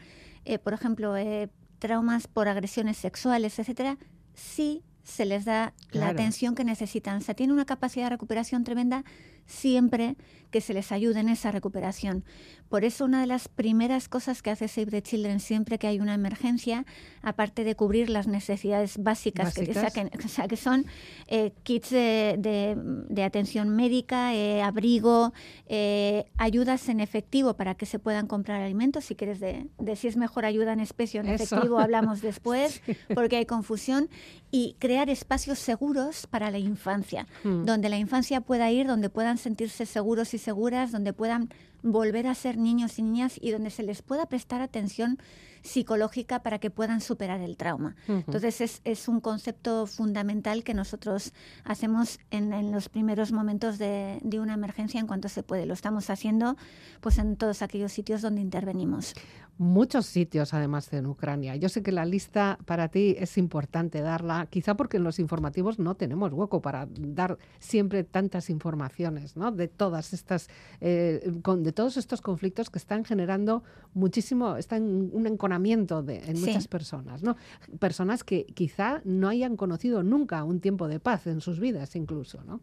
eh, 0.45 0.57
por 0.59 0.73
ejemplo, 0.73 1.15
eh, 1.17 1.49
traumas 1.77 2.27
por 2.27 2.47
agresiones 2.47 2.97
sexuales, 2.97 3.59
etcétera, 3.59 3.97
si 4.37 4.83
se 5.03 5.25
les 5.25 5.45
da 5.45 5.73
la 5.91 6.09
atención 6.09 6.53
que 6.53 6.63
necesitan. 6.63 7.17
O 7.17 7.21
sea, 7.21 7.33
tienen 7.33 7.53
una 7.53 7.65
capacidad 7.65 8.05
de 8.05 8.11
recuperación 8.11 8.63
tremenda 8.63 9.03
siempre 9.47 10.15
que 10.51 10.61
se 10.61 10.73
les 10.73 10.91
ayude 10.91 11.19
en 11.19 11.29
esa 11.29 11.51
recuperación. 11.51 12.23
Por 12.69 12.83
eso 12.83 13.05
una 13.05 13.21
de 13.21 13.27
las 13.27 13.47
primeras 13.47 14.09
cosas 14.09 14.41
que 14.41 14.51
hace 14.51 14.67
Save 14.67 14.87
the 14.87 15.01
Children 15.01 15.39
siempre 15.39 15.79
que 15.79 15.87
hay 15.87 15.99
una 15.99 16.13
emergencia, 16.13 16.85
aparte 17.21 17.63
de 17.63 17.75
cubrir 17.75 18.09
las 18.09 18.27
necesidades 18.27 18.97
básicas, 18.97 19.53
Que, 19.53 19.73
sea, 20.27 20.47
que 20.47 20.57
son 20.57 20.85
eh, 21.27 21.53
kits 21.63 21.91
de, 21.91 23.23
atención 23.25 23.69
médica, 23.69 24.33
eh, 24.35 24.61
abrigo, 24.61 25.33
eh, 25.67 26.25
ayudas 26.37 26.89
en 26.89 26.99
efectivo 26.99 27.53
para 27.55 27.75
que 27.75 27.85
se 27.85 27.99
puedan 27.99 28.27
comprar 28.27 28.61
alimentos. 28.61 29.05
Si 29.05 29.15
quieres 29.15 29.39
de, 29.39 29.69
si 29.95 30.07
es 30.07 30.17
mejor 30.17 30.45
ayuda 30.45 30.73
en 30.73 30.81
especie 30.81 31.21
o 31.21 31.23
en 31.23 31.29
efectivo, 31.29 31.79
hablamos 31.79 32.21
después, 32.21 32.81
porque 33.13 33.37
hay 33.37 33.45
confusión. 33.45 34.09
Y 34.49 34.75
crear 34.79 35.09
espacios 35.09 35.59
seguros 35.59 36.25
para 36.27 36.51
la 36.51 36.57
infancia, 36.57 37.27
hmm. 37.43 37.65
donde 37.65 37.89
la 37.89 37.97
infancia 37.97 38.39
pueda 38.39 38.71
ir, 38.71 38.87
donde 38.87 39.09
puedan 39.09 39.36
sentirse 39.37 39.85
seguros 39.85 40.33
y 40.33 40.37
seguras, 40.37 40.91
donde 40.91 41.13
puedan 41.13 41.49
volver 41.91 42.27
a 42.27 42.35
ser 42.35 42.57
niños 42.57 42.99
y 42.99 43.03
niñas 43.03 43.37
y 43.41 43.51
donde 43.51 43.69
se 43.69 43.83
les 43.83 44.01
pueda 44.01 44.25
prestar 44.27 44.61
atención 44.61 45.17
psicológica 45.61 46.43
para 46.43 46.59
que 46.59 46.69
puedan 46.69 47.01
superar 47.01 47.41
el 47.41 47.57
trauma. 47.57 47.95
Entonces 48.07 48.61
es, 48.61 48.81
es, 48.83 49.07
un 49.07 49.19
concepto 49.19 49.85
fundamental 49.85 50.63
que 50.63 50.73
nosotros 50.73 51.33
hacemos 51.63 52.19
en, 52.31 52.53
en 52.53 52.71
los 52.71 52.89
primeros 52.89 53.31
momentos 53.31 53.77
de, 53.77 54.19
de, 54.23 54.39
una 54.39 54.53
emergencia 54.53 54.99
en 54.99 55.07
cuanto 55.07 55.29
se 55.29 55.43
puede. 55.43 55.65
Lo 55.65 55.73
estamos 55.73 56.09
haciendo 56.09 56.57
pues 57.01 57.17
en 57.17 57.35
todos 57.35 57.61
aquellos 57.61 57.91
sitios 57.91 58.21
donde 58.21 58.41
intervenimos 58.41 59.13
muchos 59.57 60.05
sitios 60.05 60.53
además 60.53 60.91
en 60.93 61.05
Ucrania. 61.05 61.55
Yo 61.55 61.69
sé 61.69 61.81
que 61.81 61.91
la 61.91 62.05
lista 62.05 62.59
para 62.65 62.89
ti 62.89 63.15
es 63.17 63.37
importante 63.37 64.01
darla, 64.01 64.47
quizá 64.49 64.75
porque 64.75 64.97
en 64.97 65.03
los 65.03 65.19
informativos 65.19 65.79
no 65.79 65.95
tenemos 65.95 66.31
hueco 66.33 66.61
para 66.61 66.87
dar 66.91 67.37
siempre 67.59 68.03
tantas 68.03 68.49
informaciones, 68.49 69.35
¿no? 69.35 69.51
De 69.51 69.67
todas 69.67 70.13
estas, 70.13 70.49
eh, 70.79 71.21
de 71.25 71.71
todos 71.77 71.95
estos 71.95 72.21
conflictos 72.21 72.71
que 72.71 72.79
están 72.79 73.05
generando 73.05 73.61
muchísimo, 73.93 74.57
están 74.57 75.11
un 75.13 75.27
enconamiento 75.27 76.01
de, 76.01 76.23
en 76.25 76.41
muchas 76.41 76.67
personas, 76.67 77.21
¿no? 77.21 77.37
Personas 77.77 78.23
que 78.23 78.47
quizá 78.47 78.99
no 79.05 79.29
hayan 79.29 79.55
conocido 79.55 80.01
nunca 80.01 80.43
un 80.43 80.59
tiempo 80.59 80.87
de 80.87 80.99
paz 80.99 81.27
en 81.27 81.39
sus 81.39 81.59
vidas, 81.59 81.95
incluso, 81.95 82.43
¿no? 82.45 82.61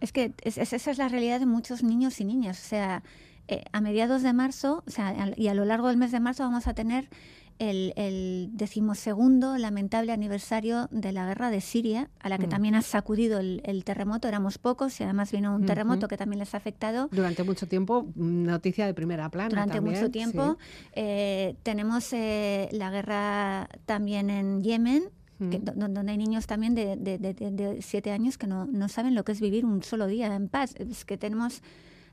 Es 0.00 0.10
que 0.10 0.34
esa 0.42 0.90
es 0.90 0.98
la 0.98 1.08
realidad 1.08 1.38
de 1.38 1.46
muchos 1.46 1.84
niños 1.84 2.20
y 2.20 2.24
niñas, 2.24 2.58
o 2.60 2.68
sea 2.68 3.04
eh, 3.46 3.62
a 3.70 3.80
mediados 3.80 4.24
de 4.24 4.32
marzo, 4.32 4.82
o 4.84 4.90
sea, 4.90 5.14
y 5.36 5.46
a 5.46 5.54
lo 5.54 5.64
largo 5.64 5.86
del 5.86 5.96
mes 5.96 6.10
de 6.10 6.18
marzo 6.18 6.42
vamos 6.42 6.66
a 6.66 6.74
tener 6.74 7.08
el, 7.58 7.92
el, 7.96 8.50
decimosegundo 8.52 9.56
lamentable 9.58 10.12
aniversario 10.12 10.88
de 10.90 11.12
la 11.12 11.26
guerra 11.26 11.50
de 11.50 11.60
Siria, 11.60 12.10
a 12.20 12.28
la 12.28 12.38
que 12.38 12.46
mm. 12.46 12.50
también 12.50 12.74
ha 12.74 12.82
sacudido 12.82 13.38
el, 13.38 13.82
terremoto. 13.84 14.28
Éramos 14.28 14.58
pocos 14.58 15.00
y 15.00 15.04
además 15.04 15.32
vino 15.32 15.54
un 15.54 15.66
terremoto 15.66 16.08
que 16.08 16.16
también 16.16 16.38
les 16.38 16.54
ha 16.54 16.58
afectado. 16.58 17.08
Durante 17.12 17.42
mucho 17.44 17.66
tiempo, 17.66 18.06
noticia 18.14 18.86
de 18.86 18.94
primera 18.94 19.30
plana. 19.30 19.48
Durante 19.48 19.80
mucho 19.80 20.10
tiempo. 20.10 20.58
Eh, 20.92 21.56
tenemos 21.62 22.12
eh, 22.12 22.68
la 22.72 22.90
guerra 22.90 23.68
también 23.86 24.30
en 24.30 24.62
Yemen, 24.62 25.10
mm. 25.38 25.50
donde 25.76 26.10
hay 26.10 26.18
niños 26.18 26.46
también 26.46 26.74
de, 26.74 26.96
de, 26.96 27.18
de, 27.18 27.82
siete 27.82 28.12
años 28.12 28.38
que 28.38 28.46
no, 28.46 28.66
no, 28.66 28.88
saben 28.88 29.14
lo 29.14 29.24
que 29.24 29.32
es 29.32 29.40
vivir 29.40 29.64
un 29.64 29.82
solo 29.82 30.06
día 30.06 30.34
en 30.34 30.48
paz. 30.48 30.74
Es 30.76 31.04
que 31.04 31.16
tenemos 31.16 31.62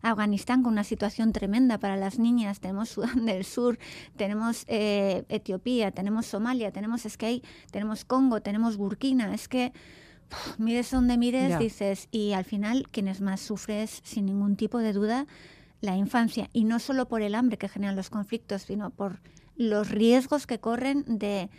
Afganistán 0.03 0.63
con 0.63 0.73
una 0.73 0.83
situación 0.83 1.31
tremenda 1.31 1.79
para 1.79 1.95
las 1.95 2.19
niñas, 2.19 2.59
tenemos 2.59 2.89
Sudán 2.89 3.25
del 3.25 3.45
Sur, 3.45 3.79
tenemos 4.15 4.65
eh, 4.67 5.23
Etiopía, 5.29 5.91
tenemos 5.91 6.27
Somalia, 6.27 6.71
tenemos 6.71 7.05
es 7.05 7.17
tenemos 7.71 8.05
Congo, 8.05 8.41
tenemos 8.41 8.77
Burkina, 8.77 9.33
es 9.33 9.47
que 9.47 9.71
mires 10.57 10.91
donde 10.91 11.17
mires, 11.17 11.57
dices, 11.57 12.09
y 12.11 12.33
al 12.33 12.43
final 12.43 12.87
quienes 12.91 13.21
más 13.21 13.39
sufres, 13.39 14.01
sin 14.03 14.25
ningún 14.25 14.55
tipo 14.57 14.79
de 14.79 14.93
duda, 14.93 15.25
la 15.79 15.95
infancia, 15.95 16.49
y 16.53 16.65
no 16.65 16.79
solo 16.79 17.07
por 17.07 17.21
el 17.21 17.35
hambre 17.35 17.57
que 17.57 17.69
generan 17.69 17.95
los 17.95 18.09
conflictos, 18.09 18.63
sino 18.63 18.89
por 18.89 19.21
los 19.55 19.89
riesgos 19.89 20.47
que 20.47 20.59
corren 20.59 21.03
de 21.07 21.49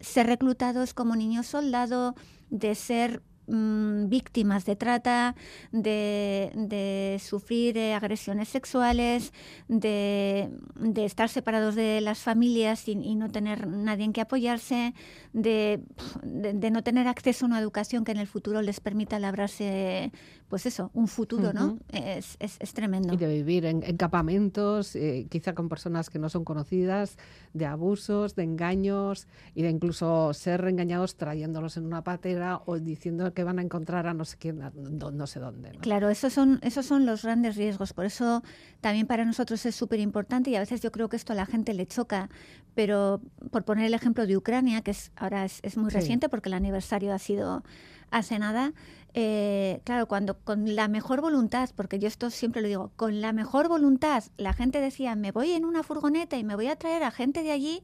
ser 0.00 0.26
reclutados 0.26 0.92
como 0.92 1.16
niños 1.16 1.46
soldado, 1.46 2.14
de 2.50 2.74
ser 2.74 3.22
Mm, 3.48 4.08
víctimas 4.08 4.64
de 4.64 4.74
trata, 4.74 5.36
de, 5.70 7.20
sufrir 7.22 7.78
eh, 7.78 7.94
agresiones 7.94 8.48
sexuales, 8.48 9.32
de, 9.68 10.50
estar 10.96 11.28
separados 11.28 11.76
de 11.76 12.00
las 12.00 12.18
familias 12.18 12.88
y, 12.88 13.14
no 13.14 13.30
tener 13.30 13.68
nadie 13.68 14.04
en 14.04 14.12
que 14.12 14.20
apoyarse, 14.20 14.94
de, 15.32 15.80
no 16.24 16.82
tener 16.82 17.06
acceso 17.06 17.44
a 17.44 17.48
una 17.48 17.60
educación 17.60 18.04
que 18.04 18.12
en 18.12 18.18
el 18.18 18.26
futuro 18.26 18.62
les 18.62 18.80
permita 18.80 19.20
labrarse, 19.20 20.10
pues 20.48 20.66
eso, 20.66 20.90
un 20.92 21.06
futuro, 21.06 21.52
¿no? 21.52 21.78
Es, 21.92 22.36
es, 22.40 22.74
tremendo. 22.74 23.14
Y 23.14 23.16
de 23.16 23.28
vivir 23.28 23.64
en, 23.64 23.80
campamentos, 23.96 24.96
eh, 24.96 25.28
quizá 25.30 25.54
con 25.54 25.68
personas 25.68 26.10
que 26.10 26.18
no 26.18 26.28
son 26.28 26.44
conocidas, 26.44 27.16
de 27.54 27.66
abusos, 27.66 28.34
de 28.34 28.42
engaños 28.42 29.28
y 29.54 29.62
de 29.62 29.70
incluso 29.70 30.34
ser 30.34 30.66
engañados 30.66 31.16
trayéndolos 31.16 31.76
en 31.76 31.86
una 31.86 32.02
patera 32.02 32.60
o 32.66 32.78
diciendo 32.78 33.32
que 33.36 33.44
van 33.44 33.58
a 33.58 33.62
encontrar 33.62 34.06
a 34.06 34.14
no 34.14 34.24
sé 34.24 34.38
quién, 34.38 34.58
no, 34.58 35.26
sé 35.26 35.38
dónde. 35.38 35.70
Claro, 35.82 36.08
esos 36.08 36.32
son, 36.32 36.58
esos 36.62 36.86
son 36.86 37.04
los 37.04 37.22
grandes 37.22 37.54
riesgos. 37.54 37.92
Por 37.92 38.06
eso 38.06 38.42
también 38.80 39.06
para 39.06 39.26
nosotros 39.26 39.64
es 39.66 39.76
súper 39.76 40.00
importante 40.00 40.48
y 40.50 40.56
a 40.56 40.60
veces 40.60 40.80
yo 40.80 40.90
creo 40.90 41.10
que 41.10 41.16
esto 41.16 41.34
a 41.34 41.36
la 41.36 41.44
gente 41.44 41.74
le 41.74 41.86
choca. 41.86 42.30
Pero 42.74 43.20
por 43.50 43.64
poner 43.64 43.84
el 43.84 43.94
ejemplo 43.94 44.26
de 44.26 44.38
Ucrania, 44.38 44.80
que 44.80 44.92
es 44.92 45.12
ahora 45.16 45.44
es, 45.44 45.76
muy 45.76 45.90
reciente 45.90 46.30
porque 46.30 46.48
el 46.48 46.54
aniversario 46.54 47.12
ha 47.12 47.18
sido 47.18 47.62
hace 48.10 48.38
nada, 48.38 48.72
eh, 49.18 49.80
claro, 49.84 50.06
cuando 50.06 50.38
con 50.40 50.76
la 50.76 50.88
mejor 50.88 51.22
voluntad, 51.22 51.70
porque 51.74 51.98
yo 51.98 52.06
esto 52.06 52.28
siempre 52.28 52.60
lo 52.60 52.68
digo, 52.68 52.92
con 52.96 53.22
la 53.22 53.32
mejor 53.32 53.66
voluntad, 53.66 54.22
la 54.36 54.52
gente 54.52 54.78
decía, 54.78 55.14
me 55.16 55.32
voy 55.32 55.52
en 55.52 55.64
una 55.64 55.82
furgoneta 55.82 56.36
y 56.36 56.44
me 56.44 56.54
voy 56.54 56.66
a 56.66 56.76
traer 56.76 57.02
a 57.02 57.10
gente 57.10 57.42
de 57.42 57.50
allí, 57.50 57.82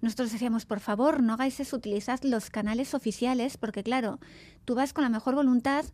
nosotros 0.00 0.32
decíamos, 0.32 0.64
por 0.64 0.80
favor, 0.80 1.22
no 1.22 1.34
hagáis 1.34 1.60
eso, 1.60 1.76
utilizad 1.76 2.20
los 2.22 2.48
canales 2.48 2.94
oficiales, 2.94 3.58
porque 3.58 3.82
claro, 3.82 4.20
tú 4.64 4.74
vas 4.74 4.94
con 4.94 5.04
la 5.04 5.10
mejor 5.10 5.34
voluntad, 5.34 5.84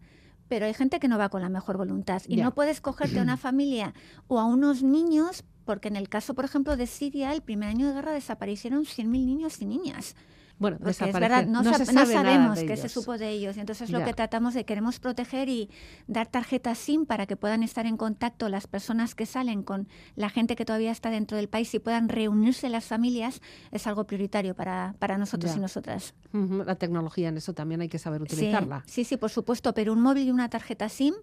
pero 0.47 0.67
hay 0.67 0.75
gente 0.75 1.01
que 1.01 1.09
no 1.09 1.19
va 1.19 1.31
con 1.31 1.43
la 1.43 1.49
mejor 1.49 1.79
voluntad. 1.79 2.23
Y 2.29 2.37
no 2.37 2.55
puedes 2.55 2.81
cogerte 2.81 3.19
a 3.19 3.23
una 3.23 3.37
familia 3.37 3.93
o 4.29 4.39
a 4.39 4.45
unos 4.45 4.85
niños, 4.85 5.43
porque 5.65 5.89
en 5.89 5.97
el 5.97 6.09
caso, 6.09 6.35
por 6.35 6.45
ejemplo, 6.45 6.77
de 6.77 6.87
Siria, 6.87 7.33
el 7.33 7.43
primer 7.43 7.71
año 7.71 7.89
de 7.89 7.95
guerra 7.95 8.13
desaparecieron 8.13 8.85
100.000 8.85 9.09
niños 9.09 9.61
y 9.61 9.67
niñas. 9.67 10.15
Bueno, 10.59 10.79
es 10.87 10.99
verdad, 10.99 11.47
no, 11.47 11.63
sabemos 11.65 12.59
qué 12.61 12.77
se 12.77 12.89
supo 12.89 13.19
de 13.19 13.31
ellos. 13.31 13.57
Entonces 13.57 13.91
lo 13.91 14.05
que 14.05 14.15
tratamos 14.15 14.55
de 14.55 14.65
queremos 14.65 14.99
proteger 14.99 15.49
y 15.49 15.71
dar 16.07 16.27
tarjetas 16.27 16.79
SIM 16.79 17.07
para 17.07 17.27
que 17.27 17.37
puedan 17.37 17.63
estar 17.63 17.87
en 17.87 17.97
contacto 17.97 18.49
las 18.49 18.67
personas 18.67 19.15
que 19.15 19.27
salen 19.27 19.63
con 19.63 19.89
la 20.15 20.31
gente 20.31 20.57
que 20.57 20.65
todavía 20.65 20.93
está 20.93 21.11
dentro 21.11 21.37
del 21.37 21.49
país 21.49 21.75
y 21.75 21.79
puedan 21.79 22.09
reunirse 22.09 22.69
las 22.69 22.85
familias, 22.85 23.41
es 23.71 23.87
algo 23.87 24.05
prioritario 24.05 24.55
para, 24.55 24.95
para 24.99 25.19
nosotros 25.19 25.55
y 25.57 25.61
nosotras. 25.61 26.15
La 26.33 26.77
tecnología 26.77 27.29
en 27.29 27.37
eso 27.37 27.53
también 27.53 27.81
hay 27.81 27.89
que 27.89 27.99
saber 27.99 28.23
utilizarla. 28.23 28.83
Sí, 28.87 29.05
sí, 29.05 29.17
por 29.17 29.31
supuesto, 29.31 29.75
pero 29.75 29.93
un 29.93 30.01
móvil 30.01 30.29
y 30.29 30.31
una 30.31 30.49
tarjeta 30.49 30.89
SIM, 30.89 31.15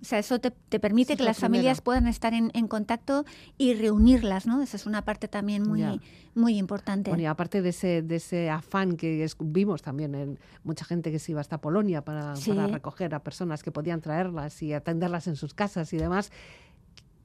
o 0.00 0.04
sea, 0.04 0.18
eso 0.18 0.40
te, 0.40 0.50
permite 0.80 1.16
que 1.16 1.22
las 1.22 1.38
familias 1.38 1.82
puedan 1.82 2.06
estar 2.06 2.32
en, 2.32 2.50
contacto 2.68 3.26
y 3.58 3.74
reunirlas, 3.74 4.46
¿no? 4.46 4.62
Esa 4.62 4.76
es 4.76 4.86
una 4.86 5.04
parte 5.04 5.28
también 5.28 5.68
muy, 5.68 6.00
muy 6.34 6.56
importante. 6.56 7.10
Bueno, 7.10 7.22
y 7.22 7.26
aparte 7.26 7.60
de 7.60 7.68
ese, 7.68 8.00
de 8.00 8.16
ese 8.16 8.48
afán 8.48 8.96
que 8.96 9.28
vimos 9.40 9.82
también 9.82 10.14
en 10.14 10.38
mucha 10.64 10.86
gente 10.86 11.12
que 11.12 11.18
se 11.18 11.32
iba 11.32 11.42
hasta 11.42 11.58
Polonia 11.60 12.02
para, 12.02 12.34
recoger 12.68 13.14
a 13.14 13.22
personas 13.22 13.62
que 13.62 13.70
podían 13.72 14.00
traerlas 14.00 14.62
y 14.62 14.72
atenderlas 14.72 15.26
en 15.26 15.36
sus 15.36 15.52
casas 15.52 15.92
y 15.92 15.98
demás. 15.98 16.32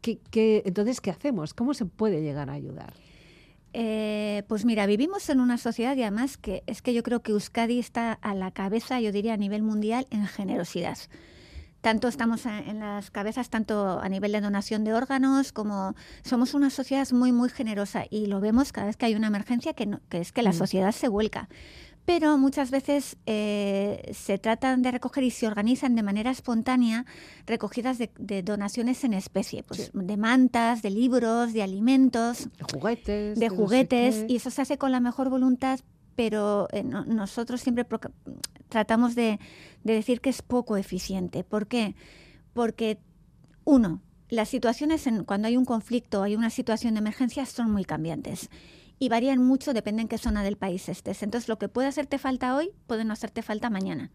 ¿Qué, 0.02 0.62
entonces, 0.66 1.02
¿qué 1.02 1.12
hacemos? 1.12 1.54
¿Cómo 1.54 1.74
se 1.74 1.86
puede 1.86 2.22
llegar 2.22 2.50
a 2.50 2.54
ayudar? 2.54 2.94
Eh, 3.74 4.44
pues 4.48 4.66
mira, 4.66 4.86
vivimos 4.86 5.30
en 5.30 5.40
una 5.40 5.58
sociedad 5.58 5.96
y 5.96 6.02
además 6.02 6.38
que 6.38 6.64
es 6.68 6.82
que 6.82 6.94
yo 6.94 7.04
creo 7.04 7.22
que 7.22 7.32
Euskadi 7.32 7.80
está 7.80 8.14
a 8.14 8.36
la 8.36 8.52
cabeza, 8.52 9.00
yo 9.00 9.12
diría 9.12 9.34
a 9.34 9.38
nivel 9.38 9.64
mundial, 9.64 10.08
en 10.12 10.28
generosidad 10.28 10.98
tanto 11.86 12.08
estamos 12.08 12.48
en 12.48 12.80
las 12.80 13.12
cabezas, 13.12 13.52
tanto 13.52 14.00
a 14.00 14.10
nivel 14.10 14.32
de 14.32 14.42
donación 14.42 14.84
de 14.84 14.96
órganos, 14.96 15.52
como 15.52 15.94
somos 16.24 16.56
una 16.56 16.72
sociedad 16.72 17.08
muy, 17.12 17.32
muy 17.32 17.50
generosa 17.50 18.06
y 18.10 18.26
lo 18.26 18.40
vemos 18.40 18.72
cada 18.72 18.88
vez 18.88 18.98
que 18.98 19.06
hay 19.06 19.14
una 19.14 19.28
emergencia, 19.28 19.74
que, 19.74 20.00
es 20.10 20.32
que 20.32 20.42
la 20.42 20.50
mm. 20.50 20.54
sociedad 20.54 20.92
se 20.94 21.10
vuelca. 21.10 21.48
Pero 22.04 22.40
muchas 22.40 22.72
veces 22.72 23.18
eh, 23.28 24.12
se 24.16 24.40
tratan 24.40 24.82
de 24.82 24.90
recoger 24.90 25.26
y 25.26 25.30
se 25.30 25.46
organizan 25.46 25.94
de 25.94 26.02
manera 26.02 26.32
espontánea 26.32 27.06
recogidas 27.46 28.00
de, 28.00 28.42
donaciones 28.42 29.04
en 29.04 29.14
especie, 29.14 29.62
pues 29.62 29.92
de 29.94 30.18
mantas, 30.18 30.82
de 30.82 30.90
libros, 30.90 31.54
de 31.54 31.62
alimentos, 31.62 32.50
de 32.58 32.64
juguetes, 32.64 33.40
de 33.40 33.50
juguetes, 33.50 34.26
y 34.28 34.38
eso 34.38 34.50
se 34.50 34.64
hace 34.64 34.80
con 34.80 34.92
la 34.92 35.02
mejor 35.02 35.30
voluntad, 35.30 35.82
pero 36.16 36.68
eh, 36.72 36.84
nosotros 36.84 37.62
siempre 37.62 37.86
tratamos 38.70 39.16
de, 39.16 39.40
decir 39.84 40.22
que 40.22 40.30
es 40.30 40.42
poco 40.42 40.78
eficiente. 40.78 41.44
¿Por 41.44 41.68
qué? 41.68 41.96
Porque, 42.54 43.00
uno, 43.64 44.02
las 44.30 44.50
situaciones 44.50 45.08
en, 45.08 45.24
cuando 45.24 45.48
hay 45.48 45.58
un 45.58 45.66
conflicto, 45.66 46.24
hay 46.24 46.36
una 46.36 46.50
situación 46.50 46.94
de 46.96 47.00
emergencia, 47.00 47.46
son 47.46 47.72
muy 47.72 47.86
cambiantes. 47.86 48.50
y 48.98 49.10
varían 49.10 49.44
mucho, 49.44 49.74
depende 49.74 50.04
en 50.04 50.08
qué 50.08 50.18
zona 50.18 50.42
del 50.42 50.56
país 50.56 50.88
estés. 50.88 51.22
Entonces, 51.22 51.50
lo 51.50 51.60
que 51.60 51.68
puede 51.68 51.90
hacerte 51.90 52.18
falta 52.18 52.56
hoy 52.56 52.72
puede 52.88 53.04
no 53.04 53.12
hacerte 53.12 53.42
falta 53.42 53.70
mañana. 53.70 54.10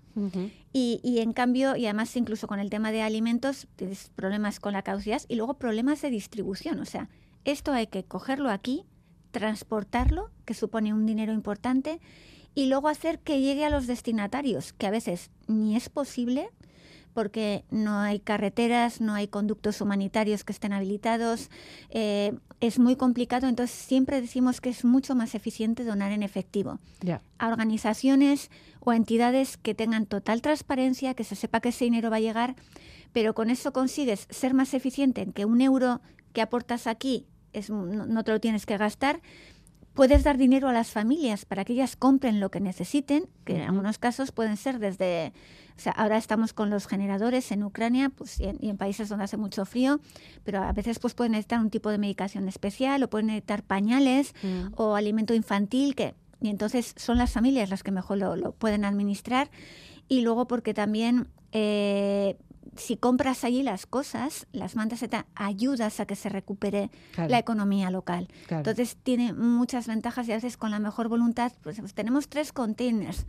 y, 0.72 1.00
y, 1.02 1.18
en 1.18 1.34
cambio, 1.34 1.76
y 1.76 1.84
además 1.84 2.16
incluso 2.16 2.46
con 2.46 2.60
el 2.60 2.70
tema 2.70 2.90
de 2.90 3.02
alimentos, 3.02 3.68
tienes 3.76 4.10
problemas 4.16 4.58
con 4.58 4.72
la 4.72 4.80
caducidad 4.82 5.20
y 5.28 5.34
luego 5.34 5.54
problemas 5.54 6.00
de 6.00 6.08
distribución. 6.08 6.80
O 6.80 6.86
sea, 6.86 7.10
esto 7.44 7.72
hay 7.72 7.88
que 7.88 8.04
cogerlo 8.04 8.50
aquí, 8.50 8.86
transportarlo, 9.30 10.30
que 10.44 10.54
supone 10.54 10.94
un 10.94 11.06
dinero 11.06 11.32
importante, 11.32 12.00
y 12.54 12.66
luego 12.66 12.88
hacer 12.88 13.20
que 13.20 13.40
llegue 13.40 13.64
a 13.64 13.70
los 13.70 13.86
destinatarios, 13.86 14.72
que 14.72 14.86
a 14.86 14.90
veces 14.90 15.30
ni 15.46 15.76
es 15.76 15.88
posible 15.88 16.50
porque 17.12 17.64
no 17.70 17.98
hay 17.98 18.20
carreteras, 18.20 19.00
no 19.00 19.14
hay 19.14 19.28
conductos 19.28 19.80
humanitarios 19.80 20.44
que 20.44 20.52
estén 20.52 20.72
habilitados, 20.72 21.50
eh, 21.90 22.32
es 22.60 22.78
muy 22.78 22.96
complicado, 22.96 23.48
entonces 23.48 23.76
siempre 23.76 24.20
decimos 24.20 24.60
que 24.60 24.68
es 24.68 24.84
mucho 24.84 25.14
más 25.14 25.34
eficiente 25.34 25.84
donar 25.84 26.12
en 26.12 26.22
efectivo. 26.22 26.78
A 27.38 27.48
organizaciones 27.48 28.50
o 28.80 28.92
entidades 28.92 29.56
que 29.56 29.74
tengan 29.74 30.06
total 30.06 30.42
transparencia, 30.42 31.14
que 31.14 31.24
se 31.24 31.36
sepa 31.36 31.60
que 31.60 31.70
ese 31.70 31.84
dinero 31.84 32.10
va 32.10 32.16
a 32.16 32.20
llegar, 32.20 32.54
pero 33.12 33.34
con 33.34 33.50
eso 33.50 33.72
consigues 33.72 34.26
ser 34.30 34.54
más 34.54 34.74
eficiente 34.74 35.22
en 35.22 35.32
que 35.32 35.44
un 35.44 35.60
euro 35.60 36.00
que 36.32 36.42
aportas 36.42 36.86
aquí 36.86 37.26
es, 37.52 37.70
no 37.70 38.24
te 38.24 38.32
lo 38.32 38.40
tienes 38.40 38.66
que 38.66 38.76
gastar 38.76 39.20
puedes 39.94 40.24
dar 40.24 40.38
dinero 40.38 40.68
a 40.68 40.72
las 40.72 40.90
familias 40.90 41.44
para 41.44 41.64
que 41.64 41.72
ellas 41.72 41.96
compren 41.96 42.40
lo 42.40 42.50
que 42.50 42.60
necesiten, 42.60 43.28
que 43.44 43.56
en 43.56 43.62
algunos 43.62 43.98
casos 43.98 44.32
pueden 44.32 44.56
ser 44.56 44.78
desde, 44.78 45.32
o 45.76 45.80
sea, 45.80 45.92
ahora 45.92 46.16
estamos 46.16 46.52
con 46.52 46.70
los 46.70 46.86
generadores 46.86 47.50
en 47.52 47.64
Ucrania 47.64 48.10
pues, 48.10 48.40
y, 48.40 48.44
en, 48.46 48.76
países 48.76 49.08
donde 49.08 49.24
hace 49.24 49.36
mucho 49.36 49.64
frío, 49.64 50.00
pero 50.44 50.62
a 50.62 50.72
veces 50.72 50.98
pues 50.98 51.14
pueden 51.14 51.32
necesitar 51.32 51.60
un 51.60 51.70
tipo 51.70 51.90
de 51.90 51.98
medicación 51.98 52.48
especial 52.48 53.02
o 53.02 53.10
pueden 53.10 53.26
necesitar 53.26 53.62
pañales 53.62 54.34
mm. 54.42 54.74
o 54.76 54.94
alimento 54.94 55.34
infantil, 55.34 55.94
que, 55.94 56.14
y 56.40 56.48
entonces 56.48 56.94
son 56.96 57.18
las 57.18 57.32
familias 57.32 57.68
las 57.68 57.82
que 57.82 57.90
mejor 57.90 58.18
lo, 58.18 58.36
lo 58.36 58.52
pueden 58.52 58.84
administrar. 58.84 59.50
Y 60.08 60.22
luego 60.22 60.48
porque 60.48 60.74
también 60.74 61.28
eh, 61.52 62.36
si 62.76 62.96
compras 62.96 63.44
allí 63.44 63.62
las 63.62 63.86
cosas, 63.86 64.46
las 64.52 64.76
mandas, 64.76 65.04
ayudas 65.34 66.00
a 66.00 66.06
que 66.06 66.16
se 66.16 66.28
recupere 66.28 66.90
la 67.16 67.38
economía 67.38 67.90
local. 67.90 68.28
Entonces 68.48 68.96
tiene 69.02 69.32
muchas 69.32 69.86
ventajas 69.86 70.28
y 70.28 70.32
a 70.32 70.36
veces 70.36 70.56
con 70.56 70.70
la 70.70 70.78
mejor 70.78 71.08
voluntad, 71.08 71.52
pues, 71.62 71.80
pues 71.80 71.94
tenemos 71.94 72.28
tres 72.28 72.52
containers. 72.52 73.26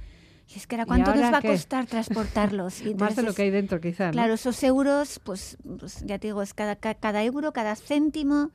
Y 0.53 0.57
es 0.57 0.67
que 0.67 0.75
era 0.75 0.85
cuánto 0.85 1.15
nos 1.15 1.31
va 1.31 1.37
a 1.37 1.41
costar 1.41 1.85
transportarlos. 1.85 2.81
Más 2.97 3.15
de 3.15 3.23
lo 3.23 3.33
que 3.33 3.43
hay 3.43 3.51
dentro, 3.51 3.79
quizás. 3.79 4.11
Claro, 4.11 4.33
esos 4.33 4.61
euros, 4.63 5.19
pues, 5.23 5.57
pues, 5.79 6.03
ya 6.05 6.19
te 6.19 6.27
digo, 6.27 6.41
es 6.41 6.53
cada, 6.53 6.75
cada 6.75 7.23
euro, 7.23 7.53
cada 7.53 7.75
céntimo 7.75 8.51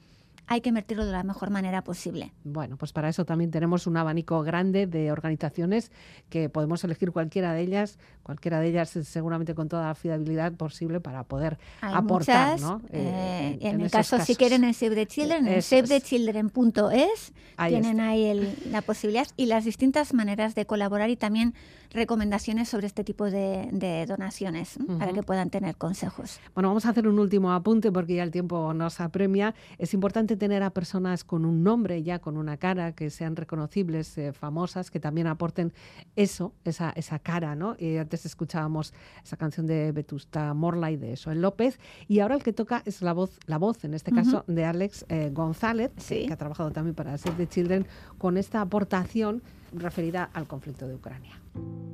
hay 0.47 0.61
que 0.61 0.69
invertirlo 0.69 1.05
de 1.05 1.13
la 1.13 1.23
mejor 1.23 1.51
manera 1.51 1.83
posible. 1.83 2.33
Bueno, 2.45 2.77
pues 2.77 2.93
para 2.93 3.09
eso 3.09 3.25
también 3.25 3.51
tenemos 3.51 3.87
un 3.87 3.97
abanico 3.97 4.43
grande 4.43 4.87
de 4.87 5.11
organizaciones 5.11 5.91
que 6.29 6.49
podemos 6.49 6.83
elegir 6.85 7.13
cualquiera 7.13 7.53
de 7.53 7.63
ellas, 7.63 7.99
cualquiera 8.23 8.61
de 8.61 8.69
ellas 8.69 8.91
seguramente 8.91 9.55
con 9.55 9.69
toda 9.69 9.89
la 9.89 9.95
fiabilidad 9.95 10.53
posible 10.53 11.01
para 11.01 11.25
poder 11.25 11.59
aportar. 11.81 12.61
¿no? 12.61 12.81
Eh, 12.91 13.59
eh, 13.61 13.69
en, 13.69 13.81
el 13.81 13.91
caso, 13.91 14.21
si 14.21 14.37
quieren 14.37 14.65
en 14.65 14.75
Save 14.75 14.95
the 14.95 15.07
Children, 15.07 15.49
en 15.49 15.63
savethechildren.es 15.63 17.33
tienen 17.69 18.01
ahí 18.01 18.57
la 18.71 18.83
posibilidad 18.83 19.27
y 19.37 19.47
las 19.47 19.65
distintas 19.65 20.15
maneras 20.15 20.55
de 20.55 20.67
colaborar 20.67 21.11
y 21.11 21.17
también 21.17 21.55
recomendaciones 21.91 22.69
sobre 22.69 22.87
este 22.87 23.05
tipo 23.05 23.31
de, 23.31 24.05
donaciones 24.07 24.79
para 24.99 25.13
que 25.13 25.23
puedan 25.23 25.51
tener 25.51 25.77
consejos. 25.77 26.41
Bueno, 26.55 26.69
vamos 26.69 26.87
a 26.87 26.91
hacer 26.91 27.09
un 27.09 27.19
último 27.19 27.53
apunte 27.53 27.91
porque 27.93 28.15
ya 28.15 28.23
el 28.23 28.31
tiempo 28.31 28.73
nos 28.75 29.01
apremia. 29.01 29.55
Es 29.79 29.95
importante 29.95 30.37
tener 30.37 30.63
a 30.63 30.71
personas 30.71 31.25
con 31.25 31.45
un 31.45 31.63
nombre 31.63 32.03
ya, 32.03 32.19
con 32.19 32.37
una 32.37 32.57
cara, 32.57 32.93
que 32.93 33.11
sean 33.11 33.37
reconocibles, 33.37 34.17
eh, 34.19 34.33
famosas, 34.33 34.91
que 34.91 35.01
también 35.01 35.27
aporten 35.27 35.73
eso, 36.15 36.53
esa, 36.65 36.91
esa 36.91 37.19
cara, 37.19 37.55
¿no? 37.55 37.77
Antes 38.01 38.27
escuchábamos 38.27 38.93
esa 39.25 39.37
canción 39.37 39.67
de 39.67 39.93
Vetusta 39.93 40.55
Morla 40.55 40.91
y 40.91 40.97
de 40.97 41.13
eso 41.13 41.31
en 41.31 41.43
López. 41.43 41.79
Y 42.09 42.21
ahora 42.21 42.35
el 42.35 42.43
que 42.43 42.53
toca 42.53 42.83
es 42.85 43.03
la 43.03 43.13
voz, 43.13 43.39
la 43.47 43.59
voz 43.59 43.85
en 43.85 43.95
este 43.95 44.13
caso, 44.13 44.45
de 44.47 44.65
Alex 44.65 45.07
eh, 45.09 45.31
González, 45.33 45.91
que 46.09 46.33
ha 46.33 46.37
trabajado 46.37 46.71
también 46.71 46.95
para 46.95 47.17
Save 47.19 47.37
the 47.37 47.47
Children, 47.47 47.87
con 48.19 48.37
esta 48.37 48.61
aportación 48.61 49.43
referida 49.81 50.31
al 50.33 50.47
conflicto 50.47 50.87
de 50.87 50.95
Ucrania. 50.95 51.41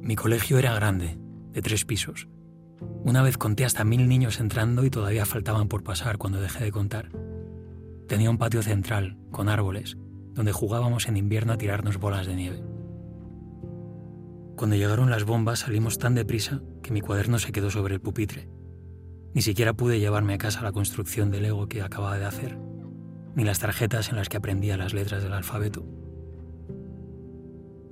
Mi 0.01 0.17
colegio 0.17 0.59
era 0.59 0.75
grande, 0.75 1.19
de 1.53 1.63
tres 1.63 1.85
pisos. 1.85 2.29
Una 3.05 3.23
vez 3.23 3.39
conté 3.39 3.65
hasta 3.65 3.85
mil 3.85 4.09
niños 4.09 4.41
entrando 4.41 4.85
y 4.85 4.91
todavía 4.91 5.27
faltaban 5.27 5.69
por 5.69 5.83
pasar 5.83 6.19
cuando 6.19 6.41
dejé 6.41 6.65
de 6.65 6.73
contar. 6.73 7.11
Tenía 8.09 8.31
un 8.31 8.39
patio 8.39 8.63
central, 8.63 9.17
con 9.31 9.49
árboles, 9.49 9.97
donde 10.35 10.53
jugábamos 10.53 11.09
en 11.09 11.17
invierno 11.17 11.53
a 11.53 11.59
tirarnos 11.59 11.99
bolas 11.99 12.27
de 12.27 12.35
nieve. 12.35 12.63
Cuando 14.57 14.77
llegaron 14.77 15.11
las 15.11 15.25
bombas 15.25 15.61
salimos 15.61 15.99
tan 15.99 16.15
deprisa 16.15 16.63
que 16.83 16.93
mi 16.93 17.01
cuaderno 17.01 17.39
se 17.39 17.53
quedó 17.53 17.71
sobre 17.71 17.95
el 17.95 18.01
pupitre. 18.01 18.49
Ni 19.35 19.43
siquiera 19.43 19.73
pude 19.73 19.99
llevarme 19.99 20.35
a 20.35 20.39
casa 20.39 20.63
la 20.63 20.73
construcción 20.73 21.31
del 21.31 21.45
Lego 21.45 21.69
que 21.69 21.83
acababa 21.83 22.19
de 22.19 22.27
hacer, 22.27 22.59
ni 23.35 23.45
las 23.45 23.61
tarjetas 23.61 24.11
en 24.11 24.17
las 24.17 24.29
que 24.29 24.37
aprendía 24.37 24.77
las 24.77 24.93
letras 24.93 25.23
del 25.23 25.33
alfabeto. 25.33 25.85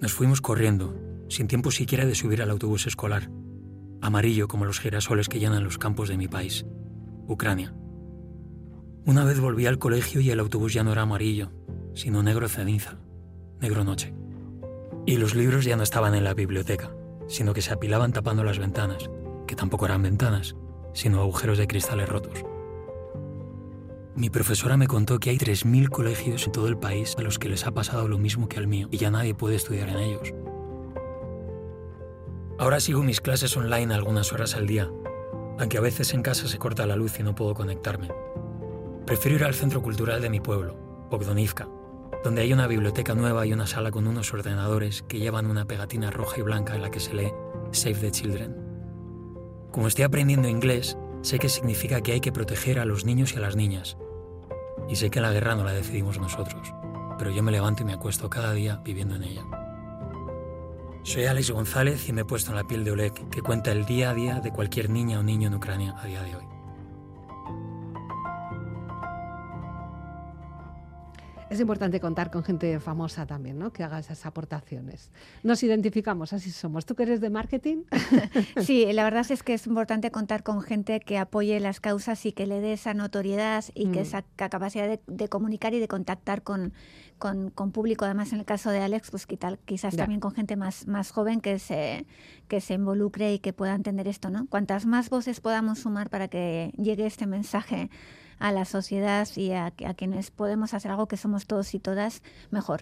Nos 0.00 0.14
fuimos 0.14 0.40
corriendo, 0.40 0.94
sin 1.28 1.46
tiempo 1.46 1.70
siquiera 1.70 2.06
de 2.06 2.14
subir 2.14 2.40
al 2.40 2.50
autobús 2.50 2.86
escolar, 2.86 3.30
amarillo 4.00 4.48
como 4.48 4.64
los 4.64 4.80
girasoles 4.80 5.28
que 5.28 5.38
llenan 5.38 5.62
los 5.62 5.76
campos 5.76 6.08
de 6.08 6.16
mi 6.16 6.26
país, 6.26 6.64
Ucrania. 7.26 7.74
Una 9.04 9.24
vez 9.24 9.40
volví 9.40 9.66
al 9.66 9.78
colegio 9.78 10.22
y 10.22 10.30
el 10.30 10.40
autobús 10.40 10.72
ya 10.72 10.84
no 10.84 10.92
era 10.92 11.02
amarillo, 11.02 11.52
sino 11.94 12.22
negro 12.22 12.48
ceniza, 12.48 12.98
negro 13.60 13.84
noche. 13.84 14.14
Y 15.04 15.18
los 15.18 15.34
libros 15.34 15.66
ya 15.66 15.76
no 15.76 15.82
estaban 15.82 16.14
en 16.14 16.24
la 16.24 16.32
biblioteca, 16.32 16.90
sino 17.28 17.52
que 17.52 17.60
se 17.60 17.74
apilaban 17.74 18.12
tapando 18.12 18.42
las 18.42 18.58
ventanas, 18.58 19.10
que 19.46 19.54
tampoco 19.54 19.84
eran 19.84 20.02
ventanas, 20.02 20.56
sino 20.94 21.20
agujeros 21.20 21.58
de 21.58 21.66
cristales 21.66 22.08
rotos. 22.08 22.42
Mi 24.20 24.28
profesora 24.28 24.76
me 24.76 24.86
contó 24.86 25.18
que 25.18 25.30
hay 25.30 25.38
3.000 25.38 25.88
colegios 25.88 26.44
en 26.44 26.52
todo 26.52 26.68
el 26.68 26.76
país 26.76 27.16
a 27.16 27.22
los 27.22 27.38
que 27.38 27.48
les 27.48 27.66
ha 27.66 27.70
pasado 27.70 28.06
lo 28.06 28.18
mismo 28.18 28.50
que 28.50 28.58
al 28.58 28.66
mío 28.66 28.86
y 28.90 28.98
ya 28.98 29.10
nadie 29.10 29.34
puede 29.34 29.56
estudiar 29.56 29.88
en 29.88 29.96
ellos. 29.96 30.34
Ahora 32.58 32.80
sigo 32.80 33.02
mis 33.02 33.22
clases 33.22 33.56
online 33.56 33.94
algunas 33.94 34.30
horas 34.34 34.56
al 34.56 34.66
día, 34.66 34.90
aunque 35.58 35.78
a 35.78 35.80
veces 35.80 36.12
en 36.12 36.20
casa 36.20 36.48
se 36.48 36.58
corta 36.58 36.84
la 36.84 36.96
luz 36.96 37.18
y 37.18 37.22
no 37.22 37.34
puedo 37.34 37.54
conectarme. 37.54 38.10
Prefiero 39.06 39.38
ir 39.38 39.44
al 39.44 39.54
centro 39.54 39.80
cultural 39.80 40.20
de 40.20 40.28
mi 40.28 40.40
pueblo, 40.40 40.76
Bogdanivka, 41.10 41.66
donde 42.22 42.42
hay 42.42 42.52
una 42.52 42.66
biblioteca 42.66 43.14
nueva 43.14 43.46
y 43.46 43.54
una 43.54 43.66
sala 43.66 43.90
con 43.90 44.06
unos 44.06 44.34
ordenadores 44.34 45.02
que 45.08 45.18
llevan 45.18 45.46
una 45.46 45.64
pegatina 45.64 46.10
roja 46.10 46.40
y 46.40 46.42
blanca 46.42 46.74
en 46.74 46.82
la 46.82 46.90
que 46.90 47.00
se 47.00 47.14
lee 47.14 47.32
Save 47.72 47.94
the 47.94 48.10
Children. 48.10 48.54
Como 49.72 49.86
estoy 49.86 50.04
aprendiendo 50.04 50.46
inglés, 50.46 50.98
sé 51.22 51.38
que 51.38 51.48
significa 51.48 52.02
que 52.02 52.12
hay 52.12 52.20
que 52.20 52.32
proteger 52.32 52.80
a 52.80 52.84
los 52.84 53.06
niños 53.06 53.32
y 53.32 53.38
a 53.38 53.40
las 53.40 53.56
niñas, 53.56 53.96
y 54.88 54.96
sé 54.96 55.10
que 55.10 55.20
la 55.20 55.32
guerra 55.32 55.54
no 55.54 55.64
la 55.64 55.72
decidimos 55.72 56.18
nosotros, 56.18 56.74
pero 57.18 57.30
yo 57.30 57.42
me 57.42 57.52
levanto 57.52 57.82
y 57.82 57.86
me 57.86 57.92
acuesto 57.92 58.30
cada 58.30 58.52
día 58.52 58.80
viviendo 58.84 59.14
en 59.16 59.24
ella. 59.24 59.44
Soy 61.02 61.24
Alex 61.24 61.50
González 61.50 62.08
y 62.08 62.12
me 62.12 62.22
he 62.22 62.24
puesto 62.24 62.50
en 62.50 62.56
la 62.56 62.64
piel 62.64 62.84
de 62.84 62.92
Oleg, 62.92 63.12
que 63.30 63.42
cuenta 63.42 63.72
el 63.72 63.86
día 63.86 64.10
a 64.10 64.14
día 64.14 64.40
de 64.40 64.52
cualquier 64.52 64.90
niña 64.90 65.18
o 65.18 65.22
niño 65.22 65.48
en 65.48 65.54
Ucrania 65.54 65.94
a 65.98 66.06
día 66.06 66.22
de 66.22 66.36
hoy. 66.36 66.59
Es 71.50 71.58
importante 71.58 71.98
contar 71.98 72.30
con 72.30 72.44
gente 72.44 72.78
famosa 72.78 73.26
también, 73.26 73.58
¿no? 73.58 73.72
Que 73.72 73.82
haga 73.82 73.98
esas 73.98 74.24
aportaciones. 74.24 75.10
Nos 75.42 75.62
identificamos, 75.64 76.32
así 76.32 76.52
somos. 76.52 76.86
¿Tú 76.86 76.94
que 76.94 77.02
eres 77.02 77.20
de 77.20 77.28
marketing? 77.28 77.82
sí, 78.62 78.86
la 78.92 79.02
verdad 79.02 79.26
es 79.28 79.42
que 79.42 79.54
es 79.54 79.66
importante 79.66 80.12
contar 80.12 80.44
con 80.44 80.62
gente 80.62 81.00
que 81.00 81.18
apoye 81.18 81.58
las 81.58 81.80
causas 81.80 82.24
y 82.24 82.30
que 82.30 82.46
le 82.46 82.60
dé 82.60 82.74
esa 82.74 82.94
notoriedad 82.94 83.64
y 83.74 83.90
que 83.90 83.98
mm. 83.98 84.02
esa 84.02 84.22
capacidad 84.36 85.00
de, 85.04 85.28
comunicar 85.28 85.74
y 85.74 85.80
de 85.80 85.88
contactar 85.88 86.44
con, 86.44 86.72
con, 87.18 87.50
público. 87.72 88.04
Además, 88.04 88.32
en 88.32 88.38
el 88.38 88.44
caso 88.44 88.70
de 88.70 88.78
Alex, 88.78 89.10
pues 89.10 89.26
quizás 89.64 89.96
también 89.96 90.20
con 90.20 90.32
gente 90.32 90.54
más, 90.54 90.86
más 90.86 91.10
joven 91.10 91.40
que 91.40 91.58
se, 91.58 92.06
que 92.46 92.60
se 92.60 92.74
involucre 92.74 93.34
y 93.34 93.40
que 93.40 93.52
pueda 93.52 93.74
entender 93.74 94.06
esto, 94.06 94.30
¿no? 94.30 94.46
Cuantas 94.46 94.86
más 94.86 95.10
voces 95.10 95.40
podamos 95.40 95.80
sumar 95.80 96.10
para 96.10 96.28
que 96.28 96.72
llegue 96.76 97.06
este 97.06 97.26
mensaje 97.26 97.90
a 98.40 98.52
la 98.52 98.64
sociedad 98.64 99.28
y 99.36 99.52
a, 99.52 99.70
quienes 99.70 100.30
podemos 100.30 100.74
hacer 100.74 100.90
algo 100.90 101.06
que 101.06 101.16
somos 101.16 101.46
todos 101.46 101.74
y 101.74 101.78
todas 101.78 102.22
mejor. 102.50 102.80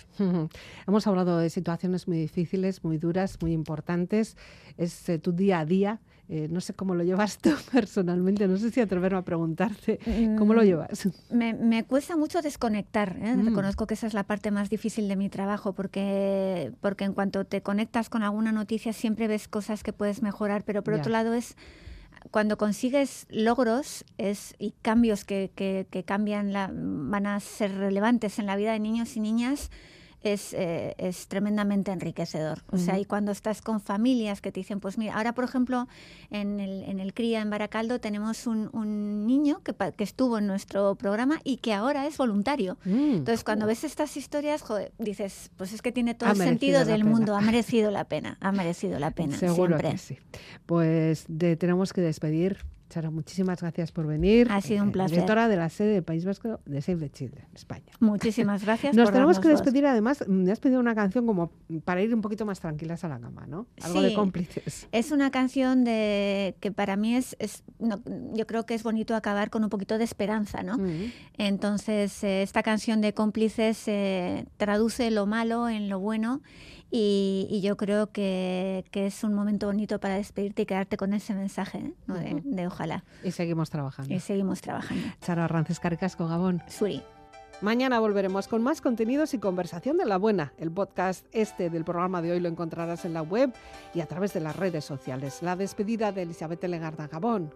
Hemos 0.86 1.06
hablado 1.06 1.38
de 1.38 1.50
situaciones 1.50 2.08
muy 2.08 2.18
difíciles, 2.18 2.84
muy 2.84 2.96
duras, 2.96 3.38
muy 3.42 3.52
importantes. 3.52 4.36
Es 4.78 5.08
eh, 5.08 5.18
tu 5.18 5.32
día 5.32 5.58
a 5.58 5.64
día. 5.66 6.00
Eh, 6.30 6.46
no 6.50 6.60
sé 6.60 6.74
cómo 6.74 6.94
lo 6.94 7.02
llevas 7.02 7.38
tú 7.38 7.50
personalmente, 7.72 8.46
no 8.46 8.58
sé 8.58 8.70
si 8.70 8.82
atreverme 8.82 9.16
a 9.16 9.22
preguntarte 9.22 9.98
cómo 10.36 10.52
lo 10.52 10.60
mm, 10.60 10.64
llevas. 10.64 11.08
Me, 11.30 11.84
cuesta 11.84 12.18
mucho 12.18 12.42
desconectar, 12.42 13.16
¿eh? 13.22 13.34
mm. 13.34 13.46
reconozco 13.46 13.86
que 13.86 13.94
esa 13.94 14.06
es 14.06 14.12
la 14.12 14.24
parte 14.24 14.50
más 14.50 14.68
difícil 14.68 15.08
de 15.08 15.16
mi 15.16 15.30
trabajo, 15.30 15.72
porque, 15.72 16.70
porque 16.82 17.04
en 17.04 17.14
cuanto 17.14 17.46
te 17.46 17.62
conectas 17.62 18.10
con 18.10 18.22
alguna 18.22 18.52
noticia 18.52 18.92
siempre 18.92 19.26
ves 19.26 19.48
cosas 19.48 19.82
que 19.82 19.94
puedes 19.94 20.20
mejorar, 20.20 20.64
pero 20.64 20.84
por 20.84 20.92
otro 20.92 21.10
lado 21.10 21.32
es 21.32 21.56
cuando 22.30 22.56
consigues 22.56 23.26
logros 23.28 24.04
es, 24.18 24.54
y 24.58 24.72
cambios 24.82 25.24
que, 25.24 25.50
que, 25.54 26.04
cambian 26.04 26.52
la, 26.52 26.70
van 26.72 27.26
a 27.26 27.40
ser 27.40 27.74
relevantes 27.76 28.38
en 28.38 28.46
la 28.46 28.56
vida 28.56 28.72
de 28.72 28.80
niños 28.80 29.16
y 29.16 29.20
niñas, 29.20 29.70
es, 30.22 30.52
eh, 30.52 30.94
es 30.98 31.28
tremendamente 31.28 31.92
enriquecedor. 31.92 32.62
O 32.70 32.78
sea, 32.78 32.98
y 32.98 33.04
cuando 33.04 33.32
estás 33.32 33.62
con 33.62 33.80
familias 33.80 34.40
que 34.40 34.50
te 34.50 34.60
dicen, 34.60 34.80
pues 34.80 34.98
mira, 34.98 35.14
ahora 35.14 35.32
por 35.32 35.44
ejemplo 35.44 35.88
en 36.30 36.60
el, 36.60 36.82
en 36.84 37.00
el 37.00 37.14
CRIA 37.14 37.40
en 37.40 37.50
Baracaldo 37.50 38.00
tenemos 38.00 38.46
un, 38.46 38.68
un 38.72 39.26
niño 39.26 39.62
que, 39.62 39.74
que, 39.96 40.04
estuvo 40.04 40.38
en 40.38 40.46
nuestro 40.46 40.94
programa 40.96 41.40
y 41.44 41.58
que 41.58 41.72
ahora 41.72 42.06
es 42.06 42.16
voluntario. 42.16 42.78
Mm, 42.84 43.14
Entonces 43.16 43.44
cuando 43.44 43.66
ves 43.66 43.84
estas 43.84 44.16
historias, 44.16 44.62
joder, 44.62 44.92
dices, 44.98 45.50
pues 45.56 45.72
es 45.72 45.82
que 45.82 45.92
tiene 45.92 46.14
todo 46.14 46.30
el 46.30 46.36
sentido 46.36 46.84
del 46.84 47.04
mundo, 47.04 47.36
ha 47.36 47.40
merecido 47.40 47.90
la 47.90 48.04
pena, 48.08 48.36
ha 48.40 48.52
merecido 48.52 48.98
la 48.98 49.12
pena. 49.12 49.36
Seguro 49.36 49.78
siempre. 49.78 49.90
que 49.92 49.98
sí. 49.98 50.18
Pues 50.66 51.24
de, 51.28 51.56
tenemos 51.56 51.92
que 51.92 52.00
despedir 52.00 52.58
Charo, 52.88 53.12
muchísimas 53.12 53.60
gracias 53.60 53.92
por 53.92 54.06
venir. 54.06 54.48
Ha 54.50 54.60
sido 54.60 54.82
un 54.82 54.92
placer. 54.92 55.16
Directora 55.16 55.48
de 55.48 55.56
la 55.56 55.68
sede 55.68 55.94
del 55.94 56.02
País 56.02 56.24
Vasco 56.24 56.60
de 56.64 56.80
Save 56.80 56.98
the 56.98 57.10
Children, 57.10 57.46
España. 57.54 57.92
Muchísimas 58.00 58.64
gracias. 58.64 58.96
Nos 58.96 59.12
tenemos 59.12 59.38
que 59.38 59.48
despedir, 59.48 59.86
además, 59.86 60.24
me 60.26 60.50
has 60.50 60.60
pedido 60.60 60.80
una 60.80 60.94
canción 60.94 61.26
como 61.26 61.52
para 61.84 62.02
ir 62.02 62.14
un 62.14 62.22
poquito 62.22 62.46
más 62.46 62.60
tranquilas 62.60 63.04
a 63.04 63.08
la 63.08 63.18
cama, 63.18 63.46
¿no? 63.46 63.66
Algo 63.82 64.00
de 64.00 64.14
cómplices. 64.14 64.88
Es 64.92 65.12
una 65.12 65.30
canción 65.30 65.84
de 65.84 66.56
que 66.60 66.72
para 66.72 66.96
mí 66.96 67.14
es, 67.14 67.36
es 67.38 67.62
no, 67.78 68.00
yo 68.32 68.46
creo 68.46 68.64
que 68.64 68.74
es 68.74 68.82
bonito 68.82 69.14
acabar 69.14 69.50
con 69.50 69.64
un 69.64 69.70
poquito 69.70 69.98
de 69.98 70.04
esperanza, 70.04 70.62
¿no? 70.62 70.78
Entonces, 71.36 72.24
eh, 72.24 72.42
esta 72.42 72.62
canción 72.62 73.00
de 73.00 73.12
cómplices 73.12 73.86
eh, 73.86 74.46
traduce 74.56 75.10
lo 75.10 75.26
malo 75.26 75.68
en 75.68 75.88
lo 75.88 75.98
bueno 76.00 76.40
y, 76.90 77.46
y 77.50 77.60
yo 77.60 77.76
creo 77.76 78.10
que, 78.10 78.84
que, 78.90 79.06
es 79.06 79.24
un 79.24 79.34
momento 79.34 79.66
bonito 79.66 80.00
para 80.00 80.14
despedirte 80.14 80.62
y 80.62 80.66
quedarte 80.66 80.96
con 80.96 81.12
ese 81.12 81.34
mensaje 81.34 81.94
¿no? 82.06 82.14
de, 82.14 82.40
de, 82.44 82.66
ojalá. 82.66 83.04
Y 83.22 83.32
seguimos 83.32 83.70
trabajando. 83.70 84.12
Y 84.14 84.20
seguimos 84.20 84.60
trabajando. 84.60 85.06
Charo 85.20 85.42
Arrances 85.42 85.80
Caricasco, 85.80 86.26
Gabón. 86.26 86.62
Suri. 86.68 87.02
Mañana 87.60 87.98
volveremos 87.98 88.46
con 88.46 88.62
más 88.62 88.80
contenidos 88.80 89.34
y 89.34 89.38
conversación 89.38 89.96
de 89.96 90.06
la 90.06 90.16
buena. 90.16 90.52
El 90.58 90.70
podcast 90.70 91.26
este 91.32 91.70
del 91.70 91.84
programa 91.84 92.22
de 92.22 92.30
hoy 92.30 92.40
lo 92.40 92.48
encontrarás 92.48 93.04
en 93.04 93.14
la 93.14 93.22
web 93.22 93.52
y 93.94 94.00
a 94.00 94.06
través 94.06 94.32
de 94.32 94.40
las 94.40 94.54
redes 94.54 94.84
sociales. 94.84 95.42
La 95.42 95.56
despedida 95.56 96.12
de 96.12 96.22
Elizabeth 96.22 96.62
Legarda 96.64 97.08
Gabón. 97.08 97.52